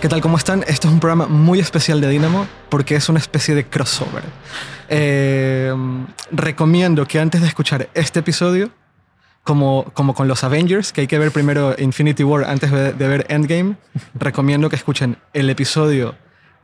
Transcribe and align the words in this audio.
¿Qué 0.00 0.08
tal? 0.08 0.22
¿Cómo 0.22 0.38
están? 0.38 0.64
Esto 0.66 0.88
es 0.88 0.94
un 0.94 0.98
programa 0.98 1.26
muy 1.26 1.60
especial 1.60 2.00
de 2.00 2.08
Dynamo 2.08 2.46
porque 2.70 2.96
es 2.96 3.10
una 3.10 3.18
especie 3.18 3.54
de 3.54 3.66
crossover. 3.66 4.22
Eh, 4.88 5.74
recomiendo 6.32 7.06
que 7.06 7.20
antes 7.20 7.42
de 7.42 7.46
escuchar 7.46 7.90
este 7.92 8.20
episodio, 8.20 8.70
como, 9.44 9.84
como 9.92 10.14
con 10.14 10.26
los 10.26 10.42
Avengers, 10.42 10.94
que 10.94 11.02
hay 11.02 11.06
que 11.06 11.18
ver 11.18 11.32
primero 11.32 11.74
Infinity 11.76 12.24
War 12.24 12.44
antes 12.44 12.70
de, 12.70 12.92
ver 12.92 13.26
Endgame, 13.28 13.76
recomiendo 14.14 14.70
que 14.70 14.76
escuchen 14.76 15.18
el 15.34 15.50
episodio 15.50 16.14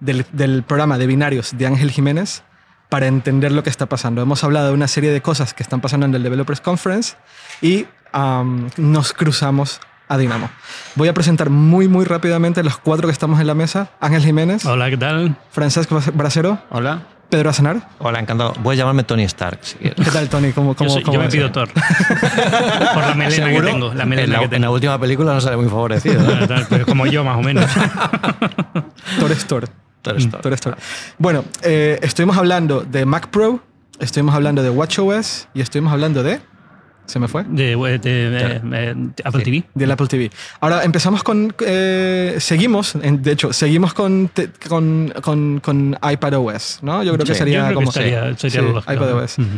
del, 0.01 0.25
del 0.33 0.63
programa 0.63 0.97
de 0.97 1.07
binarios 1.07 1.59
de 1.59 1.67
Ángel 1.67 1.91
Jiménez 1.91 2.43
para 2.89 3.07
entender 3.07 3.53
lo 3.53 3.63
que 3.63 3.69
está 3.69 3.85
pasando. 3.85 4.23
Hemos 4.23 4.45
hablado 4.45 4.69
de 4.69 4.73
una 4.73 4.89
serie 4.89 5.11
de 5.11 5.21
cosas 5.21 5.53
que 5.53 5.63
están 5.63 5.83
pasando 5.83 6.07
en 6.07 6.15
el 6.15 6.23
Developers 6.23 6.63
Conference 6.63 7.17
y 7.61 7.87
um, 8.15 8.71
nos 8.79 9.13
cruzamos 9.13 9.81
a 10.09 10.19
Dinamo. 10.19 10.51
Voy 10.95 11.09
a 11.09 11.15
presentar 11.15 11.51
muy, 11.51 11.89
muy 11.89 12.05
rápidamente 12.05 12.63
los 12.63 12.77
cuatro 12.79 13.09
que 13.09 13.13
estamos 13.13 13.41
en 13.41 13.47
la 13.47 13.55
mesa. 13.55 13.91
Ángel 14.01 14.23
Jiménez. 14.23 14.65
Hola, 14.65 14.91
¿qué 14.91 14.97
tal? 14.97 15.37
Francesco 15.51 16.01
Bracero. 16.15 16.59
Hola. 16.71 17.03
Pedro 17.29 17.51
Azanar. 17.51 17.89
Hola, 17.99 18.21
encantado. 18.21 18.55
Voy 18.63 18.77
a 18.77 18.79
llamarme 18.79 19.03
Tony 19.03 19.25
Stark. 19.25 19.59
Si 19.63 19.77
¿Qué 19.77 20.11
tal, 20.13 20.29
Tony? 20.29 20.53
¿Cómo, 20.53 20.77
cómo, 20.77 20.89
yo, 20.89 20.95
soy, 20.95 21.03
cómo 21.03 21.19
yo 21.19 21.23
me 21.25 21.29
pido 21.29 21.51
Thor. 21.51 21.69
Por 21.73 23.03
la 23.03 23.15
melena 23.17 23.51
que 23.51 23.63
tengo. 23.63 23.95
La 23.95 24.05
melena 24.07 24.25
en, 24.25 24.33
la, 24.33 24.39
que 24.39 24.45
en 24.45 24.51
tengo. 24.51 24.63
la 24.63 24.71
última 24.71 25.01
película 25.01 25.35
no 25.35 25.41
sale 25.41 25.57
muy 25.57 25.69
favorecido. 25.69 26.23
¿no? 26.23 26.47
Pero 26.71 26.87
como 26.87 27.07
yo, 27.07 27.25
más 27.25 27.37
o 27.37 27.43
menos. 27.43 27.69
Thor 29.19 29.33
es 29.33 29.45
Thor. 29.47 29.69
Thor 30.03 30.17
es 30.17 30.31
Thor. 30.31 30.41
Thor 30.41 30.53
es 30.53 30.61
Thor. 30.61 30.77
Bueno, 31.19 31.45
eh, 31.63 31.99
estuvimos 32.03 32.37
hablando 32.37 32.83
de 32.83 33.05
Mac 33.05 33.29
Pro, 33.29 33.61
estuvimos 33.99 34.35
hablando 34.35 34.63
de 34.63 34.71
WatchOS 34.71 35.49
y 35.53 35.63
estuvimos 35.63 35.93
hablando 35.93 36.23
de... 36.23 36.41
¿Se 37.07 37.19
me 37.21 37.29
fue? 37.29 37.45
De, 37.45 37.77
de- 37.77 37.99
de- 37.99 38.57
eh, 38.57 38.61
de 38.97 39.23
Apple 39.25 39.45
TV. 39.45 39.65
Del 39.75 39.91
Apple 39.93 40.07
TV. 40.09 40.31
Ahora 40.61 40.83
empezamos 40.85 41.23
con. 41.23 41.55
eh, 41.65 42.37
seguimos, 42.39 42.95
de 43.01 43.33
hecho, 43.33 43.53
seguimos 43.53 43.95
con, 43.95 44.31
con, 44.69 45.13
con, 45.23 45.61
con 45.61 45.99
iPadOS, 46.03 46.81
¿no? 46.83 47.03
Yo 47.05 47.15
creo 47.15 47.25
que 47.27 47.35
sería 47.35 47.59
Yo 47.59 47.65
creo 47.67 47.69
que 47.69 47.75
como. 47.77 47.89
estaría, 47.91 48.37
sería 48.37 48.61
Sí, 48.61 48.67
lo 48.67 48.73
lógico. 48.75 48.93
iPadOS. 48.93 49.39
Ujú. 49.39 49.49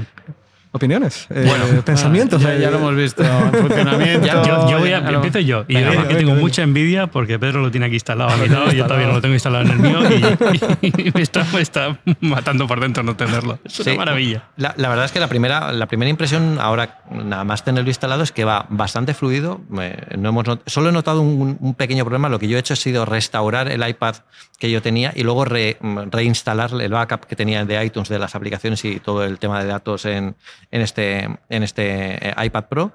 ¿Opiniones? 0.78 1.26
Eh, 1.30 1.44
Bueno, 1.46 1.82
pensamientos. 1.82 2.40
Ya, 2.42 2.54
ya 2.56 2.70
lo 2.70 2.78
hemos 2.78 2.94
visto 2.94 3.22
en 3.24 3.52
funcionamiento. 3.52 4.26
Ya, 4.26 4.42
yo, 4.42 4.70
yo 4.70 4.78
voy 4.78 4.92
a, 4.92 5.00
ya 5.02 5.10
empiezo 5.10 5.40
yo. 5.40 5.64
Y 5.68 5.74
Venga, 5.74 5.88
además 5.88 6.04
va. 6.04 6.08
que 6.08 6.14
tengo 6.16 6.34
mucha 6.36 6.62
envidia 6.62 7.06
porque 7.08 7.38
Pedro 7.38 7.60
lo 7.60 7.70
tiene 7.70 7.86
aquí 7.86 7.96
instalado 7.96 8.30
a 8.30 8.36
mi 8.36 8.48
lado 8.54 8.72
y 8.72 8.76
yo 8.76 8.84
todavía 8.84 9.08
no 9.08 9.14
lo 9.14 9.20
tengo 9.20 9.34
instalado 9.34 9.64
en 9.64 9.70
el 9.72 9.78
mío 9.78 9.98
y, 10.82 11.08
y 11.08 11.12
me, 11.12 11.20
está, 11.22 11.44
me 11.52 11.60
está 11.60 11.98
matando 12.20 12.66
por 12.66 12.80
dentro 12.80 13.02
no 13.02 13.16
tenerlo. 13.16 13.58
Es 13.64 13.80
una 13.80 13.92
Sí. 13.92 13.96
maravilla. 13.98 14.44
La, 14.56 14.74
la 14.76 14.88
verdad 14.88 15.04
es 15.04 15.12
que 15.12 15.20
la 15.20 15.28
primera, 15.28 15.72
la 15.72 15.86
primera 15.86 16.08
impresión, 16.10 16.58
ahora 16.60 17.00
nada 17.10 17.44
más 17.44 17.64
tenerlo 17.64 17.90
instalado, 17.90 18.22
es 18.22 18.32
que 18.32 18.44
va 18.44 18.66
bastante 18.68 19.14
fluido. 19.14 19.60
Eh, 19.80 19.96
no 20.18 20.28
hemos 20.30 20.46
not- 20.46 20.62
solo 20.66 20.90
he 20.90 20.92
notado 20.92 21.20
un, 21.22 21.56
un 21.60 21.74
pequeño 21.74 22.04
problema. 22.04 22.28
Lo 22.28 22.38
que 22.38 22.46
yo 22.48 22.56
he 22.56 22.60
hecho 22.60 22.74
ha 22.74 22.76
sido 22.76 23.04
restaurar 23.04 23.68
el 23.70 23.86
iPad 23.86 24.14
que 24.58 24.70
yo 24.70 24.80
tenía 24.82 25.12
y 25.14 25.22
luego 25.22 25.44
re- 25.44 25.76
reinstalar 26.10 26.70
el 26.80 26.92
backup 26.92 27.26
que 27.26 27.36
tenía 27.36 27.64
de 27.64 27.84
iTunes 27.84 28.08
de 28.08 28.18
las 28.18 28.34
aplicaciones 28.34 28.84
y 28.84 29.00
todo 29.00 29.24
el 29.24 29.38
tema 29.38 29.60
de 29.62 29.68
datos 29.68 30.04
en, 30.04 30.34
en 30.70 30.82
este, 30.82 31.28
en 31.48 31.62
este 31.62 32.28
eh, 32.28 32.34
iPad 32.44 32.64
Pro. 32.64 32.92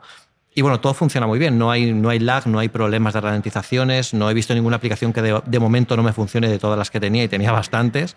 Y 0.55 0.61
bueno, 0.61 0.79
todo 0.79 0.93
funciona 0.93 1.25
muy 1.25 1.39
bien. 1.39 1.57
No 1.57 1.71
hay, 1.71 1.93
no 1.93 2.09
hay 2.09 2.19
lag, 2.19 2.45
no 2.47 2.59
hay 2.59 2.69
problemas 2.69 3.13
de 3.13 3.21
ralentizaciones. 3.21 4.13
No 4.13 4.29
he 4.29 4.33
visto 4.33 4.53
ninguna 4.53 4.75
aplicación 4.75 5.11
que 5.11 5.21
de, 5.21 5.59
momento 5.59 5.97
no 5.97 6.03
me 6.03 6.13
funcione 6.13 6.47
de 6.47 6.59
todas 6.59 6.77
las 6.77 6.91
que 6.91 6.99
tenía 6.99 7.23
y 7.23 7.27
tenía 7.27 7.51
bastantes. 7.51 8.15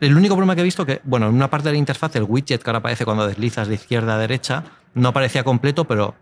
El 0.00 0.16
único 0.16 0.34
problema 0.34 0.54
que 0.54 0.62
he 0.62 0.64
visto 0.64 0.84
que, 0.86 1.00
bueno, 1.04 1.28
en 1.28 1.34
una 1.34 1.50
parte 1.50 1.68
de 1.68 1.72
la 1.72 1.78
interfaz, 1.78 2.14
el 2.16 2.24
widget 2.24 2.62
que 2.62 2.70
ahora 2.70 2.78
aparece 2.78 3.04
cuando 3.04 3.26
deslizas 3.26 3.68
de 3.68 3.74
izquierda 3.74 4.14
a 4.14 4.18
derecha, 4.18 4.64
no 4.94 5.12
parecía 5.12 5.44
completo, 5.44 5.84
pero 5.84 6.14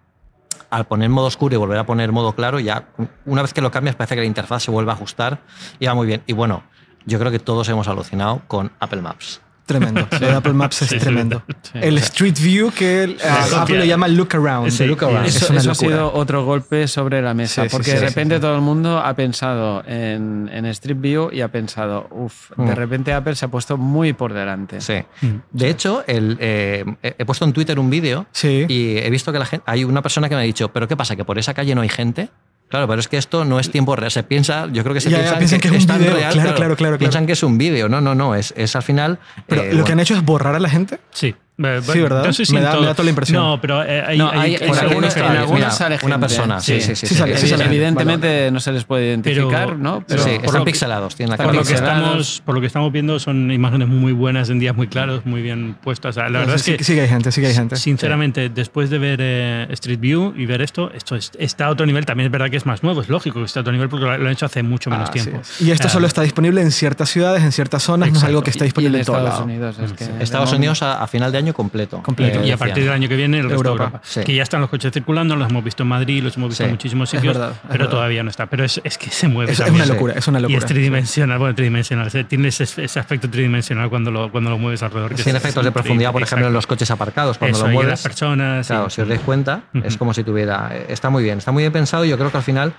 al 0.70 0.86
poner 0.86 1.10
modo 1.10 1.26
oscuro 1.26 1.54
y 1.54 1.58
volver 1.58 1.78
a 1.78 1.86
poner 1.86 2.10
modo 2.12 2.34
claro, 2.34 2.58
ya 2.58 2.88
una 3.24 3.42
vez 3.42 3.52
que 3.52 3.60
lo 3.60 3.70
cambias 3.70 3.96
parece 3.96 4.14
que 4.14 4.22
la 4.22 4.26
interfaz 4.26 4.62
se 4.62 4.70
vuelve 4.70 4.90
a 4.90 4.94
ajustar 4.94 5.40
y 5.78 5.86
va 5.86 5.94
muy 5.94 6.06
bien. 6.06 6.22
Y 6.26 6.32
bueno, 6.32 6.64
yo 7.04 7.18
creo 7.18 7.30
que 7.30 7.38
todos 7.38 7.68
hemos 7.68 7.88
alucinado 7.88 8.42
con 8.46 8.72
Apple 8.80 9.02
Maps. 9.02 9.40
Tremendo. 9.66 10.06
Lo 10.20 10.26
de 10.28 10.32
Apple 10.32 10.52
Maps 10.52 10.82
es 10.82 10.88
Sí, 10.90 10.94
sí, 10.94 11.00
tremendo. 11.00 11.42
sí. 11.62 11.72
El 11.82 11.98
Street 11.98 12.36
View 12.40 12.70
que 12.70 13.02
el- 13.02 13.14
copia. 13.16 13.62
Apple 13.62 13.78
le 13.80 13.86
llama 13.88 14.06
Look 14.06 14.28
Around. 14.34 14.70
Sí, 14.70 14.86
Look 14.86 15.02
Around. 15.04 15.26
eso- 15.26 15.38
es 15.38 15.42
Eso, 15.42 15.52
una 15.52 15.60
eso 15.60 15.70
ha 15.72 15.74
sido 15.74 16.12
otro 16.14 16.44
golpe 16.44 16.86
sobre 16.86 17.20
la 17.20 17.34
mesa, 17.34 17.62
Sí, 17.64 17.68
sí, 17.68 17.72
porque 17.76 17.86
sí, 17.86 17.90
de 17.92 17.98
sí, 17.98 18.04
repente 18.06 18.36
sí. 18.36 18.40
todo 18.40 18.54
el 18.54 18.60
mundo 18.60 18.98
ha 19.00 19.12
pensado 19.14 19.82
en, 19.86 20.48
en 20.52 20.66
Street 20.66 20.98
View 21.00 21.30
y 21.32 21.40
ha 21.40 21.48
pensado, 21.48 22.06
uff, 22.12 22.50
de 22.56 22.62
Mm. 22.64 22.76
repente 22.76 23.12
Apple 23.12 23.34
se 23.34 23.44
ha 23.44 23.48
puesto 23.48 23.76
muy 23.76 24.12
por 24.12 24.32
delante. 24.32 24.80
Sí. 24.80 25.02
Mm. 25.20 25.26
De 25.50 25.68
hecho, 25.68 26.04
el, 26.06 26.36
eh, 26.40 26.84
he 27.02 27.16
he 27.18 27.24
puesto 27.24 27.44
en 27.44 27.52
Twitter 27.52 27.78
un 27.80 27.90
vídeo 27.90 28.26
Sí. 28.30 28.66
y 28.68 28.98
he 28.98 29.10
visto 29.10 29.32
que 29.32 29.38
la 29.40 29.46
gente, 29.46 29.64
hay 29.66 29.82
una 29.82 30.00
persona 30.00 30.28
que 30.28 30.36
me 30.36 30.42
ha 30.42 30.44
dicho, 30.44 30.68
¿pero 30.72 30.86
qué 30.86 30.96
pasa? 30.96 31.16
¿Que 31.16 31.24
por 31.24 31.38
esa 31.38 31.54
calle 31.54 31.74
no 31.74 31.80
hay 31.80 31.88
gente? 31.88 32.28
Claro, 32.68 32.88
pero 32.88 32.98
es 33.00 33.06
que 33.08 33.16
esto 33.16 33.44
no 33.44 33.60
es 33.60 33.70
tiempo 33.70 33.94
real. 33.94 34.10
Se 34.10 34.22
piensa, 34.24 34.66
yo 34.72 34.82
creo 34.82 34.92
que 34.94 35.00
se 35.00 35.08
Ya, 35.08 35.18
ya, 35.18 35.22
piensan, 35.22 35.38
piensan 35.38 35.60
que 35.60 35.68
es 35.68 35.82
un 35.82 35.86
tan 35.86 35.98
video. 36.00 36.14
real, 36.16 36.32
Claro, 36.32 36.54
claro, 36.54 36.76
claro, 36.76 36.98
Piensan 36.98 37.20
claro. 37.20 37.26
que 37.28 37.32
es 37.34 37.42
un 37.44 37.58
vídeo. 37.58 37.88
No, 37.88 38.00
no, 38.00 38.14
no. 38.14 38.34
Es, 38.34 38.52
es 38.56 38.74
al 38.74 38.82
final. 38.82 39.18
Pero 39.46 39.62
eh, 39.62 39.72
lo 39.74 39.84
que 39.84 39.92
han 39.92 40.00
hecho 40.00 40.14
es 40.14 40.24
borrar 40.24 40.54
a 40.56 40.58
la 40.58 40.68
gente. 40.68 40.98
Sí. 41.10 41.34
Eh, 41.58 41.80
Sí, 41.90 42.00
¿verdad? 42.00 42.24
no 42.26 42.32
sé 42.34 42.44
si 42.44 42.52
Me 42.52 42.60
da- 42.60 42.72
todo. 42.72 42.80
me 42.82 42.86
da 42.88 42.92
toda 42.94 43.04
la 43.04 43.10
impresión. 43.10 43.42
No, 43.42 43.58
pero 43.60 43.82
eh, 43.82 44.02
hay, 44.06 44.18
No, 44.18 44.30
hay- 44.30 44.56
en 44.56 44.74
algunos 44.76 45.16
en 45.16 45.22
está, 45.22 45.30
algunos 45.40 45.52
mira, 45.54 45.70
sale 45.70 45.98
Una 46.02 46.20
persona, 46.20 46.60
sí, 46.60 46.80
sí, 46.82 46.94
sí. 46.94 47.06
Sí 47.06 47.14
sale, 47.14 47.36
sí 47.38 47.46
Evi- 47.46 47.50
sale. 47.50 47.64
Evidentemente 47.64 48.50
no 48.50 48.60
se 48.60 48.72
les 48.72 48.84
puede 48.84 49.06
identificar, 49.08 49.66
Pero- 49.68 49.78
¿no? 49.78 50.04
Pero 50.06 50.22
sí, 50.22 50.30
por 50.36 50.44
están 50.44 50.58
lo 50.60 50.64
pixelados. 50.66 51.16
Tienen 51.16 51.30
la 51.30 51.36
Por 51.38 51.46
cara 51.46 51.58
lo, 51.58 51.64
que 51.64 51.72
estamos, 51.74 52.42
por 52.44 52.54
lo 52.54 52.60
que 52.60 52.66
estamos 52.66 52.92
viendo 52.92 53.18
son 53.18 53.50
imágenes 53.50 53.88
muy 53.88 54.12
buenas 54.12 54.50
en 54.50 54.58
días 54.58 54.76
muy 54.76 54.88
claros, 54.88 55.24
muy 55.24 55.40
bien 55.40 55.76
puestas. 55.82 56.16
O 56.16 56.20
sea, 56.20 56.28
la 56.28 56.40
verdad 56.40 56.58
sí, 56.58 56.72
es 56.72 56.76
que 56.78 56.84
sí 56.84 56.94
que 56.94 57.00
hay 57.02 57.08
gente, 57.08 57.32
sí 57.32 57.40
que 57.40 57.46
hay 57.46 57.54
gente. 57.54 57.76
Sinceramente, 57.76 58.48
después 58.50 58.90
de 58.90 58.98
ver 58.98 59.18
eh, 59.22 59.66
Street 59.70 59.98
View 59.98 60.34
y 60.36 60.44
ver 60.44 60.60
esto, 60.60 60.90
esto 60.92 61.16
es- 61.16 61.32
está 61.38 61.66
a 61.66 61.70
otro 61.70 61.86
nivel. 61.86 62.04
También 62.04 62.26
es 62.26 62.32
verdad 62.32 62.50
que 62.50 62.58
es 62.58 62.66
más 62.66 62.82
nuevo, 62.82 63.00
es 63.00 63.08
lógico 63.08 63.38
que 63.40 63.46
está 63.46 63.60
a 63.60 63.62
otro 63.62 63.72
nivel 63.72 63.88
porque 63.88 64.04
lo, 64.04 64.18
lo 64.18 64.26
han 64.26 64.32
hecho 64.32 64.44
hace 64.44 64.62
mucho 64.62 64.90
menos 64.90 65.08
Así 65.08 65.20
tiempo. 65.20 65.40
Y 65.60 65.70
esto 65.70 65.86
Ah, 65.86 65.90
solo 65.90 66.06
está 66.06 66.20
disponible 66.20 66.60
en 66.60 66.70
ciertas 66.70 67.08
ciudades, 67.08 67.42
en 67.42 67.52
ciertas 67.52 67.82
zonas, 67.82 68.10
no 68.12 68.18
es 68.18 68.24
algo 68.24 68.42
que 68.42 68.50
está 68.50 68.64
disponible 68.64 68.98
en 68.98 69.04
todo 69.06 69.16
Estados 69.16 69.34
lado. 69.40 69.44
Unidos. 69.44 69.78
Es 69.78 69.92
que 69.94 70.04
de 70.06 70.22
Estados 70.22 70.52
Unidos 70.52 70.82
a, 70.82 71.02
a 71.02 71.06
final 71.06 71.32
de 71.32 71.38
año 71.38 71.45
completo. 71.54 72.02
Completo. 72.02 72.40
Eh, 72.40 72.48
y 72.48 72.50
a 72.50 72.56
partir 72.56 72.84
del 72.84 72.92
año 72.92 73.08
que 73.08 73.16
viene, 73.16 73.38
el 73.38 73.44
resto 73.44 73.56
Europa. 73.56 73.78
de 73.78 73.84
Europa. 73.86 74.00
Sí. 74.04 74.20
Que 74.24 74.34
ya 74.34 74.42
están 74.42 74.60
los 74.60 74.70
coches 74.70 74.92
circulando, 74.92 75.36
los 75.36 75.48
hemos 75.50 75.62
visto 75.64 75.82
en 75.82 75.88
Madrid, 75.88 76.22
los 76.22 76.36
hemos 76.36 76.48
visto 76.50 76.62
Sí. 76.62 76.66
en 76.66 76.70
muchísimos 76.72 77.12
Es 77.12 77.18
sitios, 77.20 77.34
verdad, 77.34 77.52
es 77.52 77.58
pero 77.70 77.88
todavía 77.88 78.22
no 78.22 78.30
está. 78.30 78.46
Pero 78.46 78.64
es, 78.64 78.80
es 78.84 78.98
que 78.98 79.10
se 79.10 79.28
mueve 79.28 79.52
Es, 79.52 79.60
es 79.60 79.70
una 79.70 79.86
locura, 79.86 80.14
es 80.16 80.26
una 80.28 80.38
Y 80.38 80.42
locura. 80.42 80.58
es 80.58 80.66
tridimensional, 80.66 81.38
bueno, 81.38 81.54
tridimensional. 81.54 82.10
tiene 82.26 82.48
ese, 82.48 82.64
ese 82.64 82.98
aspecto 83.00 83.28
tridimensional 83.30 83.88
cuando 83.90 84.10
lo, 84.10 84.30
cuando 84.30 84.50
lo 84.50 84.58
mueves 84.58 84.82
alrededor. 84.82 85.10
que 85.14 85.22
Tiene 85.22 85.38
es- 85.38 85.44
efectos 85.44 85.62
es 85.62 85.66
de 85.66 85.72
profundidad, 85.72 86.12
por 86.12 86.22
ejemplo, 86.22 86.46
en 86.46 86.52
los 86.52 86.64
exacto. 86.64 86.74
coches 86.76 86.90
aparcados. 86.90 87.38
Cuando 87.38 87.56
Eso, 87.56 87.66
lo 87.66 87.72
y 87.72 87.74
mueves. 87.74 87.90
las 87.90 88.02
personas. 88.02 88.66
Claro, 88.66 88.90
sí. 88.90 88.96
si 88.96 89.02
os 89.02 89.08
dais 89.08 89.20
cuenta, 89.20 89.62
es 89.74 89.94
Ujú. 89.94 89.98
como 89.98 90.14
si 90.14 90.24
tuviera. 90.24 90.70
Está 90.88 91.10
muy 91.10 91.22
bien, 91.22 91.38
está 91.38 91.52
muy 91.52 91.62
bien 91.62 91.72
pensado. 91.72 92.04
y 92.04 92.08
Yo 92.08 92.18
creo 92.18 92.30
que 92.30 92.36
al 92.38 92.42
final 92.42 92.72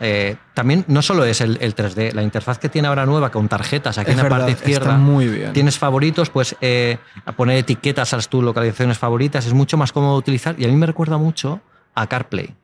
eh, 0.00 0.36
también 0.54 0.84
no 0.88 1.02
solo 1.02 1.24
es 1.24 1.40
el, 1.40 1.56
el 1.60 1.74
3D, 1.76 2.12
la 2.14 2.22
interfaz 2.22 2.58
que 2.58 2.68
tiene 2.68 2.88
ahora 2.88 3.06
nueva 3.06 3.30
con 3.30 3.46
tarjetas 3.48 3.96
aquí 3.98 4.10
Es 4.10 4.12
en 4.12 4.16
la 4.16 4.22
verdad, 4.24 4.38
parte 4.38 4.52
está 4.52 4.64
izquierda. 4.70 4.96
muy 4.96 5.28
bien. 5.28 5.52
Tienes 5.52 5.78
favoritos, 5.78 6.30
pues 6.30 6.56
eh, 6.60 6.98
poner 7.36 7.58
etiquetas 7.58 8.12
a 8.14 8.28
tus 8.28 8.42
localizaciones 8.44 8.98
favoritas 8.98 9.46
es 9.46 9.52
mucho 9.52 9.76
más 9.76 9.92
cómodo 9.92 10.12
de 10.14 10.18
utilizar 10.18 10.54
y 10.58 10.64
a 10.64 10.68
mí 10.68 10.76
me 10.76 10.86
recuerda 10.86 11.16
mucho 11.18 11.60
a 11.94 12.06
CarPlay. 12.06 12.54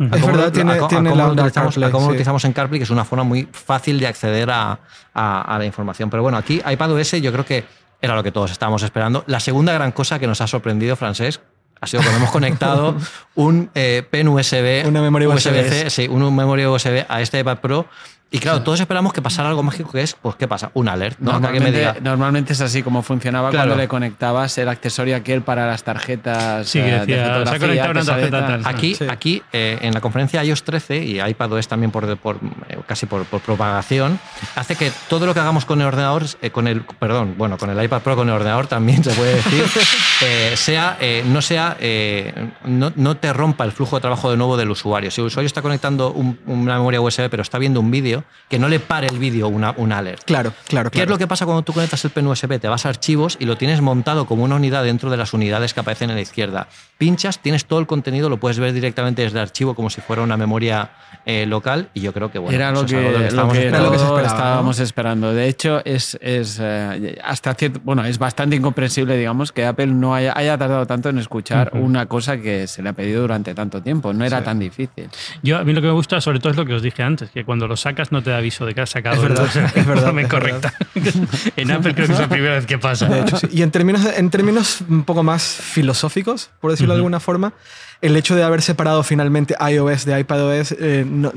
A 0.00 0.04
Es 0.04 0.10
cómo 0.20 0.26
verdad, 0.28 0.44
lo- 0.46 0.52
tiene- 0.52 0.72
a 0.74 0.78
co- 0.78 0.84
a 0.84 0.88
tiene 0.88 1.10
cómo 1.10 1.20
la 1.22 1.26
lo 1.28 1.32
utilizamos, 1.32 1.76
a 1.76 1.80
lo 1.80 1.98
utilizamos 2.08 2.44
en 2.44 2.52
CarPlay, 2.52 2.78
que 2.78 2.84
es 2.84 2.90
una 2.90 3.04
forma 3.04 3.24
muy 3.24 3.48
fácil 3.50 3.98
de 3.98 4.06
acceder 4.06 4.48
a, 4.50 4.78
la 5.14 5.64
información. 5.64 6.08
Pero 6.08 6.22
bueno, 6.22 6.38
aquí 6.38 6.62
iPadOS 6.64 7.20
yo 7.20 7.32
creo 7.32 7.44
que 7.44 7.64
era 8.00 8.14
lo 8.14 8.22
que 8.22 8.30
todos 8.30 8.52
estábamos 8.52 8.82
esperando. 8.84 9.24
La 9.26 9.40
segunda 9.40 9.72
gran 9.72 9.90
cosa 9.90 10.18
que 10.20 10.28
nos 10.28 10.40
ha 10.40 10.46
sorprendido, 10.46 10.94
Francesc, 10.94 11.40
ha 11.80 11.86
sido 11.88 12.02
cuando 12.02 12.18
hemos 12.18 12.30
conectado 12.30 12.94
un 13.34 13.70
eh, 13.74 14.06
pen 14.08 14.28
USB, 14.28 14.86
Una 14.86 15.00
memoria 15.02 15.28
USB-C, 15.28 15.86
USB. 15.86 15.90
sí, 15.90 16.08
una 16.08 16.30
memoria 16.30 16.70
USB 16.70 17.04
a 17.08 17.20
este 17.20 17.40
iPad 17.40 17.58
Pro. 17.58 17.86
Y 18.30 18.40
claro, 18.40 18.60
todos 18.62 18.78
esperamos 18.78 19.14
que 19.14 19.22
pasara 19.22 19.48
algo 19.48 19.62
mágico 19.62 19.90
que 19.90 20.02
es, 20.02 20.14
pues, 20.20 20.36
¿qué 20.36 20.46
pasa? 20.46 20.70
Un 20.74 20.88
alert, 20.90 21.18
¿no? 21.18 21.40
Que 21.40 21.46
alguien 21.46 21.62
me 21.62 21.70
Normalmente, 21.70 21.78
diga, 21.78 22.10
normalmente 22.10 22.52
es 22.52 22.60
así 22.60 22.82
como 22.82 23.02
funcionaba 23.02 23.48
Claro. 23.48 23.68
cuando 23.68 23.82
le 23.82 23.88
conectabas 23.88 24.58
el 24.58 24.68
accesorio 24.68 25.16
aquel 25.16 25.40
para 25.40 25.66
las 25.66 25.82
tarjetas 25.82 26.68
Sí, 26.68 26.78
que 26.78 26.88
eh, 26.88 26.92
de 26.92 26.98
decía, 27.06 27.44
se 27.46 27.54
ha 27.54 27.58
conectado 27.58 27.90
una 27.92 28.04
tarjeta 28.04 28.46
tal. 28.46 28.62
Aquí, 28.66 28.94
Sí. 28.94 29.06
aquí 29.08 29.42
eh, 29.52 29.78
en 29.80 29.94
la 29.94 30.02
conferencia 30.02 30.44
iOS 30.44 30.62
13 30.62 31.02
y 31.04 31.20
iPadOS 31.22 31.68
también 31.68 31.90
por, 31.90 32.18
por, 32.18 32.36
eh, 32.68 32.76
casi 32.86 33.06
por, 33.06 33.24
por 33.24 33.40
propagación, 33.40 34.20
hace 34.56 34.76
que 34.76 34.92
todo 35.08 35.24
lo 35.24 35.32
que 35.32 35.40
hagamos 35.40 35.64
con 35.64 35.80
el 35.80 35.86
ordenador, 35.86 36.24
eh, 36.42 36.50
con 36.50 36.68
el, 36.68 36.82
perdón, 36.82 37.34
bueno, 37.38 37.56
con 37.56 37.70
el 37.70 37.82
iPad 37.82 38.02
Pro, 38.02 38.14
con 38.14 38.28
el 38.28 38.34
ordenador 38.34 38.66
también 38.66 39.02
se 39.04 39.10
puede 39.12 39.36
decir, 39.36 39.64
eh, 40.22 40.52
sea, 40.54 40.98
eh, 41.00 41.24
no 41.26 41.40
sea, 41.40 41.78
eh, 41.80 42.50
no, 42.66 42.92
no 42.94 43.16
te 43.16 43.32
rompa 43.32 43.64
el 43.64 43.72
flujo 43.72 43.96
de 43.96 44.02
trabajo 44.02 44.30
de 44.30 44.36
nuevo 44.36 44.58
del 44.58 44.70
usuario. 44.70 45.10
Si 45.10 45.22
el 45.22 45.28
usuario 45.28 45.46
está 45.46 45.62
conectando 45.62 46.12
un- 46.12 46.38
una 46.46 46.74
memoria 46.76 47.00
USB 47.00 47.30
pero 47.30 47.42
está 47.42 47.56
viendo 47.58 47.80
un 47.80 47.90
vídeo, 47.90 48.17
que 48.48 48.58
no 48.58 48.68
le 48.68 48.80
pare 48.80 49.06
el 49.08 49.18
vídeo 49.18 49.48
una, 49.48 49.74
un 49.76 49.92
alert. 49.92 50.24
Claro, 50.24 50.52
claro, 50.66 50.66
claro. 50.66 50.90
¿Qué 50.90 51.02
es 51.02 51.08
lo 51.08 51.18
que 51.18 51.26
pasa 51.26 51.44
cuando 51.44 51.62
tú 51.62 51.72
conectas 51.72 52.04
el 52.04 52.10
pen 52.10 52.26
USB? 52.26 52.58
Te 52.58 52.68
vas 52.68 52.86
a 52.86 52.88
archivos 52.88 53.36
y 53.40 53.44
lo 53.44 53.56
tienes 53.56 53.80
montado 53.80 54.26
como 54.26 54.44
una 54.44 54.56
unidad 54.56 54.84
dentro 54.84 55.10
de 55.10 55.16
las 55.16 55.32
unidades 55.32 55.74
que 55.74 55.80
aparecen 55.80 56.10
en 56.10 56.16
la 56.16 56.22
izquierda. 56.22 56.68
Pinchas, 56.98 57.40
tienes 57.40 57.66
todo 57.66 57.78
el 57.78 57.86
contenido, 57.86 58.28
lo 58.28 58.38
puedes 58.38 58.58
ver 58.58 58.72
directamente 58.72 59.22
desde 59.22 59.38
el 59.38 59.42
archivo 59.42 59.74
como 59.74 59.90
si 59.90 60.00
fuera 60.00 60.22
una 60.22 60.36
memoria 60.36 60.90
eh, 61.24 61.46
local 61.46 61.90
y 61.94 62.00
yo 62.00 62.12
creo 62.12 62.30
que 62.30 62.38
bueno, 62.38 62.54
Era 62.54 62.70
eso 62.70 62.80
lo 62.80 62.86
es 62.86 62.92
que, 62.92 63.00
lo 63.00 63.24
estábamos 63.24 63.56
que 63.56 63.70
lo 63.70 63.94
esperaba, 63.94 64.22
estábamos 64.22 64.78
esperando. 64.80 65.34
De 65.34 65.48
hecho, 65.48 65.82
es, 65.84 66.18
es 66.20 66.58
eh, 66.60 67.18
hasta 67.22 67.54
cierto, 67.54 67.80
bueno, 67.84 68.04
es 68.04 68.18
bastante 68.18 68.56
incomprensible, 68.56 69.16
digamos, 69.16 69.52
que 69.52 69.66
Apple 69.66 69.88
no 69.88 70.14
haya, 70.14 70.32
haya 70.36 70.56
tardado 70.56 70.86
tanto 70.86 71.08
en 71.08 71.18
escuchar 71.18 71.70
una 71.74 72.06
cosa 72.06 72.38
que 72.38 72.66
se 72.66 72.82
le 72.82 72.88
ha 72.88 72.92
pedido 72.92 73.22
durante 73.22 73.54
tanto 73.54 73.82
tiempo. 73.82 74.12
No 74.12 74.24
era 74.24 74.42
tan 74.42 74.58
difícil. 74.58 75.08
Yo, 75.42 75.58
a 75.58 75.64
mí 75.64 75.72
lo 75.72 75.80
que 75.80 75.88
me 75.88 75.92
gusta 75.92 76.20
sobre 76.20 76.40
todo 76.40 76.50
es 76.50 76.56
lo 76.56 76.64
que 76.64 76.74
os 76.74 76.82
dije 76.82 77.02
antes, 77.02 77.30
que 77.30 77.44
cuando 77.44 77.68
lo 77.68 77.76
sacas 77.76 78.07
no 78.10 78.22
te 78.22 78.30
da 78.30 78.38
aviso 78.38 78.66
de 78.66 78.74
que 78.74 78.80
has 78.80 78.90
sacado 78.90 79.16
Es 79.16 79.22
verdad, 79.22 79.48
la 79.54 79.66
es 79.66 79.86
verdad, 79.86 80.18
es 80.18 80.28
correcta. 80.28 80.72
en 81.56 81.70
Apple 81.70 81.94
creo 81.94 82.06
que 82.06 82.12
es 82.12 82.18
la 82.20 82.28
primera 82.28 82.54
vez 82.54 82.66
que 82.66 82.78
pasa. 82.78 83.06
De 83.08 83.20
hecho, 83.20 83.36
sí. 83.38 83.48
Y 83.52 83.62
en 83.62 83.70
términos, 83.70 84.06
en 84.16 84.30
términos 84.30 84.82
un 84.88 85.04
poco 85.04 85.22
más 85.22 85.42
filosóficos, 85.44 86.50
por 86.60 86.70
decirlo 86.70 86.94
de 86.94 87.00
Ujú. 87.00 87.06
alguna 87.06 87.20
forma, 87.20 87.52
el 88.00 88.16
hecho 88.16 88.36
de 88.36 88.44
haber 88.44 88.62
separado 88.62 89.02
finalmente 89.02 89.56
iOS 89.60 90.04
de 90.04 90.20
iPadOS 90.20 90.72
eh, 90.78 91.04
no- 91.08 91.32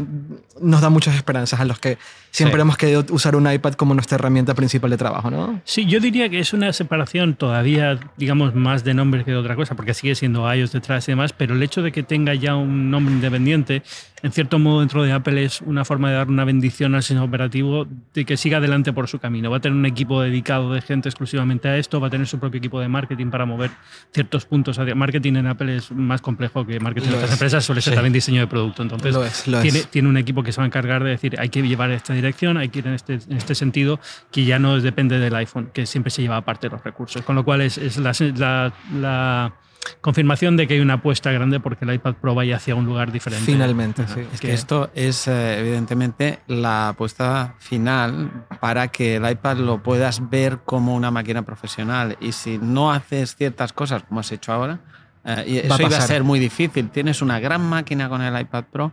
nos 0.62 0.82
da 0.82 0.90
muchas 0.92 1.16
esperanzas 1.16 1.60
a 1.60 1.66
los 1.66 1.80
que 1.80 1.98
siempre 2.30 2.58
Sí. 2.60 2.62
hemos 2.62 2.78
querido 2.78 3.04
usar 3.10 3.36
un 3.36 3.52
iPad 3.52 3.74
como 3.74 3.96
nuestra 3.96 4.16
herramienta 4.16 4.54
principal 4.54 4.92
de 4.92 4.98
trabajo, 4.98 5.32
¿no? 5.32 5.60
Sí, 5.66 5.88
yo 5.88 6.00
diría 6.00 6.30
que 6.30 6.40
es 6.40 6.54
una 6.54 6.72
separación 6.72 7.34
todavía, 7.34 8.00
digamos, 8.16 8.54
más 8.54 8.84
de 8.84 8.94
nombre 8.94 9.24
que 9.26 9.32
de 9.32 9.38
otra 9.38 9.56
cosa, 9.56 9.74
porque 9.76 9.96
sigue 9.96 10.14
siendo 10.14 10.52
iOS 10.54 10.72
detrás 10.72 11.08
y 11.08 11.14
demás, 11.14 11.34
pero 11.34 11.56
el 11.56 11.64
hecho 11.64 11.82
de 11.82 11.92
que 11.92 12.04
tenga 12.04 12.36
ya 12.36 12.56
un 12.56 12.92
nombre 12.92 13.14
independiente, 13.16 13.82
en 14.22 14.32
cierto 14.32 14.60
modo 14.60 14.82
dentro 14.82 15.02
de 15.04 15.12
Apple 15.14 15.44
es 15.44 15.62
una 15.62 15.84
forma 15.84 16.10
de 16.12 16.18
dar 16.18 16.28
una 16.28 16.46
bendición 16.46 16.94
al 16.94 17.02
sistema 17.02 17.24
operativo 17.26 17.88
de 18.14 18.24
que 18.24 18.38
siga 18.38 18.60
adelante 18.60 18.94
por 18.94 19.08
su 19.08 19.18
camino. 19.18 19.50
Va 19.52 19.58
a 19.58 19.60
tener 19.60 19.78
un 19.78 19.86
equipo 19.86 20.22
dedicado 20.22 20.74
de 20.74 20.82
gente 20.82 21.10
exclusivamente 21.10 21.68
a 21.68 21.78
esto, 21.78 22.00
va 22.00 22.08
a 22.08 22.10
tener 22.10 22.26
su 22.26 22.40
propio 22.40 22.58
equipo 22.60 22.80
de 22.80 22.88
marketing 22.88 23.28
para 23.28 23.46
mover 23.46 23.70
ciertos 24.14 24.46
puntos. 24.46 24.80
Marketing 24.96 25.36
en 25.36 25.48
Apple 25.48 25.76
es 25.76 25.92
más 25.92 26.22
complejo 26.22 26.66
que 26.66 26.80
marketing 26.80 27.08
en 27.08 27.12
Lo 27.12 27.18
otras 27.18 27.32
es. 27.32 27.36
empresas, 27.36 27.64
suele 27.66 27.82
ser 27.82 27.92
Sí. 27.94 27.96
también 27.96 28.14
diseño 28.14 28.40
de 28.42 28.48
producto. 28.48 28.82
Entonces, 28.82 29.14
Lo 29.14 29.24
es, 29.26 29.48
lo 29.48 29.62
tiene, 29.62 29.80
es. 29.80 29.88
tiene 29.88 30.10
un 30.10 30.18
equipo 30.18 30.42
que 30.44 30.52
se 30.52 30.58
va 30.62 30.64
a 30.64 30.68
encargar 30.68 31.04
de 31.04 31.12
decir 31.12 31.36
hay 31.40 31.50
que 31.50 31.62
llevar 31.62 31.92
esta 31.92 32.14
dirección, 32.14 32.58
hay 32.58 32.70
que 32.70 32.80
ir 32.80 32.88
en 32.88 32.94
este, 32.94 33.14
en 33.16 33.38
este 33.38 33.54
sentido, 33.56 34.00
que 34.32 34.46
ya 34.46 34.58
no 34.60 34.80
depende 34.80 35.20
del 35.20 35.36
iPhone, 35.36 35.70
que 35.74 35.86
siempre 35.86 36.10
se 36.12 36.22
lleva 36.22 36.38
aparte 36.38 36.70
los 36.70 36.84
recursos. 36.84 37.22
Con 37.24 37.36
lo 37.36 37.44
cual 37.44 37.62
es, 37.62 37.78
es 37.78 37.98
la, 37.98 38.12
la- 38.38 38.74
la 39.00 39.54
confirmación 40.02 40.58
de 40.58 40.68
que 40.68 40.76
hay 40.76 40.80
una 40.80 40.96
apuesta 40.96 41.32
grande 41.32 41.60
porque 41.60 41.86
el 41.86 41.94
iPad 41.94 42.16
Pro 42.16 42.36
vaya 42.36 42.58
hacia 42.58 42.76
un 42.76 42.86
lugar 42.86 43.12
diferente. 43.12 43.46
Finalmente, 43.46 44.04
Ajá. 44.04 44.16
sí. 44.16 44.28
Es 44.34 44.42
que 44.42 44.54
esto 44.54 44.90
es 44.96 45.28
eh, 45.28 45.60
evidentemente 45.60 46.40
la 46.48 46.90
apuesta 46.90 47.56
final 47.60 48.46
para 48.60 48.88
que 48.90 49.18
el 49.18 49.30
iPad 49.30 49.58
lo 49.58 49.84
puedas 49.84 50.30
ver 50.30 50.60
como 50.66 50.96
una 50.96 51.12
máquina 51.12 51.44
profesional. 51.44 52.18
Y 52.20 52.32
si 52.32 52.58
no 52.58 52.92
haces 52.92 53.36
ciertas 53.36 53.74
cosas 53.74 54.04
como 54.04 54.20
has 54.20 54.32
hecho 54.32 54.54
ahora, 54.54 54.80
eh, 55.24 55.44
y 55.64 55.68
Va 55.68 55.76
a 55.76 55.78
eso 55.78 55.88
iba 55.88 55.98
a 55.98 56.02
ser 56.02 56.24
muy 56.24 56.40
difícil. 56.40 56.90
Tienes 56.90 57.22
una 57.22 57.40
gran 57.40 57.62
máquina 57.62 58.10
con 58.10 58.22
el 58.22 58.40
iPad 58.40 58.66
Pro 58.72 58.92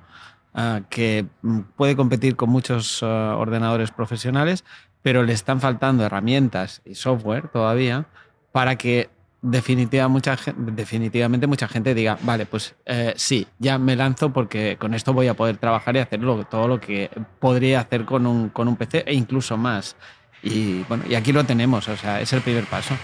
eh, 0.55 0.82
que 0.90 1.26
mm, 1.43 1.61
puede 1.76 1.96
competir 1.96 2.37
con 2.37 2.50
muchos 2.50 3.02
eh, 3.02 3.06
ordenadores 3.06 3.90
profesionales, 3.90 4.64
pero 5.02 5.23
le 5.23 5.32
están 5.32 5.61
faltando 5.61 6.05
herramientas 6.05 6.82
y 6.85 6.94
software 6.94 7.49
todavía 7.49 8.06
para 8.52 8.76
que 8.76 9.11
definitiva 9.40 10.08
mucha, 10.08 10.37
definitivamente 10.56 11.46
mucha 11.46 11.69
gente 11.69 11.94
diga, 11.94 12.19
vale, 12.23 12.46
pues 12.46 12.75
eh, 12.87 13.14
sí, 13.17 13.46
ya 13.58 13.79
me 13.79 13.96
lanzo 13.96 14.32
porque 14.32 14.76
con 14.79 14.94
esto 14.94 15.12
voy 15.12 15.29
a 15.29 15.35
poder 15.35 15.58
trabajar 15.58 15.96
y 15.96 16.00
hacer 16.00 16.20
todo 16.50 16.69
lo 16.69 16.81
que 16.81 17.11
podría 17.38 17.81
hacer 17.81 18.05
con 18.05 18.26
un, 18.26 18.49
con 18.49 18.69
un 18.69 18.76
PC 18.76 19.05
e 19.06 19.14
incluso 19.14 19.56
más. 19.56 19.96
Y 20.43 20.82
bueno, 20.85 21.05
y 21.08 21.14
aquí 21.14 21.32
lo 21.32 21.44
tenemos, 21.44 21.88
o 21.88 21.96
sea, 21.96 22.20
es 22.20 22.32
el 22.32 22.40
primer 22.40 22.64
paso. 22.64 22.94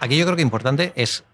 Aquí 0.00 0.16
yo 0.16 0.24
creo 0.24 0.36
que 0.36 0.42
importante 0.42 0.92
es, 0.96 1.24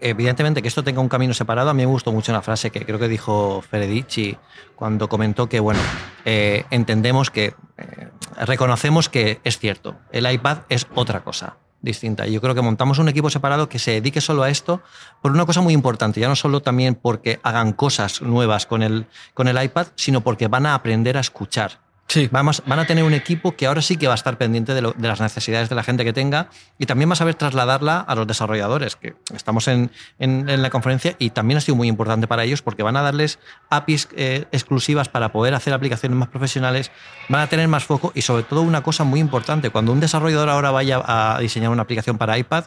evidentemente, 0.00 0.62
que 0.62 0.68
esto 0.68 0.84
tenga 0.84 1.00
un 1.00 1.08
camino 1.08 1.34
separado. 1.34 1.70
A 1.70 1.74
mí 1.74 1.82
me 1.82 1.90
gustó 1.90 2.12
mucho 2.12 2.32
una 2.32 2.42
frase 2.42 2.70
que 2.70 2.84
creo 2.84 2.98
que 2.98 3.08
dijo 3.08 3.62
Feredici 3.62 4.36
cuando 4.76 5.08
comentó 5.08 5.48
que, 5.48 5.60
bueno, 5.60 5.80
eh, 6.24 6.64
entendemos 6.70 7.30
que, 7.30 7.54
eh, 7.76 8.08
reconocemos 8.46 9.08
que 9.08 9.40
es 9.42 9.58
cierto, 9.58 9.96
el 10.12 10.30
iPad 10.30 10.58
es 10.68 10.86
otra 10.94 11.24
cosa 11.24 11.56
distinta. 11.84 12.26
Yo 12.26 12.40
creo 12.40 12.54
que 12.54 12.62
montamos 12.62 12.98
un 12.98 13.08
equipo 13.08 13.30
separado 13.30 13.68
que 13.68 13.78
se 13.78 13.92
dedique 13.92 14.20
solo 14.20 14.42
a 14.42 14.50
esto 14.50 14.82
por 15.22 15.32
una 15.32 15.46
cosa 15.46 15.60
muy 15.60 15.74
importante, 15.74 16.20
ya 16.20 16.28
no 16.28 16.36
solo 16.36 16.62
también 16.62 16.94
porque 16.94 17.38
hagan 17.42 17.72
cosas 17.72 18.22
nuevas 18.22 18.66
con 18.66 18.82
el, 18.82 19.06
con 19.34 19.46
el 19.48 19.62
iPad, 19.62 19.88
sino 19.94 20.22
porque 20.22 20.48
van 20.48 20.66
a 20.66 20.74
aprender 20.74 21.16
a 21.16 21.20
escuchar. 21.20 21.83
Sí. 22.06 22.28
Vamos, 22.30 22.62
van 22.66 22.78
a 22.78 22.86
tener 22.86 23.02
un 23.02 23.14
equipo 23.14 23.56
que 23.56 23.66
ahora 23.66 23.80
sí 23.80 23.96
que 23.96 24.06
va 24.06 24.12
a 24.12 24.14
estar 24.14 24.36
pendiente 24.36 24.74
de, 24.74 24.82
las 24.82 25.20
necesidades 25.20 25.68
de 25.68 25.74
la 25.74 25.82
gente 25.82 26.04
que 26.04 26.12
tenga 26.12 26.48
y 26.78 26.86
también 26.86 27.08
va 27.08 27.14
a 27.14 27.16
saber 27.16 27.34
trasladarla 27.34 27.98
a 27.98 28.14
los 28.14 28.26
desarrolladores, 28.26 28.96
que 28.96 29.16
estamos 29.34 29.68
en, 29.68 29.90
la 30.18 30.70
conferencia 30.70 31.16
y 31.18 31.30
también 31.30 31.58
ha 31.58 31.60
sido 31.60 31.76
muy 31.76 31.88
importante 31.88 32.26
para 32.28 32.44
ellos 32.44 32.62
porque 32.62 32.82
van 32.82 32.96
a 32.96 33.02
darles 33.02 33.38
APIs 33.70 34.08
eh, 34.16 34.44
exclusivas 34.52 35.08
para 35.08 35.32
poder 35.32 35.54
hacer 35.54 35.72
aplicaciones 35.72 36.16
más 36.16 36.28
profesionales, 36.28 36.90
van 37.28 37.40
a 37.40 37.46
tener 37.48 37.68
más 37.68 37.84
foco 37.84 38.12
y 38.14 38.22
sobre 38.22 38.42
todo 38.44 38.62
una 38.62 38.82
cosa 38.82 39.04
muy 39.04 39.18
importante, 39.18 39.70
cuando 39.70 39.90
un 39.92 40.00
desarrollador 40.00 40.50
ahora 40.50 40.70
vaya 40.70 41.02
a 41.04 41.38
diseñar 41.40 41.70
una 41.70 41.82
aplicación 41.82 42.18
para 42.18 42.38
iPad, 42.38 42.64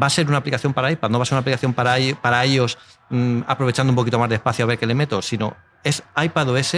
va 0.00 0.06
a 0.06 0.10
ser 0.10 0.26
una 0.26 0.38
aplicación 0.38 0.72
para 0.72 0.90
iPad, 0.90 1.10
no 1.10 1.18
va 1.18 1.22
a 1.22 1.26
ser 1.26 1.34
una 1.34 1.40
aplicación 1.42 1.74
para, 1.74 1.96
para 2.20 2.44
ellos 2.44 2.78
mm, 3.10 3.42
aprovechando 3.46 3.92
un 3.92 3.96
poquito 3.96 4.18
más 4.18 4.28
de 4.28 4.36
espacio 4.36 4.64
a 4.64 4.68
ver 4.68 4.78
qué 4.78 4.86
le 4.86 4.94
meto, 4.94 5.22
sino 5.22 5.56
es 5.84 6.02
iPad 6.16 6.48
OS 6.48 6.76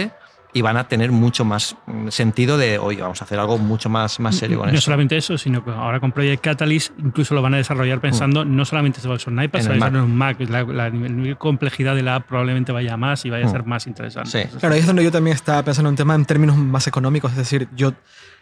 y 0.53 0.61
van 0.61 0.77
a 0.77 0.87
tener 0.87 1.11
mucho 1.11 1.45
más 1.45 1.75
mm, 1.85 2.07
sentido 2.07 2.57
de, 2.57 2.79
oye, 2.79 3.01
vamos 3.01 3.21
a 3.21 3.25
hacer 3.25 3.37
algo 3.37 3.57
mucho 3.57 3.89
más, 3.89 4.19
más 4.19 4.35
serio 4.35 4.59
con 4.59 4.67
no 4.69 4.73
eso. 4.73 4.81
solamente 4.81 5.17
eso, 5.17 5.37
sino 5.37 5.63
que 5.63 5.71
ahora 5.71 5.99
con 5.99 6.11
Project 6.11 6.41
Catalyst 6.43 6.93
incluso 6.97 7.35
lo 7.35 7.41
van 7.41 7.53
a 7.53 7.57
desarrollar 7.57 7.99
pensando 7.99 8.45
no 8.45 8.63
solamente 8.65 8.99
se 9.01 9.07
va 9.07 9.13
a 9.13 9.17
usar 9.17 9.33
en 9.33 9.43
iPad, 9.43 9.59
En 9.59 9.63
se 9.63 9.69
va 9.69 9.75
el 9.75 9.83
a 9.83 9.85
usar 9.87 9.95
en 9.97 10.03
un 10.03 10.15
Mac. 10.17 10.37
La, 10.49 10.63
la- 10.63 10.89
de 10.89 11.35
complejidad 11.35 11.95
de 11.95 12.01
la 12.03 12.15
app 12.15 12.27
probablemente 12.27 12.71
vaya 12.71 12.93
a 12.93 12.97
más 12.97 13.23
y 13.25 13.29
vaya 13.29 13.45
a 13.45 13.49
Mm. 13.49 13.51
ser 13.51 13.63
más 13.65 13.87
interesante. 13.87 14.29
Sí. 14.31 14.37
Entonces, 14.37 14.59
Claro, 14.61 14.73
ahí 14.75 14.79
es 14.81 14.87
donde 14.87 15.03
yo 15.03 15.11
también 15.11 15.35
estaba 15.35 15.61
pensando 15.63 15.89
en 15.89 15.93
un 15.93 15.97
tema 15.97 16.15
en 16.15 16.25
términos 16.25 16.55
más 16.57 16.87
económicos, 16.87 17.31
es 17.31 17.37
decir, 17.37 17.67
yo, 17.75 17.93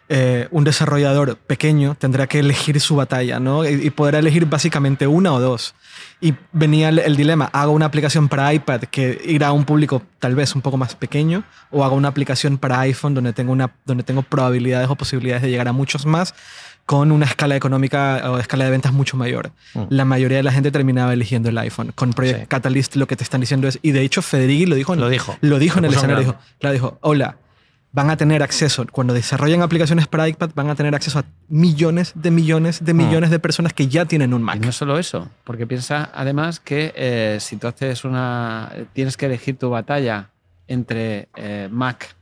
eh, 0.08 0.46
un 0.52 0.62
desarrollador 0.62 1.36
pequeño 1.36 1.96
tendrá 1.98 2.28
que 2.28 2.38
elegir 2.38 2.80
su 2.80 2.94
batalla, 2.94 3.40
¿no? 3.40 3.64
Y, 3.68 3.86
y 3.86 3.90
podrá 3.90 4.20
elegir 4.20 4.46
básicamente 4.46 5.06
una 5.08 5.32
o 5.32 5.40
dos. 5.40 5.74
Y 6.20 6.34
venía 6.52 6.88
el, 6.88 6.98
el 6.98 7.14
dilema, 7.14 7.50
hago 7.52 7.72
una 7.72 7.84
aplicación 7.86 8.28
para 8.28 8.52
iPad 8.54 8.80
que 8.90 9.20
irá 9.26 9.48
a 9.48 9.52
un 9.52 9.64
público 9.66 10.02
tal 10.18 10.34
vez 10.34 10.54
un 10.54 10.62
poco 10.62 10.78
más 10.78 10.94
pequeño, 10.94 11.44
o 11.70 11.84
hago 11.84 11.94
una 11.94 12.08
aplicación 12.08 12.56
para 12.56 12.80
iPhone 12.80 13.12
donde 13.14 13.32
tengo, 13.34 13.52
una, 13.52 13.70
donde 13.84 14.02
tengo 14.02 14.22
probabilidades 14.22 14.88
o 14.88 14.96
posibilidades 14.96 15.42
de 15.42 15.50
llegar 15.50 15.68
a 15.68 15.72
muchos 15.72 16.06
más 16.06 16.34
con 16.86 17.10
una 17.12 17.26
escala 17.26 17.56
económica 17.56 18.22
o 18.30 18.38
escala 18.38 18.64
de 18.64 18.70
ventas 18.70 18.92
mucho 18.92 19.16
mayor. 19.16 19.50
Mm. 19.74 19.82
La 19.90 20.04
mayoría 20.04 20.36
de 20.38 20.42
la 20.44 20.52
gente 20.52 20.70
terminaba 20.70 21.12
eligiendo 21.12 21.48
el 21.50 21.58
iPhone. 21.58 21.92
Con 21.94 22.12
Project 22.12 22.40
Sí. 22.42 22.46
Catalyst 22.46 22.96
lo 22.96 23.06
que 23.06 23.16
te 23.16 23.24
están 23.24 23.40
diciendo 23.40 23.66
es, 23.68 23.78
y 23.82 23.90
de 23.90 24.02
hecho 24.02 24.22
Federighi 24.22 24.66
lo 24.66 24.76
dijo 24.76 24.94
en, 24.94 25.00
Lo 25.00 25.08
dijo. 25.10 25.36
lo 25.42 25.58
dijo 25.58 25.78
en 25.80 25.82
Lo 25.82 25.88
el 25.88 25.94
en 25.94 25.98
escenario. 25.98 26.24
grande. 26.24 26.38
Dijo, 26.38 26.58
claro, 26.60 26.72
dijo, 26.74 26.98
hola, 27.02 27.36
van 27.96 28.10
a 28.10 28.16
tener 28.18 28.42
acceso, 28.42 28.84
cuando 28.92 29.14
desarrollen 29.14 29.62
aplicaciones 29.62 30.06
para 30.06 30.28
iPad, 30.28 30.50
van 30.54 30.68
a 30.68 30.74
tener 30.74 30.94
acceso 30.94 31.18
a 31.18 31.24
millones 31.48 32.12
de 32.14 32.30
millones 32.30 32.84
de 32.84 32.92
millones 32.92 33.30
de 33.30 33.38
personas 33.38 33.72
que 33.72 33.88
ya 33.88 34.04
tienen 34.04 34.34
un 34.34 34.42
Y 34.42 34.44
Mac. 34.44 34.58
no 34.60 34.70
solo 34.70 34.98
eso, 34.98 35.30
porque 35.44 35.66
piensa 35.66 36.10
además 36.14 36.60
que 36.60 36.92
eh, 36.94 37.38
si 37.40 37.56
tú 37.56 37.66
haces 37.68 38.04
una. 38.04 38.70
tienes 38.92 39.16
que 39.16 39.24
elegir 39.26 39.56
tu 39.58 39.70
batalla 39.70 40.28
entre 40.68 41.28
eh, 41.36 41.68
Mac 41.72 42.14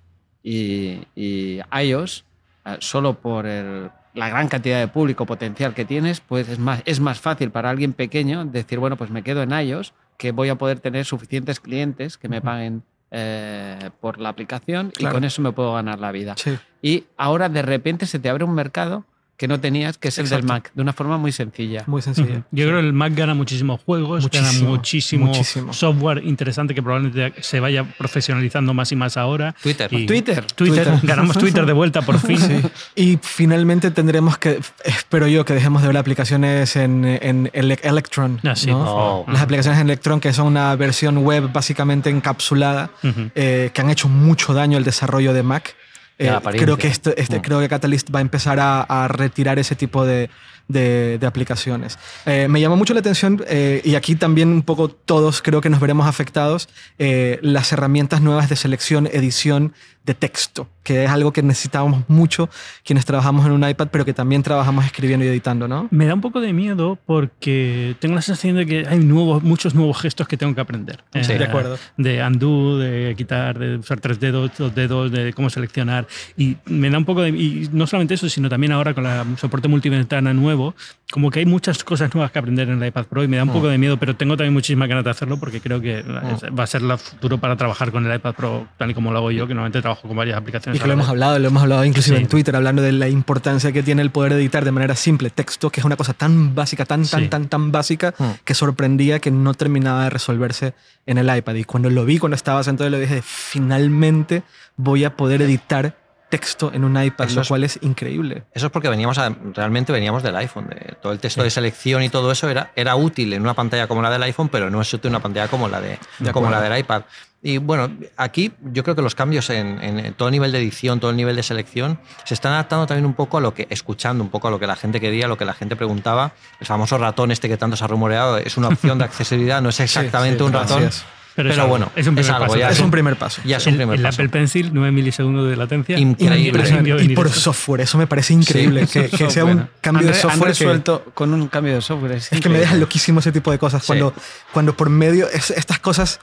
y, 0.44 1.00
y 1.16 1.60
iOS, 1.82 2.24
eh, 2.66 2.76
solo 2.78 3.14
por 3.14 3.44
el- 3.46 3.90
la 4.14 4.28
gran 4.28 4.46
cantidad 4.46 4.78
de 4.78 4.86
público 4.86 5.26
potencial 5.26 5.74
que 5.74 5.84
tienes, 5.84 6.20
pues 6.20 6.48
es 6.48 6.60
más, 6.60 6.82
es 6.84 7.00
más 7.00 7.18
fácil 7.20 7.50
para 7.50 7.68
alguien 7.70 7.94
pequeño 7.94 8.44
decir, 8.44 8.78
bueno, 8.78 8.96
pues 8.96 9.10
me 9.10 9.24
quedo 9.24 9.42
en 9.42 9.50
iOS, 9.50 9.92
que 10.18 10.30
voy 10.30 10.50
a 10.50 10.54
poder 10.54 10.78
tener 10.78 11.04
suficientes 11.04 11.58
clientes 11.58 12.16
que 12.16 12.28
me 12.28 12.40
paguen 12.40 12.84
eh, 13.16 13.90
por 14.00 14.18
la 14.20 14.28
aplicación 14.30 14.90
Claro. 14.90 15.12
y 15.12 15.16
con 15.16 15.24
eso 15.24 15.40
me 15.40 15.52
puedo 15.52 15.72
ganar 15.74 16.00
la 16.00 16.10
vida. 16.10 16.34
Sí. 16.36 16.58
Y 16.82 17.04
ahora 17.16 17.48
de 17.48 17.62
repente 17.62 18.06
se 18.06 18.18
te 18.18 18.28
abre 18.28 18.42
un 18.44 18.54
mercado 18.54 19.04
que 19.36 19.48
no 19.48 19.58
tenías, 19.60 19.98
que 19.98 20.08
es 20.08 20.18
el 20.18 20.28
del. 20.28 20.44
Mac, 20.44 20.70
de 20.74 20.82
una 20.82 20.92
forma 20.92 21.18
muy 21.18 21.32
sencilla. 21.32 21.82
Muy 21.86 22.02
sencillo. 22.02 22.30
Ujú. 22.30 22.44
Yo 22.52 22.66
creo 22.66 22.80
que 22.80 22.86
el 22.86 22.92
Mac 22.92 23.12
gana 23.14 23.34
muchísimos 23.34 23.80
juegos, 23.82 24.30
gana 24.30 24.46
Muchísimo, 24.46 24.70
muchísimo, 24.70 25.26
muchísimo. 25.26 25.72
software 25.72 26.22
interesante 26.24 26.74
que 26.74 26.82
probablemente 26.82 27.42
se 27.42 27.58
vaya 27.60 27.84
profesionalizando 27.98 28.74
más 28.74 28.92
y 28.92 28.96
más 28.96 29.16
ahora. 29.16 29.54
Twitter. 29.62 29.92
Y- 29.92 30.06
Twitter. 30.06 30.44
Twitter, 30.46 30.84
Twitter. 30.86 31.00
ganamos 31.02 31.36
Twitter 31.36 31.66
de 31.66 31.72
vuelta 31.72 32.02
por 32.02 32.18
fin. 32.26 32.38
Sí. 32.38 32.62
Y 32.94 33.18
finalmente 33.22 33.90
tendremos 33.90 34.38
que, 34.38 34.60
espero 34.84 35.26
yo, 35.26 35.44
que 35.44 35.52
dejemos 35.54 35.82
de 35.82 35.88
ver 35.88 35.96
aplicaciones 35.96 36.76
en, 36.76 37.04
en 37.04 37.50
Ele- 37.52 37.80
Electron. 37.82 38.40
Ah, 38.44 38.54
sí, 38.54 38.68
¿no? 38.70 38.84
Oh. 38.86 39.24
Las 39.30 39.42
aplicaciones 39.42 39.80
en 39.80 39.86
Electron, 39.88 40.20
que 40.20 40.32
son 40.32 40.46
una 40.46 40.74
versión 40.76 41.18
web 41.18 41.50
básicamente 41.52 42.08
encapsulada, 42.10 42.90
Ujú. 43.02 43.30
eh, 43.34 43.70
que 43.74 43.80
han 43.80 43.90
hecho 43.90 44.08
mucho 44.08 44.54
daño 44.54 44.78
al 44.78 44.84
desarrollo 44.84 45.32
de 45.32 45.42
Mac. 45.42 45.74
Eh, 46.18 46.30
creo 46.58 46.76
que 46.78 46.86
este, 46.88 47.20
este- 47.20 47.38
Mm. 47.38 47.42
creo 47.42 47.60
que 47.60 47.68
Catalyst 47.68 48.14
va 48.14 48.18
a 48.20 48.22
empezar 48.22 48.60
a, 48.60 48.82
a 48.82 49.08
retirar 49.08 49.58
ese 49.58 49.74
tipo 49.74 50.04
de, 50.06 50.30
de- 50.68 51.18
de 51.18 51.26
aplicaciones. 51.26 51.98
Eh, 52.24 52.46
me 52.48 52.60
llamó 52.60 52.76
mucho 52.76 52.94
la 52.94 53.00
atención, 53.00 53.42
eh, 53.48 53.80
y 53.84 53.96
aquí 53.96 54.14
también 54.14 54.48
un 54.48 54.62
poco 54.62 54.88
todos 54.88 55.42
creo 55.42 55.60
que 55.60 55.68
nos 55.70 55.80
veremos 55.80 56.06
afectados, 56.06 56.68
las 56.98 57.72
herramientas 57.72 58.20
nuevas 58.22 58.48
de 58.48 58.56
selección, 58.56 59.06
edición 59.12 59.74
de 60.04 60.14
texto, 60.14 60.68
que 60.82 61.04
es 61.04 61.10
algo 61.10 61.32
que 61.32 61.42
necesitábamos 61.42 62.04
mucho 62.08 62.50
quienes 62.84 63.06
trabajamos 63.06 63.46
en 63.46 63.52
un 63.52 63.66
iPad, 63.66 63.88
pero 63.90 64.04
que 64.04 64.12
también 64.12 64.42
trabajamos 64.42 64.84
escribiendo 64.84 65.24
y 65.24 65.28
editando, 65.28 65.66
¿no? 65.66 65.88
Me 65.90 66.04
da 66.06 66.12
un 66.12 66.20
poco 66.20 66.42
de 66.42 66.52
miedo 66.52 66.98
porque 67.06 67.96
tengo 68.00 68.14
la 68.14 68.20
sensación 68.22 68.56
de 68.56 68.66
que 68.66 68.86
hay 68.86 68.98
nuevos, 68.98 69.42
muchos 69.42 69.74
nuevos 69.74 69.98
gestos 69.98 70.28
que 70.28 70.36
tengo 70.36 70.54
que 70.54 70.60
aprender. 70.60 71.02
Sí. 71.22 71.32
Eh, 71.32 71.38
De 71.38 71.44
acuerdo. 71.44 71.78
De 71.96 72.22
undo, 72.22 72.78
de 72.78 73.14
quitar, 73.16 73.58
de 73.58 73.78
usar 73.78 74.00
tres 74.00 74.20
dedos, 74.20 74.50
dos 74.58 74.74
dedos, 74.74 75.10
de 75.10 75.32
cómo 75.32 75.48
seleccionar. 75.48 76.06
Y 76.36 76.56
me 76.66 76.90
da 76.90 76.98
un 76.98 77.06
poco 77.06 77.22
de. 77.22 77.30
Y 77.30 77.70
no 77.72 77.86
solamente 77.86 78.14
eso, 78.14 78.28
sino 78.28 78.50
también 78.50 78.72
ahora 78.72 78.92
con 78.92 79.06
el 79.06 79.38
soporte 79.38 79.68
multiventana 79.68 80.34
nuevo, 80.34 80.74
como 81.14 81.30
que 81.30 81.38
hay 81.38 81.46
muchas 81.46 81.84
cosas 81.84 82.12
nuevas 82.12 82.32
que 82.32 82.40
aprender 82.40 82.68
en 82.68 82.82
el 82.82 82.88
iPad 82.88 83.04
Pro 83.04 83.22
y 83.22 83.28
me 83.28 83.36
da 83.36 83.44
un 83.44 83.50
Mm. 83.50 83.52
poco 83.52 83.68
de 83.68 83.78
miedo, 83.78 83.96
pero 83.98 84.16
tengo 84.16 84.36
también 84.36 84.52
muchísimas 84.52 84.88
ganas 84.88 85.04
de 85.04 85.10
hacerlo 85.10 85.36
porque 85.38 85.60
creo 85.60 85.80
que 85.80 86.02
va 86.02 86.64
a 86.64 86.66
ser 86.66 86.82
el 86.82 86.98
futuro 86.98 87.38
para 87.38 87.54
trabajar 87.56 87.92
con 87.92 88.04
el 88.04 88.16
iPad 88.16 88.34
Pro 88.34 88.66
tal 88.76 88.90
y 88.90 88.94
como 88.94 89.12
lo 89.12 89.18
hago 89.18 89.30
yo, 89.30 89.46
que 89.46 89.54
normalmente 89.54 89.80
trabajo 89.80 90.08
con 90.08 90.16
varias 90.16 90.36
aplicaciones. 90.36 90.76
Y 90.76 90.82
que 90.82 90.88
lo 90.88 90.94
hemos 90.94 91.08
hablado, 91.08 91.38
lo 91.38 91.46
hemos 91.46 91.62
hablado 91.62 91.84
inclusive 91.84 92.16
Sí. 92.16 92.22
en 92.24 92.28
Twitter, 92.28 92.56
hablando 92.56 92.82
de 92.82 92.90
la 92.90 93.08
importancia 93.08 93.70
que 93.70 93.84
tiene 93.84 94.02
el 94.02 94.10
poder 94.10 94.32
editar 94.32 94.64
de 94.64 94.72
manera 94.72 94.96
simple 94.96 95.30
texto, 95.30 95.70
que 95.70 95.78
es 95.80 95.84
una 95.86 95.94
cosa 95.96 96.14
tan 96.14 96.52
básica, 96.56 96.84
tan, 96.84 97.04
tan, 97.06 97.20
Sí. 97.22 97.28
tan, 97.28 97.46
tan 97.46 97.70
básica, 97.70 98.12
Mm. 98.18 98.24
que 98.44 98.54
sorprendía 98.54 99.20
que 99.20 99.30
no 99.30 99.54
terminaba 99.54 100.02
de 100.02 100.10
resolverse 100.10 100.74
en 101.06 101.18
el 101.18 101.36
iPad. 101.36 101.54
Y 101.54 101.62
cuando 101.62 101.90
lo 101.90 102.04
vi, 102.04 102.18
cuando 102.18 102.34
estaba 102.34 102.64
sentado, 102.64 102.90
le 102.90 102.98
dije, 102.98 103.22
finalmente 103.22 104.42
voy 104.76 105.04
a 105.04 105.14
poder 105.16 105.42
editar 105.42 105.96
texto 106.38 106.70
en 106.74 106.84
un 106.84 107.02
iPad, 107.02 107.26
Eso 107.26 107.40
lo 107.40 107.46
cual 107.46 107.64
es 107.64 107.78
increíble. 107.82 108.44
Eso 108.52 108.66
es 108.66 108.72
porque 108.72 108.88
veníamos 108.88 109.18
a- 109.18 109.34
realmente 109.54 109.92
veníamos 109.92 110.22
del 110.22 110.36
iPhone. 110.36 110.68
de- 110.68 110.94
todo 111.00 111.12
el 111.12 111.18
texto 111.18 111.42
de 111.42 111.50
selección 111.50 112.02
y 112.02 112.08
todo 112.08 112.30
eso 112.32 112.48
era, 112.48 112.70
era 112.76 112.96
útil 112.96 113.32
en 113.32 113.42
una 113.42 113.54
pantalla 113.54 113.86
como 113.86 114.02
la 114.02 114.10
del 114.10 114.22
iPhone, 114.22 114.48
pero 114.48 114.70
no 114.70 114.80
es 114.80 114.92
útil 114.92 115.08
en 115.08 115.12
una 115.16 115.22
pantalla 115.22 115.48
como 115.48 115.68
la, 115.68 115.80
de, 115.80 115.98
De 116.18 116.32
como 116.32 116.50
la 116.50 116.60
del 116.60 116.78
iPad. 116.78 117.02
Y 117.46 117.58
bueno, 117.58 117.90
aquí 118.16 118.52
yo 118.72 118.82
creo 118.82 118.96
que 118.96 119.02
los 119.02 119.14
cambios 119.14 119.50
en, 119.50 119.78
en 119.82 120.14
todo 120.14 120.30
nivel 120.30 120.50
de 120.50 120.58
edición, 120.58 120.98
todo 120.98 121.10
el 121.10 121.16
nivel 121.18 121.36
de 121.36 121.42
selección, 121.42 122.00
se 122.24 122.32
están 122.32 122.52
adaptando 122.52 122.86
también 122.86 123.04
un 123.04 123.12
poco 123.12 123.36
a 123.36 123.40
lo 123.42 123.52
que, 123.52 123.66
escuchando 123.68 124.24
un 124.24 124.30
poco 124.30 124.48
a 124.48 124.50
lo 124.50 124.58
que 124.58 124.66
la 124.66 124.76
gente 124.76 124.98
quería, 124.98 125.26
a 125.26 125.28
lo 125.28 125.36
que 125.36 125.44
la 125.44 125.52
gente 125.52 125.76
preguntaba. 125.76 126.32
El 126.58 126.66
famoso 126.66 126.96
ratón 126.96 127.30
este 127.32 127.46
que 127.50 127.58
tanto 127.58 127.76
se 127.76 127.84
ha 127.84 127.86
rumoreado 127.86 128.38
es 128.38 128.56
una 128.56 128.68
opción 128.68 128.96
de 128.98 129.04
accesibilidad, 129.10 129.60
no 129.60 129.68
es 129.68 129.78
exactamente 129.80 130.38
sí, 130.38 130.44
un 130.44 130.52
ratón. 130.54 130.90
Pero, 131.36 131.50
es 131.50 131.56
Pero 131.56 131.66
bueno, 131.68 131.90
es 131.96 132.06
un 132.06 132.16
es 132.16 132.26
primer 132.26 132.32
algo, 132.42 132.46
paso. 132.46 132.58
ya 132.60 132.70
Es 132.70 132.80
un 132.80 132.90
primer 132.92 133.16
paso. 133.16 133.42
Ya 133.44 133.56
es 133.56 133.66
un 133.66 133.72
el, 133.72 133.78
primer 133.78 133.96
el 133.96 134.02
paso. 134.02 134.14
Apple 134.22 134.28
Pencil, 134.28 134.70
9 134.72 134.92
milisegundos 134.92 135.50
de 135.50 135.56
latencia. 135.56 135.98
Increíble. 135.98 137.02
Y 137.02 137.08
por 137.14 137.28
software, 137.28 137.80
eso 137.80 137.98
me 137.98 138.06
parece 138.06 138.34
increíble. 138.34 138.86
que, 138.86 139.08
que 139.08 139.30
sea 139.30 139.44
un 139.44 139.68
cambio 139.80 140.06
de 140.06 140.12
Han 140.12 140.20
software 140.20 140.32
Han 140.34 140.40
que- 140.40 140.46
resuelto 140.48 141.04
con 141.12 141.34
un 141.34 141.48
cambio 141.48 141.74
de 141.74 141.80
software. 141.80 142.12
Es, 142.12 142.24
Es 142.24 142.28
que 142.28 142.34
me 142.34 142.38
increíble. 142.38 142.60
deja 142.60 142.74
loquísimo 142.76 143.18
ese 143.20 143.32
tipo 143.32 143.50
de 143.50 143.58
cosas. 143.58 143.82
Sí. 143.82 143.88
Cuando, 143.88 144.14
cuando 144.52 144.76
por 144.76 144.90
medio, 144.90 145.28
es, 145.28 145.50
estas 145.50 145.80
cosas 145.80 146.20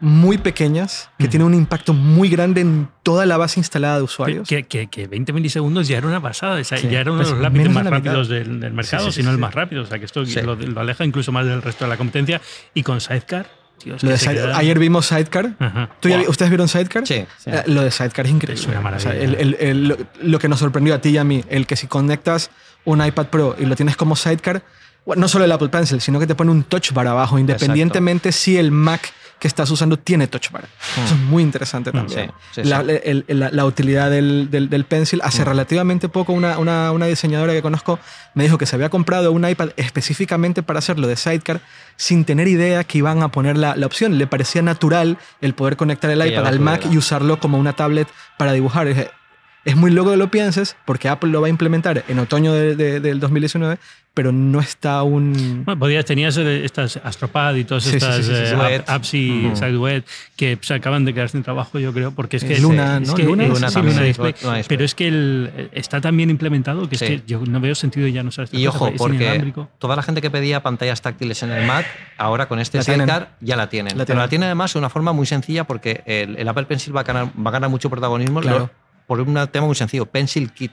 muy 0.00 0.38
pequeñas 0.38 1.10
que 1.18 1.26
Mm. 1.26 1.30
tienen 1.30 1.46
un 1.48 1.54
impacto 1.54 1.92
muy 1.92 2.28
grande 2.30 2.60
en 2.60 2.88
toda 3.02 3.26
la 3.26 3.36
base 3.36 3.58
instalada 3.60 3.96
de 3.96 4.02
usuarios. 4.04 4.48
Que, 4.48 4.62
que, 4.62 4.86
que 4.86 5.08
20 5.08 5.32
milisegundos 5.32 5.88
ya 5.88 5.98
era 5.98 6.06
una 6.06 6.22
pasada. 6.22 6.58
o 6.60 6.64
sea, 6.64 6.78
Sí, 6.78 6.88
ya 6.88 7.00
era 7.00 7.10
uno 7.10 7.18
de 7.20 7.24
pues 7.26 7.34
los 7.34 7.42
lápices 7.42 7.70
más 7.70 7.84
rápidos 7.84 8.28
del, 8.28 8.60
del 8.60 8.72
mercado, 8.72 9.06
Sí, 9.06 9.10
sí, 9.10 9.14
sí, 9.16 9.20
si 9.20 9.24
no 9.24 9.30
el 9.30 9.36
sí. 9.36 9.40
más 9.40 9.52
rápido. 9.54 9.82
O 9.82 9.86
sea, 9.86 9.98
que 9.98 10.04
esto 10.04 10.24
Sí. 10.24 10.40
lo, 10.40 10.54
lo 10.54 10.80
aleja 10.80 11.04
incluso 11.04 11.32
más 11.32 11.44
del 11.44 11.60
resto 11.60 11.84
de 11.84 11.90
la 11.90 11.96
competencia. 11.96 12.40
Y 12.74 12.82
con 12.84 13.00
Sidecar, 13.00 13.46
Lo 13.84 13.96
de 14.10 14.18
Side- 14.18 14.52
Ayer 14.54 14.78
vimos 14.78 15.06
Sidecar. 15.06 15.54
Ajá. 15.58 15.90
¿Tú 16.00 16.08
ya 16.08 16.16
Wow. 16.16 16.24
vi- 16.24 16.30
¿Ustedes 16.30 16.50
vieron 16.50 16.68
Sidecar? 16.68 17.06
Sí. 17.06 17.24
Sí. 17.38 17.50
Eh, 17.50 17.62
lo 17.66 17.82
de 17.82 17.90
Sidecar 17.90 18.26
es 18.26 18.32
increíble. 18.32 18.60
Es 18.62 18.68
una 18.68 18.80
maravilla. 18.80 19.10
O 19.10 19.12
sea, 19.12 19.20
el- 19.22 19.34
el- 19.36 19.56
el- 19.60 19.88
lo, 19.88 19.96
lo 20.22 20.38
que 20.38 20.48
nos 20.48 20.58
sorprendió 20.58 20.94
a 20.94 20.98
ti 21.00 21.10
y 21.10 21.18
a 21.18 21.24
mí, 21.24 21.44
el 21.48 21.66
que 21.66 21.76
si 21.76 21.86
conectas 21.86 22.50
un 22.84 23.04
iPad 23.04 23.26
Pro 23.26 23.56
y 23.58 23.66
lo 23.66 23.76
tienes 23.76 23.96
como 23.96 24.16
Sidecar, 24.16 24.62
no 25.16 25.28
solo 25.28 25.44
el 25.44 25.52
Apple 25.52 25.68
Pencil, 25.68 26.00
sino 26.00 26.18
que 26.20 26.26
te 26.26 26.34
pone 26.34 26.50
un 26.50 26.64
touch 26.64 26.92
bar 26.92 27.06
abajo, 27.06 27.38
independientemente 27.38 28.32
si 28.32 28.56
el 28.58 28.70
Mac 28.70 29.12
que 29.38 29.46
estás 29.48 29.70
usando 29.70 29.98
tiene 29.98 30.26
touch 30.26 30.50
bar. 30.50 30.64
Eso 31.04 31.14
es 31.14 31.20
muy 31.20 31.42
interesante 31.42 31.92
también. 31.92 32.26
Mm. 32.26 32.32
Sí, 32.54 32.62
sí, 32.62 32.68
la, 32.68 32.80
sí. 32.82 32.90
el- 33.04 33.24
el- 33.28 33.38
la- 33.38 33.50
la 33.50 33.64
utilidad 33.64 34.10
del, 34.10 34.48
del- 34.50 34.68
del 34.68 34.84
Pencil. 34.84 35.20
Hace 35.22 35.42
Mm. 35.42 35.46
relativamente 35.48 36.08
poco 36.08 36.32
una, 36.32 36.58
una- 36.58 36.90
una 36.92 37.06
diseñadora 37.06 37.52
que 37.52 37.62
conozco 37.62 37.98
me 38.34 38.44
dijo 38.44 38.58
que 38.58 38.66
se 38.66 38.74
había 38.76 38.88
comprado 38.88 39.30
un 39.32 39.48
iPad 39.48 39.70
específicamente 39.76 40.62
para 40.62 40.78
hacerlo 40.80 41.06
de 41.06 41.16
Sidecar 41.16 41.60
sin 41.96 42.24
tener 42.24 42.48
idea 42.48 42.84
que 42.84 42.98
iban 42.98 43.22
a 43.22 43.28
poner 43.30 43.56
la, 43.56 43.76
la 43.76 43.86
opción. 43.86 44.18
Le 44.18 44.26
parecía 44.26 44.62
natural 44.62 45.18
el 45.40 45.54
poder 45.54 45.76
conectar 45.76 46.10
el 46.10 46.24
iPad 46.26 46.46
al 46.46 46.60
Mac 46.60 46.86
y 46.90 46.96
usarlo 46.98 47.38
como 47.40 47.58
una 47.58 47.74
tablet 47.74 48.08
para 48.38 48.52
dibujar. 48.52 48.88
Es 49.68 49.76
muy 49.76 49.90
loco 49.90 50.10
que 50.10 50.16
lo 50.16 50.30
pienses 50.30 50.76
porque 50.84 51.08
Apple 51.08 51.30
lo 51.30 51.40
va 51.40 51.46
a 51.46 51.50
implementar 51.50 52.04
en 52.08 52.18
otoño 52.18 52.52
de- 52.52 52.74
de- 52.76 53.00
del 53.00 53.20
2019, 53.20 53.78
pero 54.14 54.32
no 54.32 54.58
está 54.60 54.94
aún... 54.94 55.62
Bueno, 55.64 55.78
podías, 55.78 56.04
tenías 56.04 56.36
estas 56.36 56.96
Astropad 57.04 57.54
y 57.54 57.64
todas 57.64 57.84
Sí, 57.84 57.96
estas 57.96 58.16
sí, 58.16 58.22
sí, 58.24 58.28
sí, 58.30 58.34
eh, 58.34 58.46
sí. 58.48 58.54
app- 58.54 58.58
Duet. 58.58 58.84
apps 58.88 59.14
y 59.14 59.46
Ujú. 59.46 59.56
SideWeb 59.56 60.04
que 60.36 60.58
se 60.60 60.74
acaban 60.74 61.04
de 61.04 61.14
quedar 61.14 61.28
sin 61.28 61.42
trabajo, 61.42 61.78
yo 61.78 61.92
creo, 61.92 62.10
porque 62.12 62.38
es 62.38 62.44
que... 62.44 62.54
Eh, 62.56 62.60
Luna, 62.60 62.98
es 63.00 63.08
¿no? 63.08 63.14
que- 63.14 63.22
Luna, 63.24 63.44
eh, 63.44 63.48
Luna 63.48 63.68
sí, 63.68 63.74
también, 63.74 63.94
Luna 63.96 64.02
sí, 64.02 64.08
Display. 64.08 64.34
Luna 64.42 64.56
Display. 64.56 64.76
Pero 64.76 64.84
es 64.84 64.94
que 64.94 65.08
el- 65.08 65.70
está 65.72 66.00
tan 66.00 66.16
bien 66.16 66.30
implementado 66.30 66.88
que 66.88 66.96
es 66.96 67.02
que 67.02 67.22
yo 67.26 67.40
no 67.46 67.60
veo 67.60 67.74
sentido 67.74 68.08
ya 68.08 68.22
no 68.22 68.30
usar 68.30 68.44
esta 68.46 68.56
Y 68.56 68.66
ojo, 68.66 68.88
es 68.88 68.94
porque 68.96 69.52
toda 69.78 69.94
la 69.94 70.02
gente 70.02 70.20
que 70.20 70.30
pedía 70.30 70.62
pantallas 70.62 71.00
táctiles 71.02 71.42
en 71.44 71.50
el 71.52 71.66
Mac, 71.66 71.86
ahora 72.16 72.48
con 72.48 72.58
este. 72.58 72.82
Sidecar 72.82 73.36
ya 73.40 73.54
la 73.56 73.68
tienen. 73.68 73.96
La 73.98 74.04
Pero 74.04 74.06
tienen. 74.06 74.22
la 74.22 74.28
tienen 74.28 74.46
además 74.46 74.72
de 74.72 74.78
una 74.78 74.88
forma 74.88 75.12
muy 75.12 75.26
sencilla 75.26 75.64
porque 75.64 76.02
el, 76.06 76.36
el 76.36 76.48
Apple 76.48 76.64
Pencil 76.64 76.96
va 76.96 77.02
a 77.02 77.04
ganar, 77.04 77.26
va 77.26 77.50
a 77.50 77.52
ganar 77.52 77.70
mucho 77.70 77.88
protagonismo 77.90 78.40
Claro. 78.40 78.58
lo- 78.58 78.87
por 79.08 79.20
un 79.20 79.34
tema 79.48 79.66
muy 79.66 79.74
sencillo, 79.74 80.06
Pencil 80.06 80.52
Kit. 80.52 80.70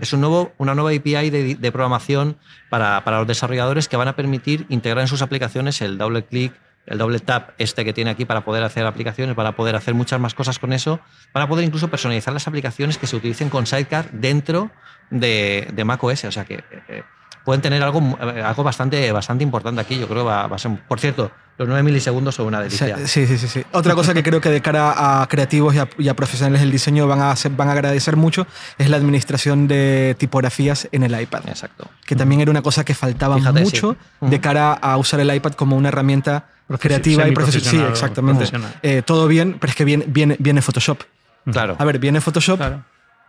Es 0.00 0.12
un 0.12 0.20
nuevo, 0.20 0.52
una 0.58 0.74
nueva 0.74 0.90
API 0.96 1.30
de, 1.30 1.56
de 1.56 1.72
programación 1.72 2.36
para, 2.70 3.02
para 3.02 3.18
los 3.18 3.26
desarrolladores 3.26 3.88
que 3.88 3.96
van 3.96 4.06
a 4.06 4.14
permitir 4.14 4.66
integrar 4.68 5.02
en 5.02 5.08
sus 5.08 5.20
aplicaciones 5.20 5.80
el 5.82 5.98
doble 5.98 6.24
clic, 6.24 6.52
el 6.86 6.96
doble 6.96 7.18
tap 7.18 7.50
este 7.58 7.84
que 7.84 7.92
tiene 7.92 8.10
aquí 8.10 8.24
para 8.24 8.44
poder 8.44 8.62
hacer 8.62 8.86
aplicaciones, 8.86 9.34
para 9.34 9.56
poder 9.56 9.74
hacer 9.74 9.94
muchas 9.94 10.20
más 10.20 10.32
cosas 10.32 10.60
con 10.60 10.72
eso, 10.72 11.00
para 11.32 11.48
poder 11.48 11.64
incluso 11.64 11.88
personalizar 11.88 12.32
las 12.32 12.46
aplicaciones 12.46 12.98
que 12.98 13.08
se 13.08 13.16
utilicen 13.16 13.50
con 13.50 13.66
Sidecar 13.66 14.10
dentro 14.12 14.70
de, 15.10 15.68
de 15.72 15.84
macOS. 15.84 16.24
O 16.24 16.32
sea 16.32 16.44
que 16.44 16.62
eh, 16.88 17.02
pueden 17.44 17.60
tener 17.62 17.82
algo, 17.82 18.00
eh, 18.20 18.42
algo 18.42 18.62
bastante, 18.64 19.10
bastante 19.12 19.44
importante 19.44 19.80
aquí. 19.80 19.98
Yo 19.98 20.06
creo 20.08 20.22
que 20.22 20.28
va, 20.28 20.46
va 20.46 20.56
a 20.56 20.58
ser. 20.58 20.72
Por 20.88 20.98
cierto, 21.00 21.30
los 21.58 21.68
9 21.68 21.82
milisegundos 21.82 22.34
son 22.34 22.46
una 22.46 22.60
delicia. 22.60 22.96
Sí, 23.06 23.26
sí, 23.26 23.38
sí, 23.38 23.46
sí. 23.48 23.62
Otra 23.72 23.94
cosa 23.94 24.12
que 24.14 24.22
creo 24.22 24.40
que 24.40 24.48
de 24.50 24.60
cara 24.60 25.20
a 25.22 25.26
creativos 25.28 25.74
y 25.74 25.78
a, 25.78 25.88
y 25.98 26.08
a 26.08 26.14
profesionales 26.14 26.60
del 26.60 26.70
diseño 26.72 27.06
van 27.06 27.20
a, 27.20 27.30
hacer- 27.30 27.52
van 27.52 27.68
a 27.68 27.72
agradecer 27.72 28.16
mucho 28.16 28.46
es 28.78 28.88
la 28.90 28.96
administración 28.96 29.68
de 29.68 30.16
tipografías 30.18 30.88
en 30.90 31.02
el 31.04 31.20
iPad. 31.20 31.42
Exacto. 31.48 31.88
que 32.06 32.16
también 32.16 32.40
era 32.40 32.50
una 32.50 32.62
cosa 32.62 32.84
que 32.84 32.94
faltaba 32.94 33.36
Fíjate, 33.36 33.60
mucho 33.60 33.96
sí. 34.20 34.26
de 34.28 34.40
cara 34.40 34.72
a 34.72 34.96
usar 34.96 35.20
el 35.20 35.32
iPad 35.32 35.52
como 35.52 35.76
una 35.76 35.88
herramienta 35.88 36.46
creativa 36.80 37.28
y 37.28 37.32
profesional. 37.32 37.70
Sí, 37.70 37.76
o 37.78 37.88
exactamente. 37.88 38.38
profesional. 38.38 38.74
Eh, 38.82 39.02
todo 39.04 39.28
bien, 39.28 39.56
pero 39.60 39.70
es 39.70 39.76
que 39.76 39.84
viene, 39.84 40.04
viene, 40.08 40.36
viene 40.38 40.60
Photoshop. 40.62 41.02
Claro. 41.52 41.76
A 41.78 41.84
ver, 41.84 41.98
viene 41.98 42.20
Photoshop 42.22 42.56
Claro. 42.56 42.82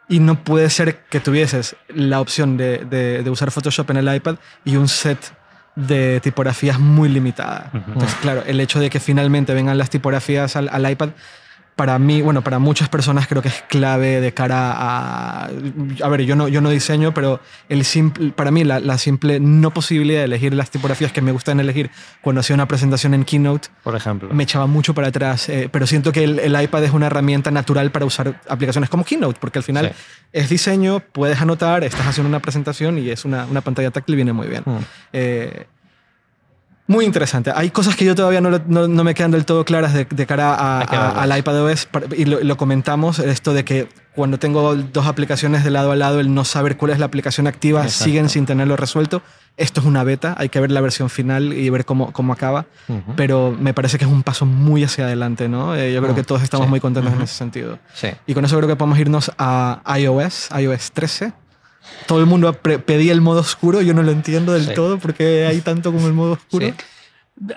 Y 0.08 0.20
no 0.20 0.44
puede 0.44 0.70
ser 0.70 0.98
que 1.10 1.20
tuvieses 1.20 1.76
la 1.90 2.20
opción 2.22 2.58
de, 2.58 2.80
de- 2.86 3.24
de 3.24 3.30
usar 3.30 3.52
Photoshop 3.52 3.90
en 3.92 3.98
el 3.98 4.16
iPad 4.16 4.36
y 4.64 4.76
un 4.76 4.88
set 4.88 5.18
de 5.76 6.20
tipografías 6.22 6.80
muy 6.80 7.10
limitada. 7.10 7.70
Entonces, 7.74 8.16
claro, 8.22 8.44
el 8.46 8.60
hecho 8.62 8.80
de 8.80 8.90
que 8.90 9.00
finalmente 9.00 9.54
vengan 9.54 9.78
las 9.78 9.90
tipografías 9.90 10.56
al, 10.56 10.70
al 10.72 10.90
iPad, 10.90 11.10
para 11.76 12.00
mí, 12.00 12.22
bueno, 12.22 12.42
para 12.42 12.58
muchas 12.58 12.88
personas 12.88 13.28
creo 13.28 13.42
que 13.42 13.50
es 13.50 13.64
clave 13.68 14.22
de 14.22 14.34
cara 14.34 14.72
a... 14.74 15.50
A 16.04 16.08
ver, 16.08 16.22
yo 16.22 16.36
no, 16.36 16.48
yo 16.48 16.62
no 16.62 16.70
diseño, 16.70 17.14
pero 17.14 17.42
el 17.68 17.84
simple, 17.84 18.32
para 18.32 18.50
mí 18.50 18.64
la, 18.64 18.80
la 18.80 18.98
simple 18.98 19.42
no 19.42 19.72
posibilidad 19.72 20.20
de 20.20 20.26
elegir 20.26 20.54
las 20.54 20.70
tipografías 20.72 21.12
que 21.12 21.22
me 21.22 21.34
gustan 21.34 21.60
elegir 21.60 21.92
cuando 22.22 22.40
hacía 22.40 22.54
una 22.54 22.66
presentación 22.68 23.14
en 23.14 23.26
Keynote 23.26 23.68
Por 23.84 23.96
ejemplo. 23.96 24.30
me 24.32 24.44
echaba 24.44 24.68
mucho 24.68 24.94
para 24.94 25.10
atrás, 25.10 25.50
eh, 25.50 25.68
pero 25.70 25.86
siento 25.86 26.14
que 26.14 26.24
el, 26.24 26.40
el 26.40 26.62
iPad 26.62 26.86
es 26.86 26.92
una 26.92 27.08
herramienta 27.08 27.52
natural 27.52 27.92
para 27.92 28.06
usar 28.06 28.42
aplicaciones 28.48 28.90
como 28.90 29.04
Keynote, 29.04 29.38
porque 29.42 29.60
al 29.60 29.64
final 29.64 29.90
Sí. 29.94 30.02
es 30.32 30.50
diseño, 30.50 31.02
puedes 31.12 31.42
anotar, 31.42 31.84
estás 31.84 32.08
haciendo 32.08 32.30
una 32.30 32.40
presentación 32.40 32.98
y 32.98 33.10
es 33.10 33.26
una, 33.26 33.46
una 33.46 33.60
pantalla 33.62 33.92
táctil 33.92 34.14
y 34.14 34.16
viene 34.16 34.32
muy 34.34 34.48
bien. 34.48 34.64
Mm. 34.66 34.78
Eh, 35.12 35.68
muy 36.88 37.06
interesante. 37.06 37.52
Hay 37.56 37.72
cosas 37.72 37.96
que 37.96 38.06
yo 38.06 38.14
todavía 38.16 38.42
no, 38.42 38.52
no- 38.68 38.88
no 38.88 39.04
me 39.04 39.14
quedan 39.16 39.32
del 39.32 39.46
todo 39.46 39.66
claras 39.66 39.94
de, 39.94 40.06
de 40.06 40.26
cara 40.26 40.54
a- 40.54 40.82
a- 40.82 41.22
al 41.24 41.38
iPadOS 41.38 41.88
y 42.16 42.26
lo, 42.26 42.44
lo 42.44 42.58
comentamos, 42.58 43.20
esto 43.20 43.54
de 43.54 43.66
que 43.66 43.88
cuando 44.14 44.38
tengo 44.40 44.76
dos 44.76 45.08
aplicaciones 45.08 45.64
de 45.64 45.72
lado 45.72 45.92
a 45.92 45.96
lado, 45.96 46.20
el 46.20 46.34
no 46.34 46.46
saber 46.46 46.78
cuál 46.78 46.92
es 46.92 47.00
la 47.00 47.06
aplicación 47.08 47.48
activa, 47.48 47.84
Exacto. 47.84 48.04
siguen 48.06 48.30
sin 48.30 48.46
tenerlo 48.46 48.76
resuelto. 48.78 49.22
Esto 49.58 49.80
es 49.80 49.86
una 49.88 50.04
beta, 50.04 50.36
hay 50.38 50.50
que 50.50 50.60
ver 50.60 50.70
la 50.72 50.82
versión 50.82 51.10
final 51.10 51.54
y 51.54 51.70
ver 51.70 51.86
cómo, 51.86 52.12
cómo 52.12 52.34
acaba, 52.34 52.66
pero 53.16 53.56
me 53.58 53.74
parece 53.74 53.98
que 53.98 54.04
es 54.06 54.12
un 54.12 54.22
paso 54.22 54.46
muy 54.46 54.84
hacia 54.84 55.06
adelante, 55.06 55.48
¿no? 55.48 55.76
Eh, 55.76 55.94
yo 55.94 56.02
creo 56.02 56.12
Mm, 56.14 56.16
que 56.18 56.24
todos 56.24 56.44
estamos 56.44 56.66
sí. 56.68 56.70
muy 56.70 56.82
contentos 56.82 57.14
en 57.14 57.22
ese 57.22 57.34
sentido. 57.36 57.80
Sí. 57.94 58.10
Y 58.28 58.34
con 58.34 58.44
eso 58.46 58.58
creo 58.58 58.68
que 58.68 58.76
podemos 58.76 59.00
irnos 59.00 59.32
a 59.38 59.82
iOS, 59.98 60.50
iOS 60.60 60.92
13. 60.92 61.34
Todo 62.08 62.20
el 62.20 62.26
mundo 62.28 62.54
pedía 62.54 63.14
el 63.14 63.22
modo 63.22 63.40
oscuro, 63.42 63.82
yo 63.82 63.94
no 63.94 64.04
lo 64.04 64.12
entiendo 64.12 64.54
del 64.54 64.68
Sí. 64.68 64.74
todo 64.76 64.98
porque 65.00 65.46
hay 65.48 65.62
tanto 65.62 65.92
como 65.92 66.08
el 66.08 66.14
modo 66.14 66.34
oscuro. 66.34 66.68
Sí. 66.68 66.74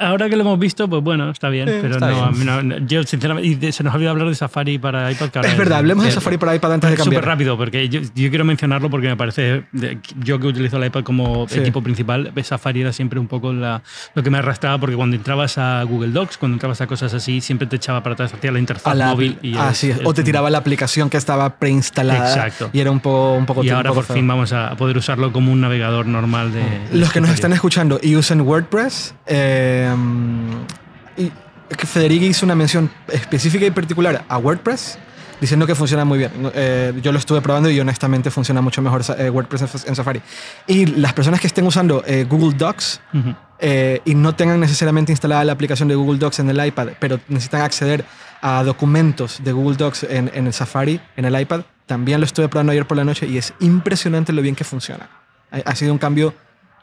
Ahora 0.00 0.28
que 0.28 0.35
lo 0.35 0.42
hemos 0.42 0.58
visto, 0.58 0.88
pues 0.90 1.04
bueno, 1.04 1.30
está 1.30 1.49
bien. 1.50 1.68
Eh, 1.68 1.78
pero 1.80 1.94
está 1.94 2.11
no, 2.11 2.32
bien. 2.32 2.47
no- 2.47 2.62
no, 2.64 2.78
yo 2.87 3.04
sinceramente, 3.04 3.49
y 3.49 3.54
de- 3.54 3.70
se 3.70 3.85
nos 3.85 3.94
olvidó 3.94 4.11
hablar 4.11 4.26
de 4.28 4.35
Safari 4.35 4.76
para 4.76 5.12
iPad. 5.12 5.28
Es 5.44 5.56
verdad, 5.56 5.78
hablemos 5.78 6.02
de 6.04 6.11
cierto. 6.11 6.20
Safari 6.20 6.37
para 6.37 6.54
iPad 6.56 6.73
antes 6.73 6.90
de 6.90 6.97
cambiar. 6.97 7.20
Súper 7.23 7.28
rápido, 7.28 7.56
porque 7.56 7.88
yo, 7.88 8.00
yo 8.00 8.28
quiero 8.28 8.44
mencionarlo 8.44 8.90
porque 8.90 9.06
me 9.06 9.16
parece, 9.16 9.62
de- 9.70 9.99
yo 10.20 10.40
que 10.40 10.49
utilizo 10.49 10.78
el 10.78 10.87
iPad 10.87 11.04
como 11.04 11.47
Sí. 11.49 11.61
equipo 11.61 11.80
principal, 11.80 12.32
Safari 12.42 12.80
era 12.80 12.92
siempre 12.92 13.20
un 13.20 13.28
poco 13.28 13.52
la- 13.52 13.80
lo 14.16 14.23
que 14.25 14.30
me 14.30 14.38
arrastraba, 14.38 14.78
porque 14.78 14.97
cuando 14.97 15.14
entrabas 15.14 15.58
a 15.58 15.80
Google 15.85 16.11
Docs, 16.11 16.38
cuando 16.38 16.56
entrabas 16.56 16.80
a 16.80 16.88
cosas 16.88 17.14
así, 17.14 17.40
siempre 17.40 17.68
te 17.68 17.76
echaba 17.76 18.02
para 18.02 18.14
atrás, 18.14 18.35
hacía 18.35 18.50
la 18.50 18.58
interfaz 18.58 18.97
la- 18.97 19.06
móvil. 19.11 19.38
Y 19.42 19.54
ah, 19.56 19.70
es- 19.70 20.00
o 20.02 20.12
te 20.12 20.25
tiraba 20.25 20.50
la 20.50 20.58
aplicación 20.58 21.08
que 21.08 21.18
estaba 21.18 21.56
preinstalada 21.56 22.28
Exacto. 22.28 22.70
y 22.73 22.80
era 22.80 22.90
un 22.90 22.99
poco 22.99 23.35
un 23.35 23.47
poco 23.47 23.62
Y 23.62 23.70
ahora 23.70 23.92
por 23.92 24.04
fin 24.04 24.26
vamos 24.26 24.52
a 24.52 24.75
poder 24.76 24.97
usarlo 24.97 25.32
como 25.32 25.52
un 25.52 25.61
navegador 25.61 26.04
normal 26.06 26.52
de. 26.52 26.58
de 26.90 26.99
Los 26.99 27.12
que 27.12 27.20
nos 27.20 27.30
están 27.30 27.52
escuchando 27.52 28.00
y 28.02 28.16
usen 28.16 28.40
WordPress, 28.40 29.14
eh, 29.26 29.66
y 31.17 31.33
es 31.69 31.77
que 31.77 31.87
Federica 31.87 32.25
hizo 32.25 32.47
una 32.47 32.55
mención 32.55 32.91
específica 33.09 33.67
y 33.67 33.71
particular 33.71 34.25
a 34.29 34.39
WordPress. 34.39 34.99
diciendo 35.41 35.67
que 35.67 35.75
funciona 35.75 36.05
muy 36.05 36.19
bien. 36.19 36.33
Eh, 36.55 36.93
yo 37.03 37.13
lo 37.13 37.19
estuve 37.19 37.41
probando 37.41 37.71
y 37.71 37.79
honestamente 37.79 38.31
funciona 38.31 38.61
mucho 38.61 38.83
mejor 38.83 39.03
eh, 39.19 39.31
WordPress 39.31 39.87
en 39.87 39.95
Safari. 39.95 40.21
Y 40.67 40.87
las 40.87 41.13
personas 41.13 41.41
que 41.41 41.47
estén 41.47 41.67
usando 41.67 42.03
eh, 42.07 42.27
Google 42.29 42.57
Docs 42.57 43.01
eh, 43.61 44.01
y 44.05 44.15
no 44.15 44.35
tengan 44.35 44.61
necesariamente 44.61 45.13
instalada 45.13 45.45
la 45.45 45.53
aplicación 45.53 45.89
de 45.89 45.95
Google 45.95 46.19
Docs 46.19 46.41
en 46.41 46.51
el 46.51 46.67
iPad, 46.67 46.89
pero 46.99 47.21
necesitan 47.29 47.63
acceder 47.63 48.05
a 48.41 48.63
documentos 48.63 49.43
de 49.43 49.53
Google 49.53 49.77
Docs 49.77 50.05
en, 50.05 50.31
en 50.35 50.47
el 50.47 50.53
Safari, 50.53 51.01
en 51.17 51.25
el 51.25 51.41
iPad, 51.41 51.63
también 51.87 52.21
lo 52.21 52.27
estuve 52.27 52.49
probando 52.49 52.73
ayer 52.73 52.87
por 52.87 52.97
la 52.97 53.05
noche 53.05 53.27
y 53.27 53.39
es 53.39 53.53
impresionante 53.61 54.33
lo 54.33 54.43
bien 54.43 54.55
que 54.55 54.65
funciona. 54.65 55.09
Ha, 55.51 55.71
ha 55.71 55.75
sido 55.75 55.93
un 55.93 55.99
cambio 55.99 56.35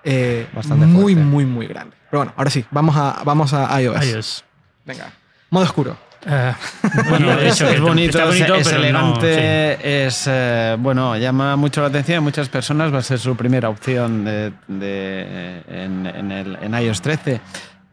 eh, 0.05 0.47
Bastante 0.53 0.85
muy, 0.85 1.13
fuerte. 1.13 1.29
muy, 1.29 1.45
muy 1.45 1.67
grande. 1.67 1.95
Pero 2.09 2.19
bueno, 2.21 2.33
ahora 2.37 2.49
sí, 2.49 2.63
vamos 2.71 2.95
a, 2.95 3.21
vamos 3.25 3.53
a 3.53 3.81
iOS. 3.81 4.05
iOS. 4.05 4.43
Venga, 4.85 5.11
modo 5.49 5.65
oscuro. 5.65 5.97
Eh, 6.27 6.53
bueno, 7.09 7.35
de 7.35 7.47
es, 7.49 7.55
hecho, 7.55 7.67
es 7.69 7.79
bonito, 7.81 8.17
está 8.17 8.23
es- 8.23 8.27
bonito, 8.39 8.55
es, 8.55 8.67
pero 8.67 8.79
no, 8.79 8.83
elegante, 8.85 10.05
es 10.07 10.23
eh, 10.27 10.75
bueno, 10.79 11.15
llama 11.17 11.55
mucho 11.55 11.81
la 11.81 11.87
atención 11.87 12.17
a 12.19 12.21
muchas 12.21 12.49
personas, 12.49 12.91
va 12.93 12.97
a 12.99 13.01
ser 13.03 13.19
su 13.19 13.35
primera 13.35 13.69
opción 13.69 14.23
de, 14.25 14.51
de- 14.67 15.61
en, 15.67 16.05
en 16.07 16.31
el, 16.31 16.57
en 16.61 16.73
iOS 16.73 17.01
13. 17.01 17.41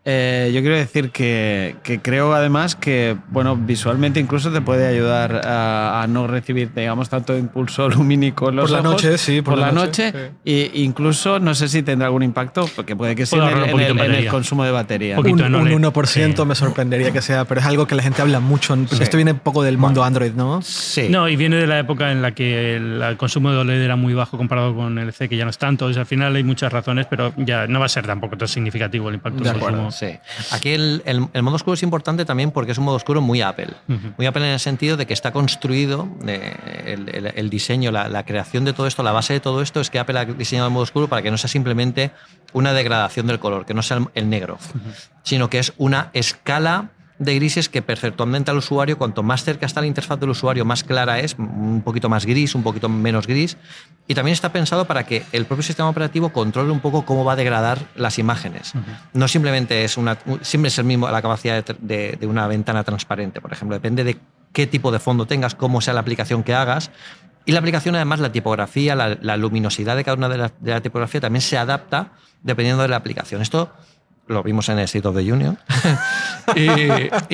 Eh, 0.05 0.51
yo 0.53 0.61
quiero 0.63 0.75
decir 0.77 1.11
que, 1.11 1.77
que 1.85 2.01
creo 2.01 2.35
además 2.35 2.75
que 2.75 3.17
bueno, 3.29 3.57
visualmente 3.57 4.19
incluso 4.19 4.51
te 4.51 4.61
puede 4.61 4.85
ayudar 4.89 5.43
a, 5.47 6.03
a 6.03 6.07
no 6.09 6.27
recibir 6.27 6.75
digamos 6.75 7.09
tanto 7.09 7.39
impulso 7.39 7.89
lumínico 7.89 8.49
en 8.49 8.57
los 8.57 8.65
Por 8.73 8.83
la 8.83 8.89
ojos 8.89 9.05
noche, 9.05 9.17
sí, 9.19 9.43
por, 9.43 9.59
la 9.59 9.71
noche, 9.71 10.13
e 10.45 10.73
incluso 10.75 11.39
no 11.39 11.55
sé 11.55 11.69
si 11.69 11.85
tendrá 11.85 12.07
algún 12.09 12.25
impacto 12.25 12.69
porque 12.75 12.97
puede 12.97 13.15
que 13.15 13.27
sí 13.27 13.37
en 13.37 13.43
el, 13.43 13.75
un 13.75 13.81
en 13.81 14.15
en 14.15 14.27
consumo 14.27 14.65
de 14.65 14.73
batería. 14.73 15.21
Un, 15.21 15.27
un 15.41 15.69
le- 15.69 15.77
1% 15.77 16.07
sí. 16.37 16.45
me 16.47 16.55
sorprendería 16.57 17.13
que 17.13 17.23
sea, 17.23 17.45
pero 17.45 17.61
es 17.61 17.67
algo 17.67 17.87
que 17.87 17.95
la 17.95 18.03
gente 18.03 18.23
habla 18.23 18.41
mucho. 18.41 18.75
Esto 18.75 19.17
viene 19.17 19.31
un 19.33 19.39
poco 19.39 19.63
del 19.63 19.79
mundo 19.79 20.03
Android, 20.03 20.33
¿no? 20.33 20.63
Sí. 20.63 21.09
No, 21.11 21.29
y 21.29 21.37
viene 21.37 21.57
de 21.57 21.69
la 21.69 21.79
época 21.79 22.11
en 22.11 22.23
la 22.23 22.33
que 22.33 22.75
el, 22.75 23.01
el 23.03 23.17
consumo 23.17 23.53
de 23.53 23.59
OLED 23.59 23.81
era 23.83 23.95
muy 23.95 24.15
bajo 24.15 24.37
comparado 24.37 24.75
con 24.75 24.99
el 24.99 25.13
C, 25.13 25.29
que 25.29 25.37
ya 25.37 25.45
no 25.45 25.51
es 25.51 25.59
tanto. 25.59 25.87
O 25.87 25.93
sea, 25.93 26.01
al 26.03 26.07
final 26.07 26.35
hay 26.35 26.43
muchas 26.43 26.73
razones, 26.73 27.07
pero 27.09 27.33
ya 27.37 27.69
no 27.69 27.79
va 27.79 27.87
a 27.87 27.89
ser 27.89 28.05
tampoco 28.05 28.37
tan 28.37 28.49
significativo 28.49 29.09
el 29.09 29.15
impacto 29.17 29.45
del 29.45 29.59
consumo. 29.59 29.92
Sí. 29.93 30.19
Aquí 30.51 30.71
el, 30.71 31.03
el- 31.07 31.29
el 31.33 31.43
modo 31.43 31.57
oscuro 31.57 31.75
es 31.75 31.83
importante 31.83 32.25
también 32.25 32.51
porque 32.51 32.73
es 32.73 32.79
un 32.79 32.85
modo 32.85 32.97
oscuro 32.97 33.21
muy 33.21 33.41
Apple. 33.43 33.69
Muy 34.17 34.27
Apple 34.27 34.45
en 34.47 34.53
el 34.53 34.61
sentido 34.61 34.97
de 34.97 35.07
que 35.07 35.13
está 35.15 35.33
construido, 35.33 36.09
eh, 36.27 36.57
el, 36.87 37.33
el- 37.35 37.51
diseño, 37.51 37.91
la, 37.93 38.09
la 38.09 38.25
creación 38.25 38.65
de 38.65 38.73
todo 38.73 38.87
esto, 38.87 39.03
la 39.03 39.13
base 39.13 39.33
de 39.35 39.41
todo 39.41 39.63
esto 39.63 39.81
es 39.81 39.91
que 39.91 39.99
Apple 39.99 40.19
ha 40.19 40.25
diseñado 40.25 40.69
el 40.69 40.73
modo 40.75 40.83
oscuro 40.85 41.09
para 41.09 41.23
que 41.23 41.31
no 41.31 41.37
sea 41.39 41.49
simplemente 41.49 42.11
una 42.53 42.73
degradación 42.73 43.27
del 43.27 43.39
color, 43.39 43.65
que 43.67 43.75
no 43.75 43.83
sea 43.83 43.99
el, 43.99 44.07
el 44.15 44.31
negro, 44.31 44.59
sino 45.23 45.49
que 45.51 45.59
es 45.59 45.73
una 45.79 46.11
escala 46.13 46.91
de 47.19 47.35
grises 47.37 47.69
que 47.69 47.83
perceptualmente 47.83 48.51
al 48.51 48.57
usuario, 48.57 48.99
cuanto 48.99 49.23
más 49.23 49.45
cerca 49.45 49.67
está 49.67 49.81
la 49.81 49.87
interfaz 49.87 50.19
del 50.19 50.31
usuario, 50.31 50.65
más 50.65 50.83
clara 50.83 51.21
es, 51.21 51.37
un 51.39 51.83
poquito 51.85 52.09
más 52.09 52.27
gris, 52.27 52.55
un 52.55 52.63
poquito 52.63 52.89
menos 52.89 53.27
gris. 53.27 53.57
Y 54.09 54.15
también 54.15 54.33
está 54.33 54.51
pensado 54.53 54.87
para 54.87 55.05
que 55.07 55.23
el 55.33 55.45
propio 55.47 55.63
sistema 55.63 55.89
operativo 55.89 56.31
controle 56.31 56.73
un 56.73 56.81
poco 56.81 57.05
cómo 57.05 57.25
va 57.25 57.35
a 57.35 57.37
degradar 57.37 57.79
las 57.95 58.19
imágenes. 58.19 58.73
No 59.13 59.29
simplemente 59.29 59.85
es 59.85 59.97
una, 59.97 60.19
siempre 60.41 60.69
es 60.69 60.79
el 60.79 60.85
mismo 60.85 61.09
la 61.09 61.23
capacidad 61.23 61.65
de, 61.65 61.77
de- 61.81 62.17
de 62.21 62.27
una 62.27 62.47
ventana 62.49 62.83
transparente, 62.83 63.41
por 63.41 63.53
ejemplo. 63.53 63.77
Depende 63.77 64.03
de 64.05 64.19
qué 64.53 64.67
tipo 64.67 64.91
de 64.91 64.99
fondo 64.99 65.27
tengas, 65.27 65.55
cómo 65.55 65.81
sea 65.81 65.95
la 65.95 66.01
aplicación 66.01 66.43
que 66.43 66.55
hagas. 66.55 66.91
Y 67.45 67.53
la 67.53 67.59
aplicación, 67.59 67.95
además, 67.97 68.21
la 68.21 68.31
tipografía, 68.33 68.95
la, 68.95 69.19
la 69.21 69.37
luminosidad 69.37 69.97
de 69.97 70.05
cada 70.05 70.17
una 70.17 70.29
de 70.29 70.39
la, 70.39 70.53
de 70.61 70.71
la 70.73 70.81
tipografía 70.81 71.21
también 71.21 71.41
se 71.43 71.59
adapta 71.59 72.13
dependiendo 72.43 72.83
de 72.83 72.89
la 72.89 72.97
aplicación. 72.97 73.43
Esto 73.43 73.73
lo 74.29 74.43
vimos 74.43 74.69
en 74.69 74.79
el 74.79 74.85
State 74.85 75.07
of 75.07 75.17
the 75.17 75.33
Union. 75.33 75.59
y 76.57 76.69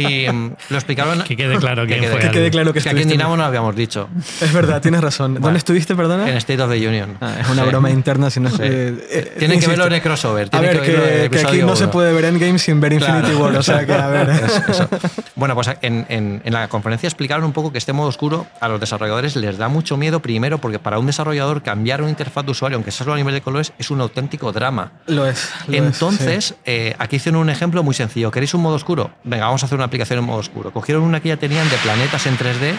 y, 0.01 0.31
mm, 0.31 0.53
lo 0.71 0.77
explicaron. 0.77 1.23
Que 1.23 1.37
quede 1.37 1.57
claro 1.59 1.87
quién 1.87 2.01
quede- 2.01 2.11
fue. 2.11 2.21
Que 2.21 2.31
quede 2.31 2.51
claro 2.51 2.73
que 2.73 2.81
que 2.81 2.89
aquí 2.91 3.03
en 3.03 3.09
Dinamo 3.09 3.37
no 3.37 3.43
lo 3.43 3.49
habíamos 3.49 3.75
dicho. 3.77 4.09
Es 4.41 4.53
verdad, 4.53 4.81
tienes 4.81 5.01
razón. 5.01 5.33
Bueno. 5.35 5.47
¿Dónde 5.47 5.59
estuviste, 5.59 5.95
perdona? 5.95 6.29
En 6.29 6.37
State 6.39 6.61
of 6.63 6.71
the 6.71 6.87
Union. 6.89 7.17
Ah, 7.21 7.35
es 7.41 7.49
una 7.49 7.63
Sí. 7.65 7.69
broma 7.69 7.91
interna. 7.91 8.31
Si 8.31 8.41
no, 8.41 8.51
Sí. 8.51 8.57
eh, 8.63 9.09
eh, 9.11 9.35
Tienen 9.39 9.59
que 9.61 9.65
insisto. 9.67 9.71
verlo 9.71 9.87
en 9.87 9.93
el 9.95 10.03
crossover. 10.03 10.49
A 10.53 10.61
ver, 10.61 10.81
que, 10.81 10.91
verlo 10.93 11.05
en 11.07 11.13
el 11.25 11.31
que, 11.31 11.39
que 11.41 11.47
aquí 11.47 11.59
no 11.63 11.77
se 11.77 11.85
uno. 11.85 11.93
puede 11.93 12.13
ver 12.13 12.25
Endgame 12.25 12.59
sin 12.59 12.81
ver 12.81 12.93
Infinity 12.93 13.21
Claro. 13.31 13.39
War. 13.45 13.57
O 13.57 13.63
sea 13.63 13.87
que, 13.87 13.93
a 13.93 14.07
ver. 14.09 14.31
Eso. 14.69 14.89
Bueno, 15.35 15.55
pues 15.55 15.71
en, 15.83 16.07
en- 16.09 16.43
en 16.45 16.53
la 16.53 16.69
conferencia 16.69 17.07
explicaron 17.07 17.45
un 17.45 17.53
poco 17.53 17.71
que 17.73 17.79
este 17.79 17.93
modo 17.93 18.09
oscuro 18.09 18.47
a 18.61 18.69
los 18.69 18.81
desarrolladores 18.81 19.37
les 19.37 19.59
da 19.59 19.69
mucho 19.69 19.97
miedo, 19.97 20.21
primero 20.21 20.59
porque 20.59 20.79
para 20.79 20.99
un 20.99 21.07
desarrollador 21.07 21.63
cambiar 21.63 22.01
una 22.03 22.11
interfaz 22.11 22.45
de 22.45 22.51
usuario, 22.53 22.77
aunque 22.77 22.91
sea 22.91 23.05
solo 23.05 23.15
a 23.15 23.17
nivel 23.17 23.35
de 23.35 23.41
colores, 23.41 23.73
es 23.79 23.91
un 23.91 24.01
auténtico 24.01 24.53
drama. 24.53 24.93
Lo 25.07 25.27
es. 25.27 25.51
lo 25.67 25.75
es, 25.75 25.81
Entonces, 25.81 26.45
sí. 26.47 26.55
eh, 26.65 26.78
aquí 26.99 27.17
hicieron 27.17 27.41
un 27.41 27.51
ejemplo 27.51 27.83
muy 27.83 27.95
sencillo. 27.95 28.31
¿Queréis 28.31 28.55
un 28.55 28.63
modo 28.63 28.75
oscuro? 28.75 29.11
Venga, 29.25 29.47
vamos 29.47 29.63
a 29.63 29.67
hacer 29.67 29.77
una 29.77 29.87
aplicación 29.87 30.19
en 30.19 30.25
modo 30.25 30.39
oscuro. 30.39 30.73
Cogieron 30.73 31.03
una 31.03 31.21
que 31.21 31.29
ya 31.29 31.37
tenían 31.37 31.69
de 31.69 31.77
planetas 31.77 32.27
en 32.27 32.37
3D, 32.37 32.75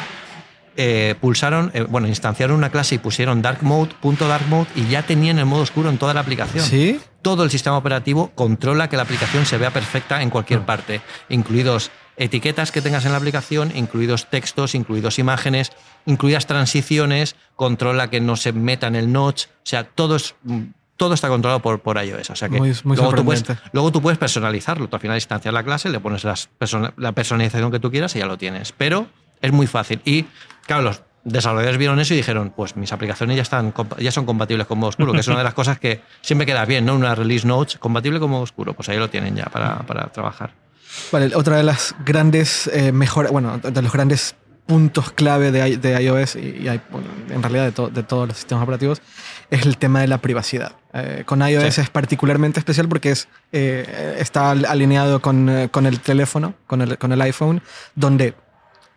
eh, 0.77 1.15
pulsaron, 1.19 1.71
eh, 1.73 1.81
bueno, 1.81 2.07
instanciaron 2.07 2.55
una 2.55 2.69
clase 2.69 2.95
y 2.95 2.97
pusieron 2.99 3.41
dark 3.41 3.63
mode, 3.63 3.91
punto 3.99 4.27
dark 4.27 4.47
mode, 4.47 4.67
y 4.75 4.87
ya 4.87 5.03
tenían 5.03 5.39
el 5.39 5.45
modo 5.45 5.63
oscuro 5.63 5.89
en 5.89 5.97
toda 5.97 6.13
la 6.13 6.21
aplicación 6.21 6.63
¿Sí? 6.63 6.99
todo 7.21 7.43
el 7.43 7.49
sistema 7.49 7.77
operativo 7.77 8.31
controla 8.35 8.89
que 8.89 8.95
la 8.95 9.03
aplicación 9.03 9.45
se 9.45 9.57
vea 9.57 9.71
perfecta 9.71 10.21
en 10.21 10.29
cualquier 10.29 10.61
parte, 10.61 11.01
incluidos 11.27 11.91
etiquetas 12.17 12.71
que 12.71 12.81
tengas 12.81 13.05
en 13.05 13.11
la 13.11 13.17
aplicación, 13.17 13.71
incluidos 13.75 14.29
textos, 14.29 14.75
incluidos 14.75 15.19
imágenes, 15.19 15.71
incluidas 16.05 16.47
transiciones, 16.47 17.35
controla 17.55 18.09
que 18.09 18.21
no 18.21 18.35
se 18.35 18.51
meta 18.51 18.87
en 18.87 18.95
el 18.95 19.11
notch, 19.11 19.45
o 19.47 19.49
sea, 19.63 19.83
todo 19.85 20.17
es 20.17 20.35
todo 20.99 21.13
está 21.15 21.29
controlado 21.29 21.61
por, 21.61 21.79
por 21.79 21.97
iOS. 22.03 22.29
O 22.29 22.35
sea 22.35 22.49
que 22.49 22.57
Muy- 22.59 22.75
muy 22.83 22.97
luego, 22.97 23.13
tú 23.15 23.23
puedes, 23.25 23.43
luego 23.71 23.91
tú 23.91 24.01
puedes 24.01 24.19
personalizarlo. 24.19 24.87
Tú 24.89 24.97
al 24.97 25.01
final 25.01 25.15
instancias 25.17 25.53
la 25.53 25.63
clase, 25.63 25.89
le 25.89 25.99
pones 25.99 26.23
las 26.25 26.47
persona- 26.59 26.93
la 26.97 27.13
personalización 27.13 27.71
que 27.71 27.79
tú 27.79 27.89
quieras 27.89 28.15
y 28.15 28.19
ya 28.19 28.25
lo 28.25 28.37
tienes. 28.37 28.73
Pero 28.73 29.07
es 29.41 29.51
muy 29.53 29.65
fácil. 29.65 30.01
Y 30.03 30.25
claro, 30.67 30.83
los 30.83 31.01
desarrolladores 31.23 31.77
vieron 31.77 31.99
eso 32.01 32.13
y 32.13 32.17
dijeron, 32.17 32.51
pues 32.55 32.75
mis 32.75 32.91
aplicaciones 32.91 33.37
ya, 33.37 33.41
están, 33.43 33.73
ya 33.97 34.11
son 34.11 34.25
compatibles 34.25 34.67
con 34.67 34.77
modo 34.77 34.89
oscuro, 34.89 35.13
que 35.13 35.19
es 35.21 35.27
una 35.29 35.37
de 35.37 35.43
las 35.45 35.53
cosas 35.53 35.79
que 35.79 36.01
siempre 36.21 36.45
queda 36.45 36.65
bien, 36.65 36.85
¿no? 36.85 36.95
Una 36.95 37.15
release 37.15 37.47
notes 37.47 37.77
compatible 37.77 38.19
con 38.19 38.29
modo 38.31 38.41
oscuro. 38.43 38.73
Pues 38.73 38.89
ahí 38.89 38.97
lo 38.97 39.09
tienen 39.09 39.35
ya 39.37 39.45
para, 39.45 39.77
para 39.79 40.07
trabajar. 40.07 40.51
Vale, 41.11 41.33
otra 41.35 41.55
de 41.57 41.63
las 41.63 41.95
grandes 42.05 42.67
eh, 42.67 42.91
mejoras, 42.91 43.31
bueno, 43.31 43.57
de 43.59 43.81
los 43.81 43.91
grandes 43.93 44.35
puntos 44.69 45.11
clave 45.11 45.51
de, 45.51 45.77
de 45.77 46.01
iOS 46.03 46.35
y, 46.35 46.39
y 46.61 46.67
en 46.69 47.41
realidad 47.41 47.65
de, 47.65 47.71
to- 47.71 47.89
de 47.89 48.03
todos 48.03 48.27
los 48.27 48.37
sistemas 48.37 48.63
operativos 48.63 49.01
es 49.49 49.65
el 49.65 49.77
tema 49.77 49.99
de 50.01 50.07
la 50.07 50.19
privacidad. 50.19 50.73
Eh, 50.93 51.23
con 51.25 51.41
iOS 51.41 51.73
Sí. 51.73 51.81
es 51.81 51.89
particularmente 51.89 52.59
especial 52.59 52.87
porque 52.87 53.09
es, 53.09 53.27
eh, 53.51 54.17
está 54.19 54.51
al- 54.51 54.65
alineado 54.65 55.21
con, 55.23 55.49
eh, 55.49 55.69
con 55.71 55.87
el 55.87 55.99
teléfono, 56.01 56.53
con 56.67 56.81
el, 56.83 56.99
con 56.99 57.11
el 57.11 57.19
iPhone, 57.23 57.63
donde 57.95 58.35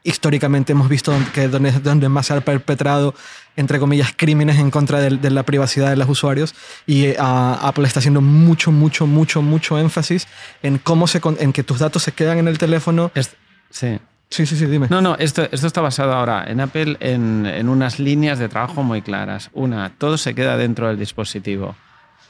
históricamente 0.05 0.73
hemos 0.73 0.89
visto 0.91 1.15
que 1.33 1.49
donde, 1.49 1.73
donde 1.73 2.09
más 2.11 2.27
se 2.27 2.35
han 2.35 2.43
perpetrado, 2.43 3.15
entre 3.57 3.79
comillas, 3.79 4.13
crímenes 4.15 4.59
en 4.59 4.71
contra 4.71 5.01
del- 5.01 5.23
de, 5.23 5.31
la 5.31 5.45
privacidad 5.45 5.89
de 5.89 5.97
los 5.97 6.09
usuarios. 6.09 6.55
Y 6.87 7.15
ah, 7.19 7.59
Apple 7.63 7.87
está 7.87 8.01
haciendo 8.01 8.21
mucho, 8.21 8.73
mucho, 8.73 9.07
mucho, 9.07 9.41
mucho 9.41 9.79
énfasis 9.79 10.27
en 10.63 10.77
cómo 10.79 11.07
se, 11.07 11.21
en 11.39 11.53
que 11.55 11.63
tus 11.63 11.79
datos 11.79 12.03
se 12.03 12.13
quedan 12.13 12.37
en 12.39 12.49
el 12.49 12.59
teléfono. 12.59 13.11
Es- 13.15 13.37
sí. 13.71 13.99
Sí, 14.33 14.47
sí, 14.47 14.57
sí, 14.57 14.65
dime. 14.67 14.87
No, 14.89 15.03
no, 15.03 15.15
esto, 15.19 15.47
esto 15.53 15.67
está 15.67 15.83
basado 15.83 16.13
ahora 16.15 16.45
en 16.49 16.61
Apple 16.61 16.97
en, 17.01 17.45
en 17.45 17.69
unas 17.69 17.99
líneas 17.99 18.39
de 18.39 18.49
trabajo 18.49 18.83
muy 18.83 19.03
claras. 19.03 19.51
Una, 19.53 19.91
todo 19.99 20.17
se 20.17 20.35
queda 20.35 20.57
dentro 20.57 20.89
del 20.89 20.99
dispositivo. 20.99 21.77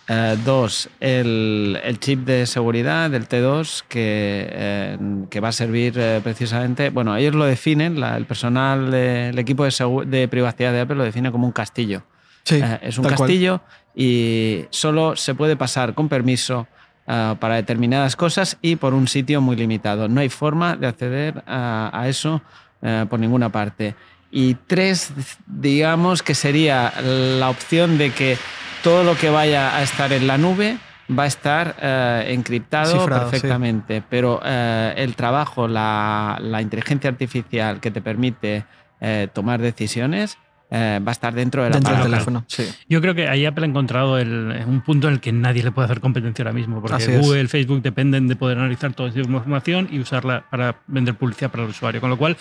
Eh, 0.09 0.37
dos, 0.45 0.89
el, 0.99 1.79
el 1.85 2.01
chip 2.01 2.25
de 2.27 2.45
seguridad 2.47 3.09
del 3.09 3.29
T2 3.29 3.85
que, 3.89 4.49
eh, 4.51 4.99
que 5.31 5.39
va 5.39 5.51
a 5.51 5.53
servir 5.53 5.95
eh, 5.97 6.21
precisamente, 6.25 6.91
bueno, 6.91 7.15
ellos 7.17 7.37
lo 7.37 7.45
definen, 7.45 8.01
la- 8.01 8.17
el 8.17 8.27
personal, 8.27 8.91
de- 8.91 9.29
el 9.29 9.39
equipo 9.39 9.65
de, 9.65 9.71
de 10.07 10.27
privacidad 10.27 10.73
de 10.73 10.81
Apple 10.81 10.97
lo 10.97 11.05
define 11.05 11.31
como 11.31 11.47
un 11.47 11.53
castillo. 11.53 12.03
Sí, 12.43 12.61
es 12.83 12.99
un 12.99 13.05
cual. 13.05 13.17
castillo 13.17 13.61
y 13.95 14.65
solo 14.71 15.15
se 15.15 15.37
puede 15.37 15.55
pasar 15.55 15.95
con 15.95 16.09
permiso 16.09 16.67
ah, 17.13 17.37
para 17.39 17.57
determinadas 17.57 18.17
cosas 18.17 18.57
y 18.63 18.77
por 18.77 18.95
un 18.95 19.07
sitio 19.07 19.41
muy 19.41 19.57
limitado. 19.57 20.09
No 20.09 20.21
hay 20.21 20.29
forma 20.29 20.77
de 20.77 20.87
acceder 20.87 21.45
a, 21.47 21.91
a 21.93 22.09
eso 22.09 22.41
eh, 22.81 23.05
por 23.09 23.21
ninguna 23.21 23.51
parte. 23.51 23.95
Y 24.31 24.55
tres, 24.55 25.13
digamos 25.47 26.23
que 26.23 26.35
sería 26.35 26.93
la 27.03 27.51
opción 27.51 27.99
de 27.99 28.13
que 28.13 28.39
todo 28.83 29.05
lo 29.05 29.15
que 29.15 29.29
vaya 29.29 29.77
a 29.77 29.83
estar 29.83 30.13
en 30.13 30.27
la 30.27 30.39
nube 30.39 30.79
va 31.19 31.25
a 31.25 31.27
estar 31.27 31.77
eh, 31.81 32.25
encriptado 32.29 32.93
Cifrado, 32.99 33.27
sí. 33.27 33.31
perfectamente, 33.33 34.03
pero 34.09 34.41
eh, 34.45 34.95
el 34.97 35.15
trabajo, 35.15 35.69
la, 35.69 36.39
la 36.41 36.63
inteligencia 36.63 37.11
artificial 37.11 37.81
que 37.81 37.91
te 37.91 38.01
permite 38.01 38.65
eh, 39.01 39.29
tomar 39.33 39.61
decisiones 39.61 40.39
eh, 40.75 41.01
va 41.07 41.11
a 41.11 41.13
estar 41.13 41.35
dentro 41.35 41.63
del 41.63 41.73
Dentro 41.73 41.93
del 41.93 42.03
teléfono. 42.05 42.45
Sí. 42.49 42.65
Yo 42.89 43.01
creo 43.03 43.15
que 43.15 43.29
ahí 43.29 43.45
Apple 43.45 43.67
ha 43.67 43.69
encontrado 43.69 44.19
el- 44.19 44.65
un 44.67 44.81
punto 44.81 45.09
en 45.09 45.15
el 45.15 45.21
que 45.21 45.31
nadie 45.31 45.63
le 45.63 45.71
puede 45.71 45.85
hacer 45.85 46.01
competencia 46.01 46.43
ahora 46.45 46.55
mismo, 46.55 46.81
porque 46.81 46.97
Así 46.97 47.13
es. 47.13 47.21
Google, 47.21 47.47
Facebook 47.49 47.83
dependen 47.83 48.27
de 48.27 48.37
poder 48.37 48.57
analizar 48.59 48.95
toda 48.95 49.11
esa 49.11 49.19
información 49.21 49.89
y 49.93 49.99
usarla 50.01 50.45
para 50.51 50.77
vender 50.87 51.15
publicidad 51.15 51.51
para 51.51 51.65
el 51.65 51.69
usuario. 51.71 52.01
Con 52.01 52.09
lo 52.09 52.17
cual, 52.17 52.37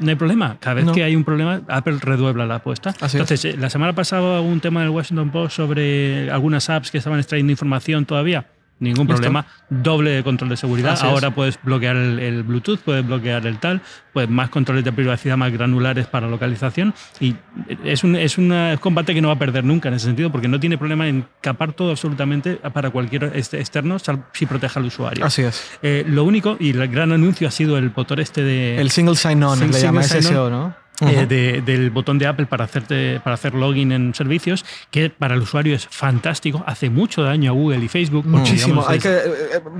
no 0.00 0.08
hay 0.08 0.14
problema. 0.16 0.56
Cada 0.60 0.74
vez 0.74 0.84
No. 0.84 0.92
que 0.92 1.02
hay 1.02 1.16
un 1.16 1.24
problema, 1.24 1.60
Apple 1.68 1.98
reduebla 2.00 2.46
la 2.46 2.56
apuesta. 2.56 2.90
Así 3.00 3.04
es. 3.04 3.14
Entonces, 3.14 3.44
eh, 3.44 3.56
la 3.58 3.68
semana 3.68 3.92
pasada 3.94 4.40
hubo 4.40 4.48
un 4.48 4.60
tema 4.60 4.80
en 4.80 4.86
el 4.86 4.90
Washington 4.92 5.30
Post 5.30 5.56
sobre 5.56 6.30
algunas 6.30 6.70
apps 6.70 6.90
que 6.90 6.98
estaban 6.98 7.18
extrayendo 7.18 7.50
información 7.50 8.04
todavía. 8.06 8.46
Ningún 8.82 9.06
Listo. 9.06 9.14
problema. 9.22 9.46
Doble 9.70 10.10
de 10.10 10.22
control 10.24 10.50
de 10.50 10.56
seguridad. 10.56 10.92
Así 10.94 11.06
es. 11.06 11.12
Ahora 11.12 11.30
puedes 11.30 11.58
bloquear 11.62 11.94
el, 11.96 12.18
el 12.18 12.42
Bluetooth, 12.42 12.80
puedes 12.80 13.06
bloquear 13.06 13.46
el 13.46 13.58
tal, 13.58 13.80
pues 14.12 14.28
más 14.28 14.50
controles 14.50 14.84
de 14.84 14.92
privacidad 14.92 15.36
más 15.36 15.52
granulares 15.52 16.06
para 16.08 16.26
localización. 16.28 16.92
Y 17.20 17.36
es 17.84 18.02
un, 18.02 18.16
es 18.16 18.38
una- 18.38 18.72
es 18.72 18.80
combate 18.80 19.14
que 19.14 19.22
no 19.22 19.28
va 19.28 19.34
a 19.34 19.38
perder 19.38 19.62
nunca 19.64 19.88
en 19.88 19.94
ese 19.94 20.06
sentido, 20.06 20.30
porque 20.32 20.48
no 20.48 20.58
tiene 20.58 20.76
problema 20.78 21.06
en 21.06 21.24
capar 21.40 21.72
todo 21.72 21.92
absolutamente 21.92 22.56
para 22.56 22.90
cualquier 22.90 23.32
este- 23.34 23.60
externo, 23.60 23.96
si 24.32 24.46
proteja 24.46 24.80
al 24.80 24.86
usuario. 24.86 25.24
Así 25.24 25.42
es. 25.42 25.78
Eh, 25.82 26.04
lo 26.08 26.24
único, 26.24 26.56
y 26.58 26.70
el 26.70 26.88
gran 26.88 27.12
anuncio 27.12 27.46
ha 27.46 27.52
sido 27.52 27.78
el 27.78 27.90
botón 27.90 28.18
este 28.18 28.42
de. 28.42 28.80
El 28.80 28.90
single 28.90 29.14
sign-on, 29.14 29.60
le 29.70 29.80
llama 29.80 30.02
SSO, 30.02 30.50
¿no? 30.50 30.81
Eh, 31.00 31.26
de- 31.26 31.62
del 31.62 31.90
botón 31.90 32.18
de 32.18 32.26
Apple 32.26 32.46
para, 32.46 32.64
hacerte, 32.64 33.18
para 33.24 33.34
hacer 33.34 33.54
login 33.54 33.90
en 33.92 34.14
servicios, 34.14 34.64
que 34.90 35.10
para 35.10 35.34
el 35.34 35.40
usuario 35.42 35.74
es 35.74 35.86
fantástico, 35.88 36.62
hace 36.66 36.90
mucho 36.90 37.22
daño 37.22 37.50
a 37.50 37.54
Google 37.54 37.84
y 37.84 37.88
Facebook. 37.88 38.24
Muchísimo. 38.26 38.84
Hay 38.86 38.98
es- 38.98 39.02
que, 39.02 39.08
eh, 39.16 39.22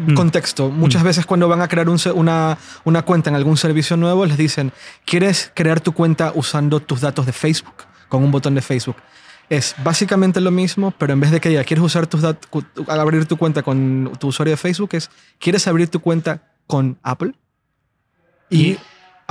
eh, 0.09 0.15
contexto. 0.15 0.71
Muchas 0.71 1.03
veces 1.05 1.25
cuando 1.27 1.47
van 1.49 1.61
a 1.61 1.69
crear 1.69 1.89
un 1.89 1.99
una, 2.15 2.59
una 2.85 3.03
cuenta 3.03 3.31
en 3.31 3.37
algún 3.37 3.57
servicio 3.57 3.97
nuevo, 3.97 4.27
les 4.27 4.37
dicen, 4.37 4.73
¿quieres 5.05 5.53
crear 5.55 5.81
tu 5.81 5.93
cuenta 5.93 6.33
usando 6.35 6.81
tus 6.81 7.01
datos 7.01 7.27
de 7.27 7.33
Facebook? 7.33 7.75
Con 8.09 8.25
un 8.25 8.31
botón 8.33 8.55
de 8.55 8.63
Facebook. 8.63 8.97
Es 9.49 9.75
básicamente 9.85 10.41
lo 10.41 10.51
mismo, 10.51 10.93
pero 10.97 11.13
en 11.13 11.21
vez 11.21 11.31
de 11.31 11.41
que 11.41 11.51
diga, 11.51 11.63
¿quieres 11.65 11.85
usar 11.85 12.07
tus 12.07 12.23
datos, 12.23 12.49
abrir 12.89 13.27
tu 13.27 13.37
cuenta 13.37 13.63
con 13.63 14.11
tu 14.19 14.29
usuario 14.29 14.53
de 14.53 14.57
Facebook? 14.57 14.91
Es, 14.93 15.11
¿quieres 15.39 15.67
abrir 15.69 15.89
tu 15.89 16.01
cuenta 16.01 16.43
con 16.67 16.99
Apple? 17.03 17.35
Y, 18.51 18.63
Y- 18.73 18.79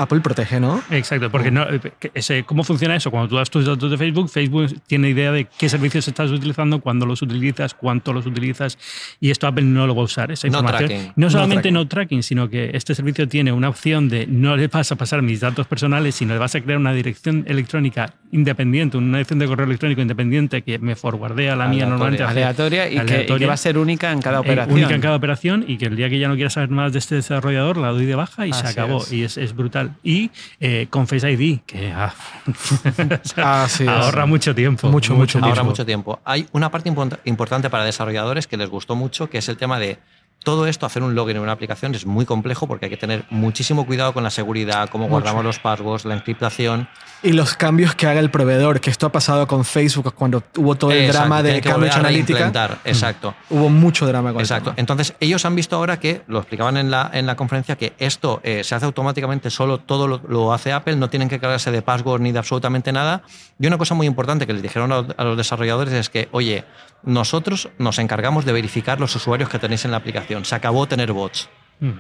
Apple 0.01 0.19
protege, 0.21 0.59
¿no? 0.59 0.81
Exacto, 0.89 1.29
porque 1.31 1.51
no, 1.51 1.65
que 1.99 2.11
ese- 2.13 2.43
¿cómo 2.43 2.63
funciona 2.63 2.95
eso? 2.95 3.11
Cuando 3.11 3.29
tú 3.29 3.35
das 3.35 3.49
tus 3.49 3.65
datos 3.65 3.89
de 3.91 3.97
Facebook, 3.97 4.29
Facebook 4.29 4.67
tiene 4.87 5.09
idea 5.09 5.31
de 5.31 5.45
qué 5.57 5.69
servicios 5.69 6.07
estás 6.07 6.31
utilizando, 6.31 6.79
cuándo 6.81 7.05
los 7.05 7.21
utilizas, 7.21 7.73
cuánto 7.73 8.13
los 8.13 8.25
utilizas, 8.25 8.77
y 9.19 9.31
esto 9.31 9.47
Apple 9.47 9.63
no 9.63 9.87
lo 9.87 9.95
va 9.95 10.01
a 10.01 10.05
usar, 10.05 10.31
esa 10.31 10.47
No 10.47 10.59
información. 10.59 10.89
tracking. 10.89 11.07
No 11.15 11.25
No 11.25 11.29
solamente 11.29 11.61
tracking. 11.63 11.73
no 11.73 11.87
tracking, 11.87 12.23
sino 12.23 12.49
que 12.49 12.71
este 12.73 12.95
servicio 12.95 13.27
tiene 13.27 13.51
una 13.51 13.69
opción 13.69 14.09
de 14.09 14.27
no 14.27 14.55
le 14.55 14.67
vas 14.67 14.91
a 14.91 14.95
pasar 14.95 15.21
mis 15.21 15.39
datos 15.39 15.67
personales, 15.67 16.15
sino 16.15 16.33
le 16.33 16.39
vas 16.39 16.55
a 16.55 16.61
crear 16.61 16.79
una 16.79 16.93
dirección 16.93 17.43
electrónica 17.47 18.13
independiente, 18.31 18.97
una 18.97 19.17
dirección 19.17 19.39
de 19.39 19.47
correo 19.47 19.65
electrónico 19.65 20.01
independiente 20.01 20.61
que 20.61 20.79
me 20.79 20.95
forwardea 20.95 21.53
a 21.53 21.55
la 21.55 21.67
mía 21.67 21.85
normalmente. 21.85 22.23
Aleatoria 22.23 22.87
y, 22.87 22.95
Que, 22.95 22.95
y 22.95 23.05
que 23.05 23.13
aleatoria. 23.13 23.47
va 23.47 23.53
a 23.53 23.57
ser 23.57 23.77
única 23.77 24.11
en 24.11 24.21
cada 24.21 24.37
Eh, 24.37 24.41
operación. 24.41 24.73
única 24.77 24.95
en 24.95 25.01
cada 25.01 25.15
operación 25.15 25.65
y 25.67 25.77
que 25.77 25.85
el 25.85 25.95
día 25.95 26.09
que 26.09 26.17
ya 26.19 26.27
no 26.27 26.35
quiera 26.35 26.49
saber 26.49 26.69
más 26.69 26.93
de 26.93 26.99
este 26.99 27.15
desarrollador 27.15 27.77
la 27.77 27.89
doy 27.89 28.05
de 28.05 28.15
baja 28.15 28.47
y 28.47 28.53
se 28.53 28.65
acabó. 28.67 29.01
es. 29.03 29.11
Y 29.11 29.23
es, 29.23 29.37
es 29.37 29.55
brutal. 29.55 29.90
Y 30.03 30.31
eh, 30.59 30.87
con 30.89 31.07
Face 31.07 31.29
ID, 31.31 31.59
que 31.65 31.91
ah, 31.91 32.13
Así 33.63 33.83
es. 33.83 33.89
ahorra 33.89 34.25
mucho 34.25 34.53
tiempo. 34.55 34.89
Mucho, 34.89 35.15
mucho 35.15 35.33
tiempo. 35.39 35.47
Ahorra 35.49 35.63
mucho 35.63 35.85
tiempo. 35.85 36.19
Hay 36.25 36.47
una 36.51 36.69
parte 36.71 36.89
import- 36.91 37.19
importante 37.25 37.69
para 37.69 37.83
desarrolladores 37.85 38.47
que 38.47 38.57
les 38.57 38.69
gustó 38.69 38.95
mucho, 38.95 39.29
que 39.29 39.37
es 39.39 39.49
el 39.49 39.57
tema 39.57 39.79
de 39.79 39.99
todo 40.43 40.65
esto, 40.65 40.85
hacer 40.85 41.03
un 41.03 41.13
login 41.13 41.37
en 41.37 41.43
una 41.43 41.51
aplicación 41.51 41.93
es 41.93 42.05
muy 42.05 42.25
complejo 42.25 42.67
porque 42.67 42.85
hay 42.85 42.89
que 42.89 42.97
tener 42.97 43.25
muchísimo 43.29 43.85
cuidado 43.85 44.13
con 44.13 44.23
la 44.23 44.31
seguridad, 44.31 44.89
cómo 44.89 45.03
Mucho. 45.03 45.11
guardamos 45.13 45.43
los 45.43 45.59
passwords, 45.59 46.05
la 46.05 46.15
encriptación. 46.15 46.87
Y 47.21 47.33
los 47.33 47.55
cambios 47.55 47.93
que 47.93 48.07
haga 48.07 48.19
el 48.19 48.31
proveedor, 48.31 48.79
que 48.79 48.89
esto 48.89 49.05
ha 49.05 49.11
pasado 49.11 49.45
con 49.47 49.63
Facebook 49.63 50.15
cuando 50.15 50.43
hubo 50.57 50.73
todo 50.73 50.91
el 50.91 51.01
Exacto, 51.01 51.19
drama 51.19 51.43
de 51.43 51.61
Cambridge 51.61 51.95
Analytica. 51.95 52.39
reimplementar, 52.39 52.79
Exacto. 52.85 53.35
Hubo 53.51 53.69
mucho 53.69 54.07
drama 54.07 54.33
con 54.33 54.41
Exacto. 54.41 54.73
Entonces, 54.77 55.13
ellos 55.19 55.45
han 55.45 55.55
visto 55.55 55.75
ahora 55.75 55.99
que, 55.99 56.23
lo 56.27 56.39
explicaban 56.39 56.77
en 56.77 56.89
la, 56.89 57.11
en 57.13 57.27
la 57.27 57.35
conferencia, 57.35 57.75
que 57.75 57.93
esto 57.99 58.39
eh, 58.43 58.63
se 58.63 58.73
hace 58.73 58.85
automáticamente, 58.85 59.51
solo 59.51 59.77
todo 59.77 60.07
lo, 60.07 60.21
lo 60.27 60.53
hace 60.53 60.71
Apple, 60.71 60.95
no 60.95 61.11
tienen 61.11 61.29
que 61.29 61.39
cargarse 61.39 61.69
de 61.69 61.83
password 61.83 62.21
ni 62.21 62.31
de 62.31 62.39
absolutamente 62.39 62.91
nada. 62.91 63.21
Y 63.59 63.67
una 63.67 63.77
cosa 63.77 63.93
muy 63.93 64.07
importante 64.07 64.47
que 64.47 64.53
les 64.53 64.63
dijeron 64.63 64.91
a, 64.91 65.05
a 65.15 65.23
los 65.23 65.37
desarrolladores 65.37 65.93
es 65.93 66.09
que, 66.09 66.29
oye, 66.31 66.65
nosotros 67.03 67.69
nos 67.77 67.99
encargamos 67.99 68.45
de 68.45 68.53
verificar 68.53 68.99
los 68.99 69.15
usuarios 69.15 69.49
que 69.49 69.59
tenéis 69.59 69.85
en 69.85 69.91
la 69.91 69.97
aplicación. 69.97 70.45
Se 70.45 70.55
acabó 70.55 70.87
tener 70.87 71.13
bots. 71.13 71.49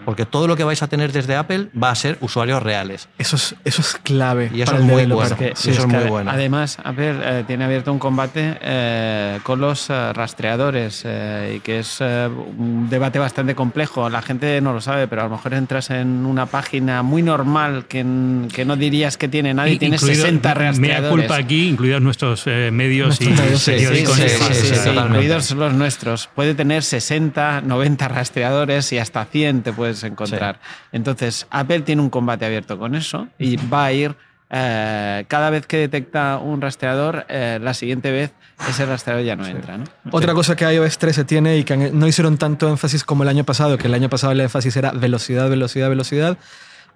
Porque 0.05 0.25
todo 0.27 0.47
lo 0.47 0.55
que 0.55 0.63
vais 0.63 0.83
a 0.83 0.87
tener 0.87 1.11
desde 1.11 1.35
Apple 1.35 1.69
va 1.81 1.89
a 1.89 1.95
ser 1.95 2.17
usuarios 2.21 2.61
reales. 2.61 3.09
Eso 3.17 3.35
es, 3.35 3.55
eso 3.65 3.81
es 3.81 3.95
clave. 4.03 4.51
Y 4.53 4.61
eso 4.61 4.73
para 4.73 4.83
es 4.83 4.91
muy 4.91 5.05
bueno. 5.07 5.35
Sí, 5.55 5.69
eso 5.69 5.71
es 5.71 5.79
que 5.79 5.87
muy 5.87 6.03
bueno. 6.05 6.29
Además, 6.29 6.77
Apple 6.83 7.15
eh, 7.23 7.43
tiene 7.47 7.65
abierto 7.65 7.91
un 7.91 7.97
combate 7.97 8.57
eh, 8.61 9.39
con 9.41 9.59
los 9.59 9.89
eh, 9.89 10.13
rastreadores 10.13 11.01
eh, 11.05 11.55
y 11.57 11.59
que 11.61 11.79
es 11.79 11.97
eh, 11.99 12.27
un 12.57 12.89
debate 12.91 13.17
bastante 13.17 13.55
complejo. 13.55 14.07
La 14.09 14.21
gente 14.21 14.61
no 14.61 14.71
lo 14.73 14.81
sabe, 14.81 15.07
pero 15.07 15.21
a 15.21 15.25
lo 15.25 15.31
mejor 15.31 15.55
entras 15.55 15.89
en 15.89 16.25
una 16.27 16.45
página 16.45 17.01
muy 17.01 17.23
normal 17.23 17.85
que, 17.87 18.05
que 18.53 18.65
no 18.65 18.75
dirías 18.75 19.17
que 19.17 19.27
tiene 19.27 19.53
nadie 19.55 19.73
y 19.73 19.79
tienes 19.79 20.03
Incluido- 20.03 20.21
60 20.25 20.49
Mea 20.55 20.67
rastreadores. 20.67 21.09
culpa 21.25 21.35
aquí, 21.37 21.67
incluidos 21.69 22.01
nuestros 22.01 22.43
eh, 22.45 22.69
medios 22.71 23.19
Nuestros 23.19 23.29
y 23.31 23.41
medios, 23.41 23.61
sí, 23.61 23.71
Sí, 23.71 23.79
sí, 23.79 23.83
periódicos. 23.85 24.15
sí, 24.15 24.89
incluidos 24.95 25.51
los 25.51 25.73
nuestros. 25.73 26.29
Puede 26.35 26.53
tener 26.53 26.83
60, 26.83 27.61
90 27.61 28.07
rastreadores 28.07 28.91
y 28.93 28.99
hasta 28.99 29.25
100 29.25 29.70
te 29.71 29.75
puedes 29.75 30.03
encontrar. 30.03 30.59
Entonces, 30.91 31.47
Apple 31.49 31.81
tiene 31.81 32.01
un 32.01 32.09
combate 32.09 32.45
abierto 32.45 32.77
con 32.77 32.95
eso 32.95 33.27
y 33.39 33.55
va 33.67 33.85
a 33.85 33.91
ir 33.93 34.15
eh, 34.53 35.23
cada 35.29 35.49
vez 35.49 35.65
que 35.65 35.77
detecta 35.77 36.37
un 36.37 36.59
rastreador, 36.59 37.25
eh, 37.29 37.57
la 37.61 37.73
siguiente 37.73 38.11
vez 38.11 38.33
ese 38.67 38.85
rastreador 38.85 39.23
ya 39.23 39.35
no 39.37 39.45
entra. 39.47 39.77
¿no? 39.77 39.85
Otra 40.11 40.33
cosa 40.33 40.55
que 40.57 40.65
iOS 40.71 40.97
13 40.97 41.23
tiene 41.23 41.57
y 41.57 41.63
que 41.63 41.77
no 41.77 42.05
hicieron 42.05 42.37
tanto 42.37 42.67
énfasis 42.69 43.03
como 43.05 43.23
el 43.23 43.29
año 43.29 43.45
pasado, 43.45 43.77
que 43.77 43.87
el 43.87 43.93
año 43.93 44.09
pasado 44.09 44.33
el 44.33 44.41
énfasis 44.41 44.75
era 44.75 44.91
velocidad, 44.91 45.49
velocidad, 45.49 45.87
velocidad. 45.89 46.37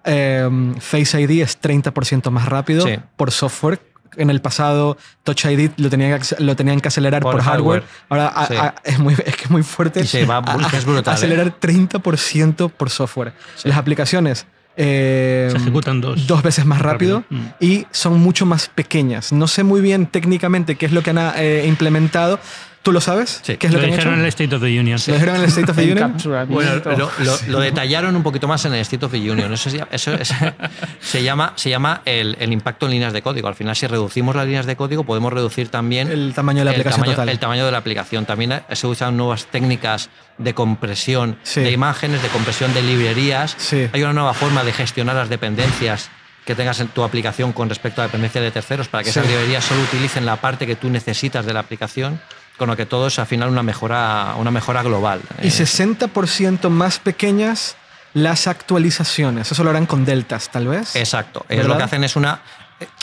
eh, 0.04 0.46
Face 0.80 1.20
ID 1.20 1.40
es 1.42 1.58
30% 1.60 2.30
más 2.30 2.46
rápido 2.46 2.86
Sí. 2.86 2.96
por 3.16 3.30
software. 3.32 3.80
En 4.16 4.30
el 4.30 4.40
pasado, 4.40 4.96
Touch 5.24 5.44
ID 5.46 5.70
lo 5.76 5.90
tenían 5.90 6.20
que, 6.20 6.42
lo 6.42 6.54
tenían 6.56 6.80
que 6.80 6.88
acelerar 6.88 7.22
por, 7.22 7.32
Por 7.32 7.42
hardware. 7.42 7.82
hardware. 7.82 8.06
Ahora 8.08 8.28
a- 8.28 8.46
Sí. 8.46 8.54
a- 8.54 8.74
es, 8.84 8.98
muy, 8.98 9.14
es 9.14 9.36
que 9.36 9.44
es 9.44 9.50
muy 9.50 9.62
fuerte. 9.62 10.00
Y 10.00 10.06
se 10.06 10.24
va 10.26 10.42
que 10.70 10.76
es 10.76 10.84
brutal, 10.84 11.12
¿eh? 11.14 11.16
Acelerar 11.16 11.54
30% 11.60 12.68
por 12.70 12.90
software. 12.90 13.32
Las 13.64 13.76
aplicaciones 13.78 14.46
eh, 14.78 15.48
Se 15.50 15.56
ejecutan 15.56 16.00
dos. 16.02 16.26
dos 16.26 16.42
veces 16.42 16.66
más 16.66 16.80
rápido, 16.82 17.20
Rápido. 17.22 17.40
Mm. 17.42 17.46
y 17.60 17.86
son 17.92 18.18
mucho 18.20 18.44
más 18.44 18.68
pequeñas. 18.68 19.32
No 19.32 19.48
sé 19.48 19.62
muy 19.62 19.80
bien 19.80 20.06
técnicamente 20.06 20.76
qué 20.76 20.84
es 20.86 20.92
lo 20.92 21.02
que 21.02 21.10
han 21.10 21.18
eh, 21.36 21.64
implementado. 21.66 22.38
¿Tú 22.86 22.92
lo 22.92 23.00
sabes? 23.00 23.40
Sí. 23.42 23.56
¿Qué 23.56 23.66
es 23.66 23.72
lo, 23.72 23.80
Lo 23.80 23.84
que 23.84 23.90
dijeron 23.90 24.14
en 24.14 24.20
el 24.20 24.26
State 24.26 24.54
of 24.54 24.62
the 24.62 24.78
Union. 24.80 24.98
¿Lo 25.08 25.12
dijeron 25.14 25.34
en 25.36 25.42
el 25.42 25.48
State 25.48 25.70
of 25.72 25.76
the 25.76 25.82
Union? 25.92 26.16
Bueno, 26.48 26.70
lo, 26.96 27.10
lo- 27.18 27.38
lo 27.48 27.58
detallaron 27.58 28.14
un 28.14 28.22
poquito 28.22 28.46
más 28.46 28.64
en 28.64 28.74
el 28.74 28.80
State 28.82 29.04
of 29.04 29.10
the 29.10 29.18
Union. 29.30 29.52
Eso, 29.52 29.68
se, 29.70 29.84
eso 29.90 30.14
es- 30.14 30.32
se 31.00 31.22
llama, 31.24 31.52
se 31.56 31.68
llama 31.68 32.02
el, 32.04 32.36
el 32.38 32.52
impacto 32.52 32.86
en 32.86 32.92
líneas 32.92 33.12
de 33.12 33.22
código. 33.22 33.48
Al 33.48 33.56
final, 33.56 33.74
si 33.74 33.88
reducimos 33.88 34.36
las 34.36 34.46
líneas 34.46 34.66
de 34.66 34.76
código, 34.76 35.02
podemos 35.02 35.32
reducir 35.32 35.68
también 35.68 36.08
El 36.12 36.32
tamaño 36.32 36.60
de 36.60 36.64
la 36.66 36.70
el 36.70 36.76
aplicación 36.76 37.00
tamaño, 37.02 37.12
total. 37.16 37.28
el 37.28 37.38
tamaño 37.40 37.66
de 37.66 37.72
la 37.72 37.78
aplicación. 37.78 38.24
También 38.24 38.62
se 38.70 38.86
usan 38.86 39.16
nuevas 39.16 39.46
técnicas 39.46 40.08
de 40.38 40.54
compresión 40.54 41.38
Sí. 41.42 41.62
de 41.62 41.72
imágenes, 41.72 42.22
de 42.22 42.28
compresión 42.28 42.72
de 42.72 42.82
librerías. 42.82 43.54
Sí. 43.58 43.88
Hay 43.92 44.02
una 44.02 44.12
nueva 44.12 44.32
forma 44.32 44.62
de 44.62 44.72
gestionar 44.72 45.16
las 45.16 45.28
dependencias 45.28 46.08
que 46.44 46.54
tengas 46.54 46.78
en 46.78 46.86
tu 46.86 47.02
aplicación 47.02 47.52
con 47.52 47.68
respecto 47.68 48.00
a 48.00 48.04
dependencias 48.04 48.44
de 48.44 48.52
terceros 48.52 48.86
para 48.86 49.02
que 49.02 49.10
Sí. 49.10 49.18
esas 49.18 49.28
librerías 49.28 49.64
solo 49.64 49.82
utilicen 49.82 50.24
la 50.24 50.36
parte 50.36 50.64
que 50.68 50.76
tú 50.76 50.88
necesitas 50.88 51.44
de 51.44 51.52
la 51.52 51.58
aplicación, 51.58 52.20
con 52.56 52.68
lo 52.68 52.76
que 52.76 52.86
todo 52.86 53.08
es 53.08 53.18
al 53.18 53.26
final 53.26 53.48
una 53.48 53.62
mejora, 53.62 54.34
una 54.38 54.50
mejora 54.50 54.82
global. 54.82 55.20
Y 55.42 55.48
Eh, 55.48 55.50
60% 55.50 56.68
más 56.70 56.98
pequeñas 56.98 57.76
las 58.14 58.46
actualizaciones. 58.46 59.52
Eso 59.52 59.62
lo 59.64 59.70
harán 59.70 59.86
con 59.86 60.04
deltas, 60.04 60.48
tal 60.50 60.68
vez. 60.68 60.96
Exacto. 60.96 61.44
Ellos 61.48 61.66
lo 61.66 61.76
que 61.76 61.82
hacen 61.82 62.02
es 62.04 62.16
una, 62.16 62.40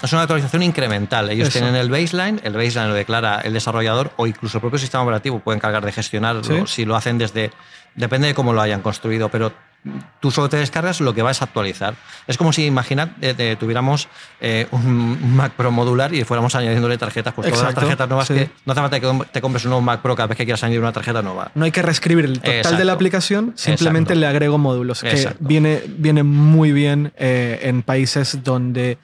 es 0.02 0.12
una 0.12 0.24
actualización 0.24 0.64
incremental. 0.64 1.30
Ellos 1.30 1.50
Eso. 1.50 1.60
tienen 1.60 1.76
el 1.76 1.90
baseline, 1.90 2.40
el 2.44 2.54
baseline 2.54 2.88
lo 2.90 2.96
declara 2.96 3.42
el 3.42 3.54
desarrollador 3.54 4.12
o 4.18 4.26
incluso 4.26 4.58
el 4.58 4.62
propio 4.62 4.80
sistema 4.80 5.04
operativo 5.04 5.40
puede 5.40 5.58
encargar 5.58 5.86
de 5.86 5.92
gestionarlo 5.92 6.44
Sí. 6.44 6.64
si 6.66 6.86
lo 6.86 6.96
hacen 6.96 7.18
desde... 7.18 7.52
Depende 7.96 8.28
de 8.28 8.34
cómo 8.34 8.54
lo 8.54 8.62
hayan 8.62 8.82
construido, 8.82 9.30
pero 9.30 9.54
tú 10.20 10.32
solo 10.32 10.50
te 10.50 10.58
descargas 10.58 11.02
lo 11.02 11.14
que 11.14 11.22
vas 11.22 11.42
a 11.42 11.46
actualizar. 11.46 11.96
Es 12.28 12.38
como 12.38 12.54
si, 12.54 12.66
imaginad, 12.66 13.10
eh, 13.22 13.56
tuviéramos 13.60 14.08
eh, 14.40 14.68
un 14.72 15.36
Mac 15.36 15.54
Pro 15.54 15.72
modular 15.72 16.14
y 16.14 16.24
fuéramos 16.24 16.56
añadiéndole 16.56 16.98
tarjetas, 16.98 17.34
pues 17.34 17.50
todas 17.50 17.66
las 17.66 17.76
tarjetas 17.76 18.08
nuevas 18.08 18.28
sí. 18.28 18.34
que 18.34 18.50
no 18.66 18.72
hace 18.72 18.82
falta 18.82 19.00
que 19.00 19.26
te 19.32 19.42
compres 19.42 19.66
un 19.66 19.72
nuevo 19.72 19.82
Mac 19.82 20.02
Pro 20.02 20.16
cada 20.16 20.28
vez 20.28 20.38
que 20.38 20.46
quieras 20.46 20.64
añadir 20.64 20.80
una 20.80 20.94
tarjeta 20.94 21.22
nueva. 21.22 21.52
No 21.56 21.66
hay 21.66 21.72
que 21.72 21.82
reescribir 21.82 22.26
el 22.26 22.40
total 22.40 22.56
Exacto. 22.56 22.78
de 22.78 22.86
la 22.86 22.94
aplicación, 22.94 23.54
simplemente 23.56 24.14
Exacto. 24.14 24.20
le 24.20 24.28
agrego 24.28 24.58
módulos, 24.58 25.02
que 25.02 25.36
viene, 25.40 25.84
viene 25.88 26.24
muy 26.24 26.72
bien 26.72 27.12
eh, 27.18 27.60
en 27.64 27.82
países 27.82 28.44
donde 28.44 28.98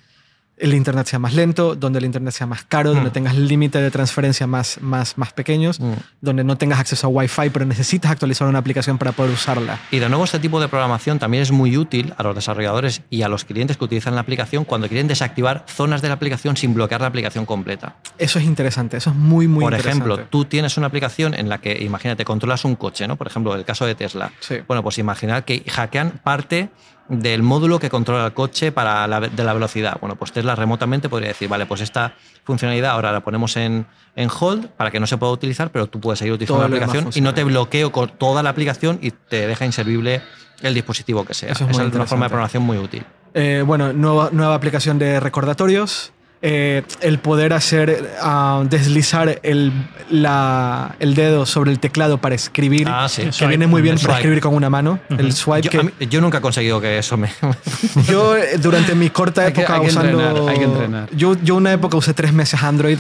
el 0.60 0.74
internet 0.74 1.08
sea 1.08 1.20
más 1.20 1.34
lento, 1.34 1.74
donde 1.76 2.00
el 2.00 2.06
internet 2.06 2.34
sea 2.34 2.46
más 2.46 2.64
caro, 2.66 2.94
donde 2.94 3.10
Mm. 3.10 3.14
tengas 3.14 3.36
límite 3.38 3.82
de 3.82 3.90
transferencia 3.92 4.46
más, 4.46 4.80
más, 4.82 5.18
más 5.18 5.32
pequeños, 5.34 5.80
Mm. 5.80 5.94
donde 6.22 6.44
no 6.44 6.58
tengas 6.58 6.80
acceso 6.80 7.08
a 7.08 7.10
Wi-Fi, 7.10 7.50
pero 7.50 7.66
necesitas 7.66 8.12
actualizar 8.12 8.48
una 8.48 8.60
aplicación 8.60 8.98
para 8.98 9.14
poder 9.14 9.32
usarla. 9.32 9.80
Y 9.90 10.00
de 10.00 10.10
nuevo, 10.10 10.26
este 10.26 10.40
tipo 10.40 10.60
de 10.60 10.68
programación 10.68 11.18
también 11.18 11.44
es 11.44 11.52
muy 11.52 11.78
útil 11.78 12.14
a 12.18 12.24
los 12.24 12.36
desarrolladores 12.36 13.02
y 13.10 13.22
a 13.22 13.30
los 13.30 13.46
clientes 13.46 13.78
que 13.78 13.86
utilizan 13.86 14.16
la 14.16 14.22
aplicación 14.22 14.66
cuando 14.66 14.88
quieren 14.90 15.08
desactivar 15.08 15.64
zonas 15.68 16.02
de 16.02 16.10
la 16.10 16.16
aplicación 16.16 16.58
sin 16.58 16.74
bloquear 16.74 17.02
la 17.02 17.08
aplicación 17.08 17.46
completa. 17.46 17.96
Eso 18.18 18.38
es 18.40 18.46
interesante, 18.46 18.98
eso 18.98 19.12
es 19.12 19.16
muy, 19.16 19.48
muy 19.48 19.64
Por 19.64 19.74
interesante. 19.74 20.04
ejemplo, 20.06 20.28
tú 20.30 20.46
tienes 20.46 20.78
una 20.78 20.88
aplicación 20.88 21.34
en 21.34 21.48
la 21.48 21.60
que, 21.60 21.82
imagínate, 21.84 22.26
controlas 22.26 22.66
un 22.66 22.76
coche, 22.76 23.08
¿no? 23.08 23.16
Por 23.16 23.28
ejemplo, 23.28 23.56
el 23.56 23.64
caso 23.64 23.86
de 23.86 23.96
Tesla. 23.96 24.32
Sí. 24.42 24.56
Bueno, 24.68 24.84
pues 24.84 24.98
imaginar 24.98 25.46
que 25.46 25.64
hackean 25.70 26.20
parte 26.24 26.70
del 27.10 27.44
módulo 27.44 27.80
que 27.80 27.90
controla 27.90 28.28
el 28.28 28.34
coche 28.34 28.72
para 28.72 29.08
la, 29.08 29.20
de 29.20 29.44
la 29.44 29.54
velocidad. 29.54 29.98
Bueno, 30.00 30.16
pues 30.16 30.32
Tesla 30.32 30.56
remotamente 30.56 31.10
podría 31.10 31.30
decir, 31.30 31.50
vale, 31.50 31.66
pues 31.66 31.82
esta 31.82 32.14
funcionalidad 32.44 32.92
ahora 32.92 33.12
la 33.12 33.22
ponemos 33.22 33.58
en, 33.58 33.88
en 34.16 34.30
hold 34.40 34.68
para 34.70 34.92
que 34.92 35.00
no 35.00 35.08
se 35.08 35.18
pueda 35.18 35.32
utilizar, 35.32 35.72
pero 35.72 35.88
tú 35.88 36.00
puedes 36.00 36.20
seguir 36.20 36.34
utilizando 36.34 36.62
Todo 36.62 36.70
la 36.70 36.86
aplicación 36.86 37.12
y 37.14 37.22
no 37.22 37.34
te 37.34 37.44
bloqueo 37.44 37.92
con 37.92 38.10
toda 38.10 38.44
la 38.44 38.52
aplicación 38.52 39.00
y 39.02 39.12
te 39.12 39.48
deja 39.48 39.66
inservible 39.66 40.22
el 40.62 40.74
dispositivo 40.74 41.26
que 41.26 41.34
sea. 41.34 41.52
Eso 41.52 41.64
es 41.64 41.70
muy 41.70 41.80
Esa 41.80 41.90
es 41.90 41.96
una 41.96 42.06
forma 42.06 42.26
de 42.26 42.30
programación 42.30 42.64
muy 42.64 42.78
útil. 42.78 43.04
Eh, 43.34 43.64
bueno, 43.66 43.94
nueva, 43.94 44.30
nueva 44.32 44.56
aplicación 44.56 45.00
de 45.00 45.20
recordatorios. 45.20 46.14
Eh, 46.42 46.84
el 47.02 47.20
poder 47.20 47.52
hacer 47.52 48.12
ah, 48.22 48.64
deslizar 48.70 49.42
el, 49.44 49.74
la- 50.10 50.96
el 51.02 51.14
dedo 51.14 51.46
sobre 51.46 51.70
el 51.70 51.80
teclado 51.80 52.18
para 52.20 52.34
escribir, 52.34 52.88
Ah, 52.90 53.10
sí. 53.10 53.24
que 53.24 53.32
Swipe. 53.34 53.50
viene 53.50 53.68
muy 53.68 53.82
bien 53.82 53.96
para 53.96 54.06
swipe. 54.06 54.18
escribir 54.20 54.40
con 54.42 54.56
una 54.56 54.70
mano. 54.70 55.00
El 55.10 55.34
swipe 55.34 55.64
Yo, 55.64 55.70
que 55.72 55.84
mí- 55.84 55.92
yo 56.10 56.22
nunca 56.22 56.38
he 56.38 56.42
conseguido 56.42 56.80
que 56.80 56.98
eso 56.98 57.18
me... 57.18 57.30
yo 58.10 58.38
eh, 58.38 58.58
durante 58.58 58.96
mi 58.96 59.10
corta 59.10 59.42
Hay 59.44 59.52
que- 59.52 59.60
época 59.62 59.76
hay 59.76 59.82
que 59.82 59.88
usando 59.88 60.12
entrenar, 60.22 60.50
hay 60.50 60.58
que 60.60 60.64
entrenar. 60.64 61.10
Yo, 61.14 61.36
yo 61.44 61.56
una 61.58 61.74
época 61.74 61.98
usé 61.98 62.14
tres 62.14 62.32
meses 62.32 62.64
Android. 62.64 63.00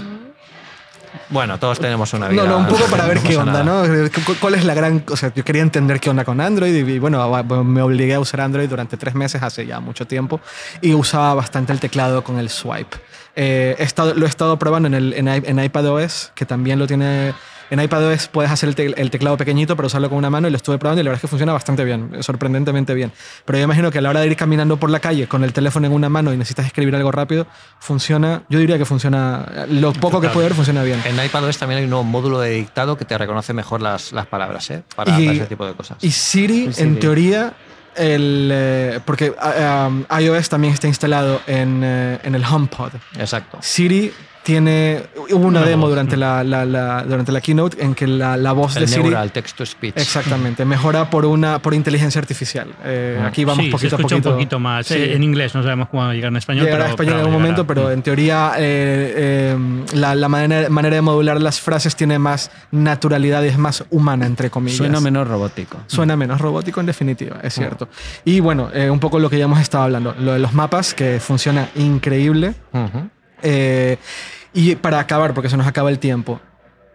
Bueno, 1.29 1.57
todos 1.59 1.79
tenemos 1.79 2.13
una 2.13 2.27
vida. 2.27 2.43
No, 2.43 2.49
no, 2.49 2.57
un 2.59 2.67
poco 2.67 2.83
para 2.85 3.05
ver 3.07 3.19
qué 3.19 3.37
onda, 3.37 3.63
nada. 3.63 3.87
¿no? 3.87 4.09
¿Cu- 4.25 4.35
¿Cuál 4.39 4.55
es 4.55 4.65
la 4.65 4.73
gran...? 4.73 5.03
O 5.09 5.17
sea, 5.17 5.33
yo 5.33 5.43
quería 5.43 5.61
entender 5.61 5.99
qué 5.99 6.09
onda 6.09 6.23
con 6.25 6.39
Android 6.41 6.73
y, 6.75 6.91
y, 6.91 6.99
bueno, 6.99 7.43
me 7.63 7.81
obligué 7.81 8.13
a 8.15 8.19
usar 8.19 8.41
Android 8.41 8.69
durante 8.69 8.97
tres 8.97 9.15
meses 9.15 9.41
hace 9.43 9.65
ya 9.65 9.79
mucho 9.79 10.05
tiempo 10.07 10.39
y 10.81 10.93
usaba 10.93 11.33
bastante 11.33 11.73
el 11.73 11.79
teclado 11.79 12.23
con 12.23 12.39
el 12.39 12.49
swipe. 12.49 12.97
Eh, 13.35 13.75
he 13.79 13.83
estado- 13.83 14.13
lo 14.15 14.25
he 14.25 14.29
estado 14.29 14.57
probando 14.59 14.87
en, 14.87 14.93
el, 14.95 15.13
en, 15.13 15.27
en 15.27 15.59
iPadOS, 15.63 16.31
que 16.35 16.45
también 16.45 16.79
lo 16.79 16.87
tiene... 16.87 17.33
En 17.69 17.79
iPadOS 17.79 18.27
puedes 18.29 18.51
hacer 18.51 18.69
el, 18.69 18.75
te- 18.75 19.01
el 19.01 19.11
teclado 19.11 19.37
pequeñito 19.37 19.75
para 19.75 19.85
usarlo 19.87 20.09
con 20.09 20.17
una 20.17 20.29
mano 20.29 20.47
y 20.47 20.51
lo 20.51 20.57
estuve 20.57 20.77
probando 20.77 21.01
y 21.01 21.03
la 21.03 21.09
verdad 21.09 21.17
es 21.19 21.21
que 21.21 21.27
funciona 21.27 21.53
bastante 21.53 21.83
bien, 21.85 22.17
sorprendentemente 22.21 22.93
bien. 22.93 23.11
Pero 23.45 23.57
yo 23.59 23.63
imagino 23.65 23.91
que 23.91 23.99
a 23.99 24.01
la 24.01 24.09
hora 24.09 24.21
de 24.21 24.27
ir 24.27 24.35
caminando 24.35 24.77
por 24.77 24.89
la 24.89 24.99
calle 24.99 25.27
con 25.27 25.43
el 25.43 25.53
teléfono 25.53 25.85
en 25.87 25.93
una 25.93 26.09
mano 26.09 26.33
y 26.33 26.37
necesitas 26.37 26.65
escribir 26.65 26.95
algo 26.95 27.11
rápido, 27.11 27.47
funciona, 27.79 28.43
yo 28.49 28.59
diría 28.59 28.77
que 28.77 28.85
funciona, 28.85 29.65
lo 29.69 29.93
poco 29.93 30.19
que 30.21 30.29
puedo 30.29 30.45
ver 30.47 30.55
funciona 30.55 30.83
bien. 30.83 31.01
En 31.05 31.23
iPadOS 31.23 31.57
también 31.57 31.79
hay 31.79 31.83
un 31.83 31.89
nuevo 31.91 32.03
módulo 32.03 32.39
de 32.39 32.51
dictado 32.51 32.97
que 32.97 33.05
te 33.05 33.17
reconoce 33.17 33.53
mejor 33.53 33.81
las, 33.81 34.11
las 34.13 34.25
palabras, 34.27 34.69
¿eh? 34.71 34.83
Para, 34.95 35.19
Y- 35.19 35.25
para 35.25 35.37
ese 35.37 35.45
tipo 35.47 35.65
de 35.65 35.73
cosas. 35.73 35.97
Y 36.01 36.11
Siri, 36.11 36.69
en 36.77 36.99
teoría, 36.99 37.53
el, 37.95 38.49
eh, 38.53 38.99
porque 39.05 39.33
ah, 39.39 39.87
um, 39.89 40.05
iOS 40.19 40.49
también 40.49 40.73
está 40.73 40.87
instalado 40.87 41.41
en, 41.47 41.81
eh, 41.83 42.19
en 42.23 42.35
el 42.35 42.43
HomePod. 42.45 42.91
Exacto. 43.17 43.57
Siri 43.61 44.11
tiene. 44.53 45.03
Hubo 45.31 45.45
una, 45.45 45.59
Una 45.59 45.69
demo 45.69 45.81
voz, 45.83 45.91
durante, 45.91 46.17
la, 46.17 46.43
la- 46.43 46.65
la- 46.65 47.03
durante 47.03 47.31
la 47.31 47.39
keynote 47.39 47.83
en 47.83 47.93
que 47.93 48.07
la, 48.07 48.35
la 48.35 48.51
voz 48.51 48.73
de 48.73 48.81
El 48.81 48.87
Siri. 48.87 49.03
neural 49.03 49.31
text 49.31 49.55
to 49.57 49.65
speech. 49.65 49.93
Exactamente, 49.95 50.65
mejora 50.65 51.09
por 51.09 51.25
una 51.25 51.61
por 51.61 51.73
inteligencia 51.75 52.19
artificial. 52.19 52.67
Eh, 52.83 53.19
Ah. 53.21 53.27
aquí 53.27 53.45
vamos 53.45 53.65
sí, 53.65 53.71
poquito 53.71 53.89
se 53.89 53.95
a 53.95 53.97
escucha 53.99 54.15
poquito. 54.15 54.29
un 54.29 54.35
poquito 54.35 54.59
más. 54.59 54.87
Sí. 54.87 54.95
Eh, 54.95 55.13
En 55.15 55.23
inglés, 55.23 55.53
no 55.53 55.61
sabemos 55.61 55.89
cómo 55.89 56.03
va 56.03 56.09
a 56.09 56.13
llegar 56.13 56.31
en 56.31 56.37
español. 56.37 56.65
Llegará 56.65 56.85
pero, 56.85 56.87
a 56.87 56.91
español 56.91 57.13
en 57.13 57.17
pero 57.19 57.27
algún 57.27 57.43
llegará. 57.43 57.63
momento, 57.63 57.67
pero 57.67 57.91
en 57.91 58.01
teoría 58.01 58.53
eh, 58.57 59.13
eh, 59.17 59.57
la, 59.93 60.15
la 60.15 60.27
manera, 60.29 60.69
manera 60.69 60.95
de 60.95 61.01
modular 61.01 61.39
las 61.41 61.59
frases 61.61 61.95
tiene 61.95 62.17
más 62.17 62.49
naturalidad 62.71 63.43
y 63.43 63.47
es 63.49 63.57
más 63.57 63.83
humana, 63.91 64.25
entre 64.25 64.49
comillas. 64.49 64.77
Suena 64.77 64.99
menos 64.99 65.27
robótico. 65.27 65.77
Suena 65.87 66.15
menos 66.15 66.41
robótico 66.41 66.79
en 66.79 66.87
definitiva, 66.87 67.37
es 67.43 67.53
cierto. 67.53 67.87
Y 68.25 68.39
bueno, 68.39 68.69
eh, 68.73 68.89
un 68.89 68.99
poco 68.99 69.19
lo 69.19 69.29
que 69.29 69.37
ya 69.37 69.45
hemos 69.45 69.59
estado 69.59 69.83
hablando, 69.83 70.15
lo 70.19 70.33
de 70.33 70.39
los 70.39 70.53
mapas, 70.53 70.93
que 70.95 71.19
funciona 71.19 71.69
increíble. 71.75 72.53
Ujú. 72.73 73.09
Eh, 73.41 73.97
y 74.53 74.75
para 74.75 74.99
acabar, 74.99 75.33
porque 75.33 75.49
se 75.49 75.57
nos 75.57 75.67
acaba 75.67 75.89
el 75.89 75.99
tiempo, 75.99 76.39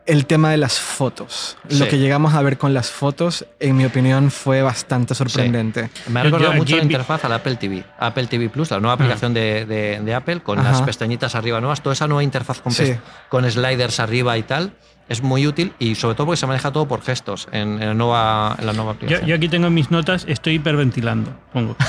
el 0.07 0.27
tema 0.27 0.51
de 0.51 0.59
las 0.59 0.79
fotos. 0.79 1.57
Lo 1.71 1.85
Sí. 1.85 1.91
que 1.91 1.99
llegamos 1.99 2.35
a 2.35 2.43
ver 2.43 2.59
con 2.59 2.75
las 2.75 2.91
fotos, 2.91 3.47
en 3.59 3.77
mi 3.77 3.87
opinión, 3.87 4.31
fue 4.31 4.61
bastante 4.63 5.15
sorprendente. 5.15 5.89
Me 6.09 6.21
ha 6.21 6.23
Yo- 6.25 6.29
recordado 6.29 6.53
yo 6.53 6.59
mucho 6.59 6.77
la 6.77 6.83
aquí 6.83 6.89
vi- 6.89 6.93
interfaz 6.95 7.25
al 7.25 7.33
Apple 7.33 7.57
TV. 7.57 7.85
Apple 7.99 8.27
TV 8.27 8.49
Plus, 8.51 8.71
la 8.71 8.81
nueva 8.81 8.95
aplicación 8.95 9.33
de, 9.33 9.65
de- 9.65 10.01
de 10.01 10.15
Apple, 10.15 10.41
con 10.41 10.59
Ajá. 10.59 10.73
las 10.73 10.83
pestañitas 10.83 11.35
arriba 11.35 11.61
nuevas. 11.61 11.81
Toda 11.81 11.95
esa 11.95 12.07
nueva 12.07 12.23
interfaz 12.23 12.61
con, 12.61 12.73
Sí. 12.73 12.95
con 13.31 13.51
sliders 13.51 13.99
arriba 14.01 14.37
y 14.37 14.43
tal 14.43 14.73
es 15.09 15.23
muy 15.23 15.47
útil 15.47 15.73
y 15.79 15.95
sobre 15.97 16.15
todo 16.15 16.27
porque 16.29 16.39
se 16.39 16.47
maneja 16.47 16.71
todo 16.73 16.87
por 16.89 17.03
gestos 17.03 17.47
en, 17.53 17.81
en 17.83 17.89
la, 17.89 17.95
nueva, 17.95 18.57
en 18.59 18.67
la 18.67 18.73
nueva 18.73 18.93
Yo, 18.93 18.97
aplicación. 18.97 19.29
yo 19.29 19.37
aquí 19.37 19.49
tengo 19.49 19.67
en 19.67 19.75
mis 19.75 19.91
notas, 19.91 20.25
estoy 20.29 20.55
hiperventilando, 20.55 21.31
pongo. 21.53 21.77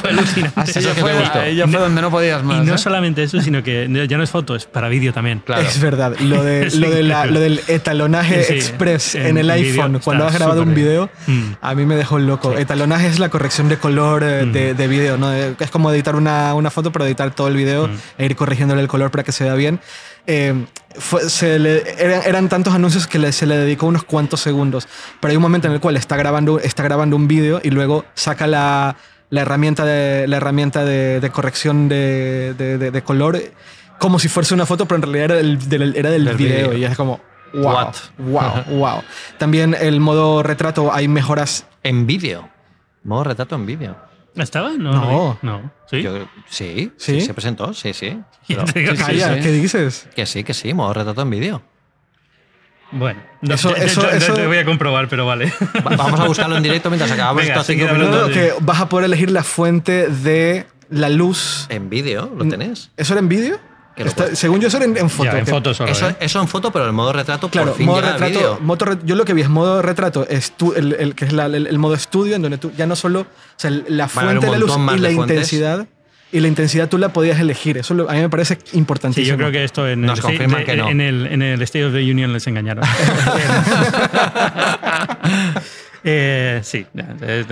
Fue 0.00 0.10
alucinante. 0.10 0.60
Así 0.60 0.78
Eso 0.78 0.94
fue, 0.94 1.12
ahí 1.12 1.60
fue 1.62 1.80
donde 1.80 2.00
no 2.02 2.10
podías 2.10 2.42
más. 2.42 2.62
Y 2.62 2.66
no 2.66 2.74
¿eh? 2.74 2.78
solamente 2.78 3.22
eso, 3.22 3.40
sino 3.40 3.62
que 3.62 3.88
ya 4.08 4.16
no 4.16 4.22
es 4.22 4.30
foto, 4.30 4.54
es 4.54 4.66
para 4.66 4.88
vídeo 4.88 5.12
también. 5.12 5.40
Claro. 5.44 5.62
Es 5.62 5.80
verdad, 5.80 6.16
lo, 6.20 6.42
de, 6.42 6.70
lo, 6.74 6.90
de 6.90 7.02
la- 7.02 7.26
lo 7.26 7.40
del 7.40 7.60
etalonaje 7.68 8.42
Sí, 8.44 8.52
sí, 8.52 8.54
express 8.58 9.14
en 9.14 9.26
en 9.32 9.38
el 9.38 9.50
iPhone, 9.50 10.00
cuando 10.02 10.26
has 10.26 10.34
grabado 10.34 10.62
un 10.62 10.68
súper 10.68 10.74
bien. 10.76 10.86
video, 10.88 11.10
Mm. 11.26 11.52
a 11.60 11.74
mí 11.74 11.84
me 11.86 11.94
dejó 11.96 12.18
loco. 12.18 12.52
Etalonaje 12.56 13.06
es 13.06 13.18
la 13.18 13.28
corrección 13.28 13.68
de 13.68 13.76
color 13.78 14.22
eh, 14.24 14.44
de, 14.46 14.74
de 14.74 14.88
video, 14.88 15.16
¿no? 15.18 15.28
De- 15.30 15.54
Es 15.58 15.70
como 15.70 15.90
editar 15.92 16.16
una, 16.16 16.54
una 16.54 16.70
foto, 16.70 16.90
pero 16.92 17.04
editar 17.06 17.30
todo 17.34 17.48
el 17.48 17.56
video 17.56 17.88
Mm. 17.88 17.92
e 18.18 18.26
ir 18.26 18.36
corrigiéndole 18.36 18.80
el 18.80 18.88
color 18.88 19.10
para 19.10 19.24
que 19.24 19.32
se 19.32 19.44
vea 19.44 19.54
bien. 19.54 19.80
Eh, 20.26 20.66
fue- 20.96 21.28
se 21.28 21.58
le- 21.58 21.82
eran, 22.02 22.22
eran 22.24 22.48
tantos 22.48 22.74
anuncios 22.74 23.06
que 23.06 23.18
le- 23.18 23.32
se 23.32 23.46
le 23.46 23.56
dedicó 23.56 23.86
unos 23.86 24.04
cuantos 24.04 24.40
segundos, 24.40 24.86
pero 25.20 25.30
hay 25.30 25.36
un 25.36 25.42
momento 25.42 25.66
en 25.68 25.74
el 25.74 25.80
cual 25.80 25.96
está 25.96 26.16
grabando, 26.16 26.58
está 26.60 26.82
grabando 26.82 27.16
un 27.16 27.26
vídeo 27.28 27.60
y 27.62 27.70
luego 27.70 28.04
saca 28.14 28.46
la, 28.46 28.96
la 29.30 29.40
herramienta 29.40 29.84
de, 29.84 30.26
la 30.28 30.36
herramienta 30.36 30.84
de, 30.84 31.18
de 31.20 31.30
corrección 31.30 31.88
de, 31.88 32.54
de- 32.56 33.02
color 33.02 33.40
como 33.98 34.18
si 34.18 34.28
fuese 34.28 34.52
una 34.54 34.66
foto, 34.66 34.86
pero 34.86 34.96
en 34.96 35.02
realidad 35.02 35.24
era 35.24 35.34
del, 35.36 35.68
del- 35.68 35.96
era 35.96 36.10
del 36.10 36.24
Del 36.24 36.36
video, 36.36 36.72
y 36.76 36.84
es 36.84 36.96
como, 36.96 37.20
wow, 37.54 37.62
What? 37.74 37.94
wow, 38.18 38.64
wow. 38.78 39.02
También 39.38 39.74
el 39.78 40.00
modo 40.00 40.42
retrato, 40.42 40.92
hay 40.92 41.08
mejoras. 41.08 41.66
En 41.84 42.06
vídeo. 42.06 42.48
Modo 43.02 43.24
retrato 43.24 43.56
en 43.56 43.66
vídeo. 43.66 43.96
¿Estaba? 44.36 44.70
No. 44.70 44.92
No. 44.92 45.02
No. 45.02 45.38
no. 45.42 45.72
¿Sí? 45.90 46.02
Yo- 46.02 46.26
sí, 46.48 46.90
¿Sí? 46.96 47.20
sí, 47.20 47.20
se 47.20 47.34
presentó, 47.34 47.74
sí, 47.74 47.92
sí. 47.92 48.18
Y 48.48 48.54
Pero- 48.54 48.66
digo, 48.74 48.92
sí, 48.92 48.98
Calla, 48.98 49.34
sí. 49.34 49.40
¿qué 49.40 49.50
dices? 49.52 50.08
que 50.14 50.26
sí, 50.26 50.42
que 50.44 50.54
sí, 50.54 50.72
modo 50.74 50.92
retrato 50.94 51.22
en 51.22 51.30
vídeo. 51.30 51.62
Bueno, 52.94 53.22
no, 53.40 53.54
Eso- 53.54 53.70
yo- 53.70 53.76
eso- 53.76 54.02
yo- 54.02 54.10
eso- 54.10 54.34
te 54.34 54.46
voy 54.46 54.58
a 54.58 54.64
comprobar, 54.66 55.08
pero 55.08 55.24
vale. 55.24 55.50
Va- 55.86 55.96
Vamos 55.96 56.20
a 56.20 56.26
buscarlo 56.26 56.56
en 56.58 56.62
directo 56.62 56.90
mientras 56.90 57.10
acabamos 57.10 57.42
Venga, 57.42 57.54
estos 57.60 57.66
cinco 57.66 57.92
minutos. 57.92 58.30
Que 58.30 58.52
vas 58.60 58.80
a 58.82 58.88
poder 58.88 59.06
elegir 59.06 59.30
la 59.30 59.42
fuente 59.42 60.08
de 60.08 60.66
la 60.90 61.08
luz. 61.08 61.66
En 61.70 61.88
vídeo, 61.88 62.30
Mm. 62.34 62.38
¿lo 62.38 62.48
tenés? 62.48 62.90
¿Eso 62.98 63.14
era 63.14 63.20
en 63.20 63.28
vídeo? 63.30 63.58
Está- 63.96 64.34
según 64.34 64.60
yo, 64.60 64.68
eso 64.68 64.78
era 64.78 64.86
en, 64.86 64.96
en 64.96 65.10
foto. 65.10 65.30
ya, 65.30 65.38
en 65.38 65.44
que- 65.44 65.50
fotos 65.50 65.76
solo. 65.76 65.90
Eso, 65.92 66.08
¿eh? 66.08 66.16
eso 66.20 66.40
en 66.40 66.48
foto, 66.48 66.72
pero 66.72 66.86
el 66.86 66.92
modo 66.92 67.12
retrato 67.12 67.48
Claro, 67.50 67.68
por 67.68 67.76
fin 67.76 67.86
modo 67.86 68.00
llega 68.00 68.14
a 68.14 68.18
retrato. 68.18 68.58
moto 68.62 68.86
yo 69.04 69.16
lo 69.16 69.24
que 69.24 69.34
vi 69.34 69.42
es 69.42 69.48
modo 69.48 69.82
retrato, 69.82 70.26
estu- 70.28 70.74
el, 70.76 70.94
el- 70.94 71.14
que 71.14 71.26
es 71.26 71.32
la- 71.32 71.46
el, 71.46 71.66
el 71.66 71.78
modo 71.78 71.94
estudio, 71.94 72.36
en 72.36 72.42
donde 72.42 72.58
tú 72.58 72.72
ya 72.76 72.86
no 72.86 72.96
solo. 72.96 73.20
O 73.20 73.26
sea, 73.56 73.70
la 73.70 74.08
fuente 74.08 74.46
de 74.46 74.52
la 74.52 74.58
luz 74.58 74.70
y 74.70 74.78
la 74.98 75.10
fuentes. 75.10 75.12
intensidad. 75.12 75.86
Y 76.34 76.40
la 76.40 76.48
intensidad 76.48 76.88
tú 76.88 76.96
la 76.96 77.10
podías 77.10 77.38
elegir. 77.38 77.76
Eso 77.76 77.92
lo- 77.92 78.08
a 78.08 78.14
mí 78.14 78.20
me 78.20 78.30
parece 78.30 78.54
Sí, 78.64 78.78
importantísimo. 78.78 79.26
yo 79.28 79.36
creo 79.36 79.52
que 79.52 79.64
esto 79.64 79.86
en, 79.86 80.00
Nos 80.00 80.18
el, 80.24 80.38
de- 80.38 80.64
que 80.64 80.76
no. 80.76 80.88
en, 80.88 81.02
el, 81.02 81.26
en 81.26 81.42
el 81.42 81.60
State 81.60 81.84
of 81.84 81.92
the 81.92 81.98
Union 82.10 82.32
les 82.32 82.46
engañaron. 82.46 82.84
Eh, 86.04 86.58
sí, 86.64 86.84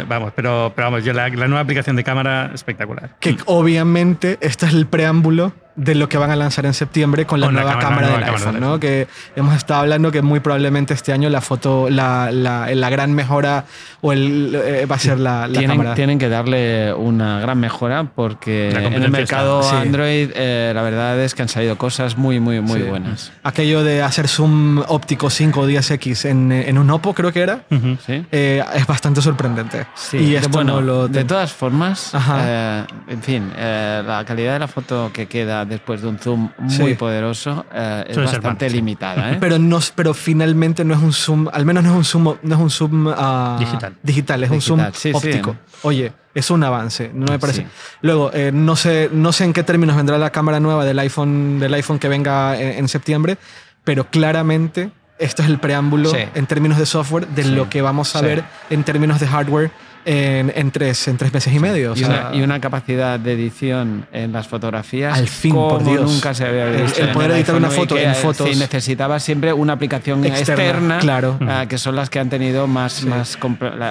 vamos, 0.09 0.33
pero, 0.35 0.72
pero 0.74 0.88
vamos, 0.90 1.05
yo 1.05 1.12
la, 1.12 1.29
la 1.29 1.46
nueva 1.46 1.61
aplicación 1.61 1.94
de 1.94 2.03
cámara 2.03 2.50
espectacular. 2.53 3.14
Que 3.20 3.37
obviamente 3.46 4.38
este 4.40 4.66
es 4.66 4.74
el 4.74 4.87
preámbulo 4.88 5.53
de 5.83 5.95
lo 5.95 6.09
que 6.09 6.19
van 6.19 6.31
a 6.31 6.37
lanzar 6.37 6.66
en 6.66 6.75
septiembre 6.75 7.25
con 7.25 7.40
la 7.40 7.47
Con 7.47 7.55
la 7.55 7.62
nueva 7.62 7.79
cámara- 7.81 7.97
cámara, 8.07 8.07
la 8.07 8.12
del 8.12 8.21
nueva 8.27 8.38
cámara 8.38 8.57
iPhone, 8.59 8.71
¿no? 8.75 8.81
Que 8.81 9.09
hemos 9.35 9.57
estado 9.57 9.81
hablando 9.81 10.11
que 10.12 10.21
muy 10.21 10.40
probablemente 10.40 10.93
este 10.93 11.12
año 11.12 11.31
la 11.31 11.40
foto, 11.40 11.88
la, 11.88 12.31
la, 12.33 12.69
la 12.75 12.90
gran 12.90 13.12
mejora 13.14 13.64
o 14.03 14.12
el, 14.12 14.55
eh, 14.62 14.87
va 14.87 14.97
a 14.97 14.99
ser 14.99 15.19
la, 15.19 15.47
la 15.49 15.59
tienen, 15.59 15.71
cámara. 15.79 15.95
tienen 15.95 16.19
que 16.19 16.29
darle 16.29 16.93
una 16.93 17.40
gran 17.40 17.59
mejora 17.59 18.05
porque 18.14 18.71
La 18.73 18.83
en 18.85 18.93
el 19.03 19.11
mercado 19.11 19.61
está- 19.61 19.71
sí. 19.81 19.87
Android 19.88 20.31
eh, 20.35 20.73
la 20.75 20.83
verdad 20.83 21.19
es 21.21 21.35
que 21.35 21.43
han 21.43 21.49
salido 21.49 21.79
cosas 21.79 22.16
muy, 22.19 22.40
muy, 22.40 22.61
muy 22.61 22.81
Sí. 22.83 22.87
buenas. 22.87 23.33
Aquello 23.43 23.83
de 23.83 24.03
hacer 24.03 24.29
zoom 24.29 24.79
óptico 24.88 25.31
5 25.31 25.61
o 25.61 25.66
10x 25.69 26.25
en, 26.29 26.53
en 26.53 26.77
un 26.79 26.90
Oppo, 26.90 27.14
creo 27.14 27.33
que 27.33 27.40
era, 27.40 27.64
Ujú. 27.71 27.97
¿Sí? 28.07 28.25
eh, 28.33 28.62
es 28.75 28.87
bastante 28.87 29.23
sorprendente. 29.23 29.87
y 30.12 30.35
esto 30.35 30.49
bueno, 30.51 30.75
no 30.75 30.81
lo 30.83 31.09
de 31.09 31.25
todas 31.25 31.53
formas, 31.53 32.12
eh, 32.45 32.85
en 33.09 33.23
fin, 33.23 33.51
eh, 33.57 34.03
la 34.07 34.25
calidad 34.25 34.53
de 34.55 34.59
la 34.59 34.69
foto 34.69 35.11
que 35.12 35.27
queda 35.27 35.64
después 35.70 36.02
de 36.02 36.09
un 36.09 36.18
zoom 36.18 36.50
muy 36.59 36.70
Sí. 36.90 36.94
poderoso 36.94 37.64
eh, 37.72 38.04
es 38.09 38.14
Suele 38.14 38.30
bastante 38.30 38.68
sí. 38.68 38.76
limitada. 38.76 39.33
¿eh? 39.33 39.37
Pero, 39.40 39.59
no, 39.59 39.78
pero 39.94 40.12
finalmente 40.12 40.85
no 40.85 40.92
es 40.94 41.00
un 41.00 41.12
zoom, 41.14 41.48
al 41.50 41.64
menos 41.64 41.83
no 41.85 41.90
es 41.92 41.96
un 41.96 42.04
zoom, 42.04 42.37
no 42.42 42.54
es 42.54 42.61
un 42.61 42.70
zoom 42.70 43.09
ah, 43.16 43.56
Digital. 43.59 43.94
digital, 44.02 44.44
es 44.44 44.50
un 44.50 44.61
zoom 44.61 44.78
Digital, 44.80 44.94
sí, 45.00 45.11
sí. 45.11 45.16
óptico. 45.16 45.56
Oye, 45.83 46.12
es 46.35 46.50
un 46.50 46.62
avance, 46.62 47.11
no 47.14 47.26
me 47.33 47.38
parece. 47.38 47.62
Sí. 47.62 47.66
Luego, 48.02 48.30
eh, 48.35 48.50
no, 48.52 48.76
sé, 48.76 49.09
no 49.12 49.33
sé 49.33 49.44
en 49.44 49.52
qué 49.54 49.62
términos 49.62 49.96
vendrá 49.96 50.18
la 50.18 50.30
cámara 50.30 50.61
nueva 50.61 50.85
del 50.85 50.98
iPhone, 50.98 51.59
del 51.59 51.72
iPhone 51.74 51.98
que 51.98 52.09
venga 52.09 52.61
en, 52.61 52.78
en 52.80 52.88
septiembre, 52.88 53.38
pero 53.85 54.04
claramente 54.11 54.90
esto 55.18 55.42
es 55.42 55.48
el 55.48 55.59
preámbulo 55.59 56.11
Sí. 56.11 56.18
en 56.35 56.46
términos 56.46 56.78
de 56.78 56.87
software 56.87 57.26
de 57.28 57.42
Sí. 57.44 57.50
lo 57.50 57.68
que 57.68 57.83
vamos 57.83 58.14
a 58.16 58.20
Sí. 58.20 58.24
ver 58.24 58.44
en 58.70 58.85
términos 58.85 59.20
de 59.20 59.26
hardware 59.26 59.70
en, 60.05 60.53
en 60.55 60.71
tres, 60.71 61.07
en 61.09 61.17
tres 61.17 61.33
meses 61.33 61.53
y 61.55 61.59
medio. 61.59 61.93
o 61.93 61.95
Y 61.95 61.99
sea, 62.01 62.29
una, 62.31 62.37
y 62.37 62.43
una 62.43 62.61
capacidad 62.61 63.19
de 63.21 63.33
edición 63.33 64.07
en 64.13 64.33
las 64.33 64.49
fotografías 64.49 65.17
Al 65.19 65.29
fin, 65.29 65.53
como 65.53 65.69
por 65.69 65.85
Dios. 65.85 66.11
nunca 66.11 66.33
se 66.35 66.45
había 66.47 66.67
visto. 66.67 67.01
el 67.03 67.11
poder 67.11 67.33
editar 67.33 67.55
una 67.55 67.71
foto 67.71 67.97
en 67.99 68.15
fotos- 68.15 68.49
sí, 68.51 68.59
necesitaba 68.59 69.19
siempre 69.21 69.53
una 69.53 69.75
aplicación 69.75 70.25
Externa, 70.25 70.63
externa, 70.65 70.99
claro. 70.99 71.39
que 71.69 71.79
son 71.79 71.97
las 71.97 72.09
que 72.11 72.19
han 72.19 72.31
tenido 72.31 72.67
más, 72.67 72.93
Sí. 72.95 73.07
más 73.07 73.39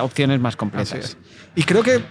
opciones 0.01 0.39
más 0.39 0.55
completas. 0.55 1.17
Y 1.55 1.63
creo 1.63 1.83
que 1.83 2.01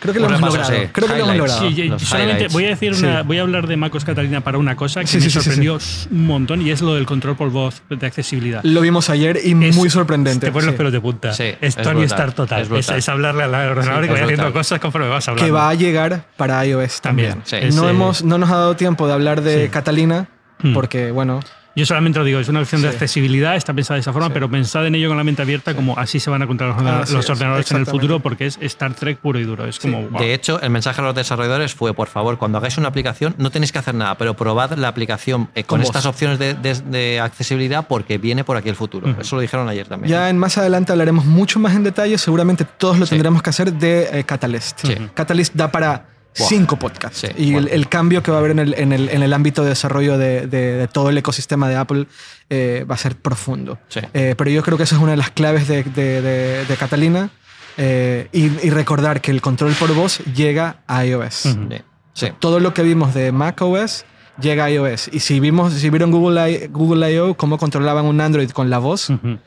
creo 0.00 0.14
que 0.14 0.20
lo 0.20 0.26
hemos 0.28 0.40
logrado. 0.40 0.70
sí. 0.70 0.88
Creo 0.92 1.08
que 1.08 1.14
lo 1.18 1.24
hemos 1.24 1.36
logrado. 1.36 1.68
Sí, 1.70 1.92
solamente 2.06 2.48
voy 2.48 2.64
a 2.64 2.68
decir 2.68 2.94
Sí. 2.94 3.06
voy 3.26 3.38
a 3.38 3.42
hablar 3.42 3.66
de 3.66 3.76
MacOS 3.76 4.04
Catalina 4.04 4.40
para 4.40 4.58
una 4.58 4.74
cosa 4.76 5.00
que 5.02 5.06
Sí, 5.06 5.16
me 5.18 5.22
sí, 5.22 5.30
sí, 5.30 5.38
sí, 5.38 5.44
sorprendió 5.44 5.78
un 6.10 6.26
montón 6.26 6.62
y 6.62 6.70
es 6.70 6.80
lo 6.82 6.94
del 6.94 7.06
control 7.06 7.36
por 7.36 7.50
voz 7.50 7.82
de 7.90 8.06
accesibilidad. 8.06 8.60
Lo 8.64 8.80
vimos 8.80 9.10
ayer 9.10 9.38
y 9.44 9.52
Es- 9.64 9.76
muy 9.76 9.90
sorprendente. 9.90 10.46
Te 10.46 10.52
ponen 10.52 10.66
los 10.68 10.74
pelos 10.76 10.92
de 10.92 11.00
punta. 11.00 11.32
Sí, 11.32 11.44
es 11.60 11.76
Tony 11.76 12.02
Stark 12.04 12.34
total. 12.34 12.62
es 12.62 12.70
Es, 12.70 12.88
es 12.90 13.08
hablarle 13.08 13.42
al 13.44 13.54
ordenador 13.54 14.00
Sí, 14.00 14.04
y 14.04 14.06
que 14.08 14.12
vaya 14.14 14.24
haciendo 14.24 14.52
cosas 14.52 14.80
conforme 14.80 15.08
vas 15.08 15.28
hablando. 15.28 15.44
que 15.46 15.50
va 15.52 15.68
a 15.68 15.74
llegar 15.74 16.24
para 16.36 16.64
iOS 16.64 17.00
también. 17.00 17.42
También. 17.48 17.74
No, 17.76 17.88
hemos, 17.88 18.24
no 18.24 18.38
nos 18.38 18.50
ha 18.50 18.56
dado 18.56 18.76
tiempo 18.76 19.06
de 19.06 19.12
hablar 19.12 19.42
de 19.42 19.64
Sí. 19.64 19.68
Catalina, 19.70 20.28
Hmm. 20.60 20.72
porque, 20.74 21.10
bueno, 21.12 21.40
Yo 21.78 21.86
solamente 21.86 22.18
lo 22.18 22.24
digo, 22.24 22.40
es 22.40 22.48
una 22.48 22.60
opción 22.60 22.82
de 22.82 22.88
Sí. 22.88 22.94
accesibilidad, 22.94 23.56
está 23.56 23.72
pensada 23.72 23.94
de 23.96 24.00
esa 24.00 24.12
forma, 24.12 24.28
Sí. 24.28 24.34
pero 24.34 24.50
pensad 24.50 24.86
en 24.86 24.94
ello 24.96 25.08
con 25.08 25.16
la 25.16 25.24
mente 25.24 25.42
abierta, 25.42 25.74
como 25.74 25.96
así 25.98 26.18
se 26.20 26.28
van 26.28 26.42
a 26.42 26.44
encontrar 26.44 26.70
los, 26.70 26.78
ordenadores- 26.78 27.04
Así 27.04 27.14
los 27.14 27.24
es, 27.24 27.30
ordenadores 27.30 27.70
en 27.70 27.76
el 27.76 27.86
futuro, 27.86 28.20
porque 28.20 28.46
es 28.46 28.58
Star 28.60 28.94
Trek 28.94 29.18
puro 29.18 29.38
y 29.38 29.44
duro. 29.44 29.64
Es 29.66 29.78
como. 29.78 30.02
wow. 30.08 30.20
De 30.20 30.34
hecho, 30.34 30.60
el 30.60 30.70
mensaje 30.70 31.00
a 31.00 31.04
los 31.04 31.14
desarrolladores 31.14 31.74
fue, 31.74 31.94
por 31.94 32.08
favor, 32.08 32.36
cuando 32.38 32.58
hagáis 32.58 32.76
una 32.78 32.88
aplicación, 32.88 33.34
no 33.38 33.50
tenéis 33.50 33.72
que 33.72 33.78
hacer 33.78 33.94
nada, 33.94 34.16
pero 34.18 34.34
probad 34.34 34.72
la 34.72 34.88
aplicación 34.88 35.50
eh, 35.54 35.64
con 35.64 35.78
Con 35.78 35.86
estas 35.86 36.06
opciones 36.06 36.38
de, 36.38 36.54
de- 36.54 36.74
de 36.74 37.20
accesibilidad 37.20 37.86
porque 37.86 38.18
viene 38.18 38.42
por 38.44 38.56
aquí 38.56 38.68
el 38.68 38.74
futuro. 38.76 39.14
Eso 39.20 39.36
lo 39.36 39.42
dijeron 39.42 39.68
ayer 39.68 39.86
también. 39.86 40.10
ya 40.10 40.28
en 40.28 40.38
más 40.38 40.58
adelante 40.58 40.90
hablaremos 40.92 41.24
mucho 41.24 41.58
más 41.60 41.74
en 41.76 41.84
detalle. 41.84 42.18
Seguramente 42.18 42.64
todos 42.64 42.98
lo 42.98 43.06
Sí. 43.06 43.10
tendremos 43.10 43.42
que 43.42 43.50
hacer 43.50 43.72
de 43.72 44.08
eh, 44.20 44.24
Catalyst. 44.24 44.80
Sí. 44.84 44.94
Catalyst 45.14 45.54
da 45.54 45.70
para 45.70 46.06
Cinco 46.46 46.78
podcasts. 46.78 47.18
Sí, 47.20 47.28
y 47.36 47.54
el, 47.54 47.68
el 47.68 47.88
cambio 47.88 48.22
que 48.22 48.30
va 48.30 48.36
a 48.36 48.40
haber 48.40 48.52
en 48.52 48.58
el, 48.60 48.74
en 48.74 48.92
el, 48.92 49.08
en 49.08 49.22
el 49.22 49.32
ámbito 49.32 49.62
de 49.62 49.70
desarrollo 49.70 50.18
de, 50.18 50.46
de- 50.46 50.72
de 50.74 50.88
todo 50.88 51.08
el 51.10 51.18
ecosistema 51.18 51.68
de 51.68 51.76
Apple 51.76 52.06
eh, 52.50 52.84
va 52.90 52.94
a 52.94 52.98
ser 52.98 53.16
profundo. 53.16 53.78
Sí. 53.88 54.00
Eh, 54.14 54.34
pero 54.36 54.50
yo 54.50 54.62
creo 54.62 54.76
que 54.76 54.84
esa 54.84 54.96
es 54.96 55.02
una 55.02 55.12
de 55.12 55.16
las 55.16 55.30
claves 55.30 55.66
de, 55.68 55.82
de- 55.84 56.76
Catalina. 56.78 57.30
eh, 57.76 58.28
y, 58.32 58.44
y 58.66 58.70
recordar 58.70 59.20
que 59.20 59.30
el 59.30 59.40
control 59.40 59.72
por 59.74 59.92
voz 59.94 60.18
llega 60.34 60.76
a 60.86 61.04
iOS. 61.04 61.46
Ujú. 61.46 61.68
Sí. 61.70 61.78
Sí. 62.14 62.26
Todo 62.40 62.58
lo 62.60 62.74
que 62.74 62.82
vimos 62.82 63.14
de 63.14 63.30
macOS 63.32 64.04
llega 64.40 64.64
a 64.64 64.70
iOS. 64.70 65.08
Y 65.12 65.20
si, 65.20 65.38
vimos, 65.40 65.72
si 65.74 65.88
vieron 65.90 66.10
Google, 66.10 66.50
I- 66.50 66.66
Google 66.68 67.12
I.O. 67.12 67.36
cómo 67.36 67.58
controlaban 67.58 68.04
un 68.06 68.20
Android 68.20 68.50
con 68.50 68.70
la 68.70 68.78
voz, 68.78 69.10
Ujú. 69.10 69.38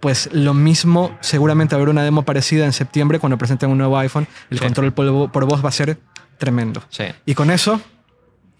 pues 0.00 0.28
lo 0.32 0.54
mismo, 0.54 1.16
seguramente 1.20 1.74
habrá 1.74 1.90
una 1.90 2.02
demo 2.04 2.22
parecida 2.22 2.64
en 2.64 2.72
septiembre 2.72 3.18
cuando 3.18 3.38
presenten 3.38 3.70
un 3.70 3.78
nuevo 3.78 3.98
iPhone. 3.98 4.26
El 4.50 4.58
Sí. 4.58 4.64
control 4.64 4.92
por, 4.92 5.30
por 5.32 5.44
voz 5.46 5.64
va 5.64 5.68
a 5.70 5.72
ser 5.72 5.98
tremendo. 6.42 6.82
Sí. 6.90 7.04
Y 7.24 7.34
con 7.34 7.52
eso, 7.52 7.80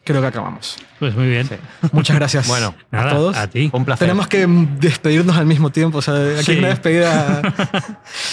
creo 0.04 0.20
que 0.20 0.28
acabamos. 0.28 0.76
Pues 1.00 1.16
muy 1.16 1.26
bien. 1.28 1.48
Sí. 1.48 1.56
Muchas 1.90 2.14
gracias 2.16 2.46
Bueno, 2.54 2.76
a 2.92 2.96
Nada, 2.96 3.10
todos. 3.10 3.36
a 3.36 3.48
ti. 3.50 3.70
Un 3.72 3.84
placer. 3.84 4.06
Tenemos 4.06 4.28
que 4.28 4.46
despedirnos 4.46 5.36
al 5.36 5.46
mismo 5.46 5.70
tiempo. 5.70 5.98
O 5.98 6.02
sea, 6.02 6.14
aquí 6.14 6.44
Sí. 6.44 6.52
hay 6.52 6.58
una 6.58 6.68
despedida. 6.68 7.42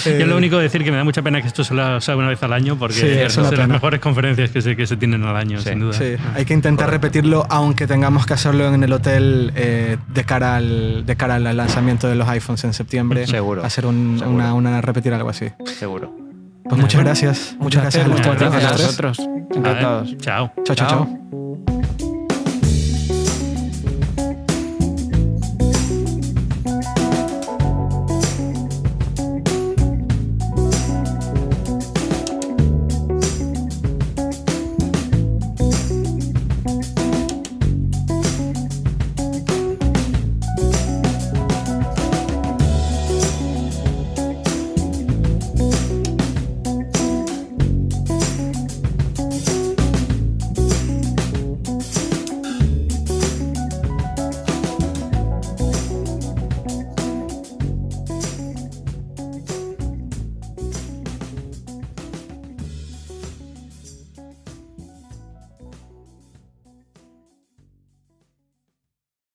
eh, 0.05 0.17
Yo 0.19 0.27
lo 0.27 0.37
único 0.37 0.57
que 0.57 0.63
decir 0.63 0.83
que 0.83 0.91
me 0.91 0.97
da 0.97 1.03
mucha 1.03 1.23
pena 1.23 1.41
que 1.41 1.47
esto 1.47 1.63
se 1.63 1.73
lo 1.73 1.83
haga 1.83 2.15
una 2.15 2.27
vez 2.29 2.43
al 2.43 2.53
año, 2.53 2.77
porque 2.77 2.93
Sí, 2.93 3.07
es 3.07 3.35
una 3.37 3.49
de 3.49 3.57
las 3.57 3.67
mejores 3.67 3.99
conferencias 3.99 4.51
que 4.51 4.61
se, 4.61 4.75
que 4.75 4.85
se 4.85 4.97
tienen 4.97 5.23
al 5.23 5.35
año, 5.35 5.59
Sí. 5.61 5.69
sin 5.69 5.79
duda. 5.79 5.93
Sí, 5.93 6.15
hay 6.35 6.45
que 6.45 6.53
intentar 6.53 6.91
repetirlo, 6.91 7.47
aunque 7.49 7.87
tengamos 7.87 8.27
que 8.27 8.35
hacerlo 8.35 8.71
en 8.71 8.83
el 8.83 8.93
hotel 8.93 9.51
eh, 9.55 9.97
de, 10.07 10.23
cara 10.25 10.57
al, 10.57 11.07
de 11.07 11.15
cara 11.15 11.35
al 11.37 11.57
lanzamiento 11.57 12.07
de 12.07 12.13
los 12.13 12.27
iPhones 12.29 12.63
en 12.65 12.73
septiembre. 12.73 13.25
Seguro, 13.25 13.63
Hacer 13.65 13.87
un- 13.87 14.17
seguro. 14.19 14.35
Una, 14.35 14.53
una, 14.53 14.81
repetir 14.81 15.11
algo 15.15 15.29
así. 15.29 15.47
Seguro. 15.65 16.28
Pues 16.69 16.81
muchas 16.81 17.01
gracias. 17.01 17.55
Muchas 17.59 17.81
gracias 17.81 18.05
a 18.05 18.07
los 18.07 18.21
cuatro. 18.21 18.47
a 18.47 18.59
nosotros. 18.59 19.19
Encantados. 19.55 20.17
Chao. 20.19 20.51
Chao, 20.63 20.75
chao, 20.75 20.75
Chao. 20.75 20.87
chao. 20.87 21.18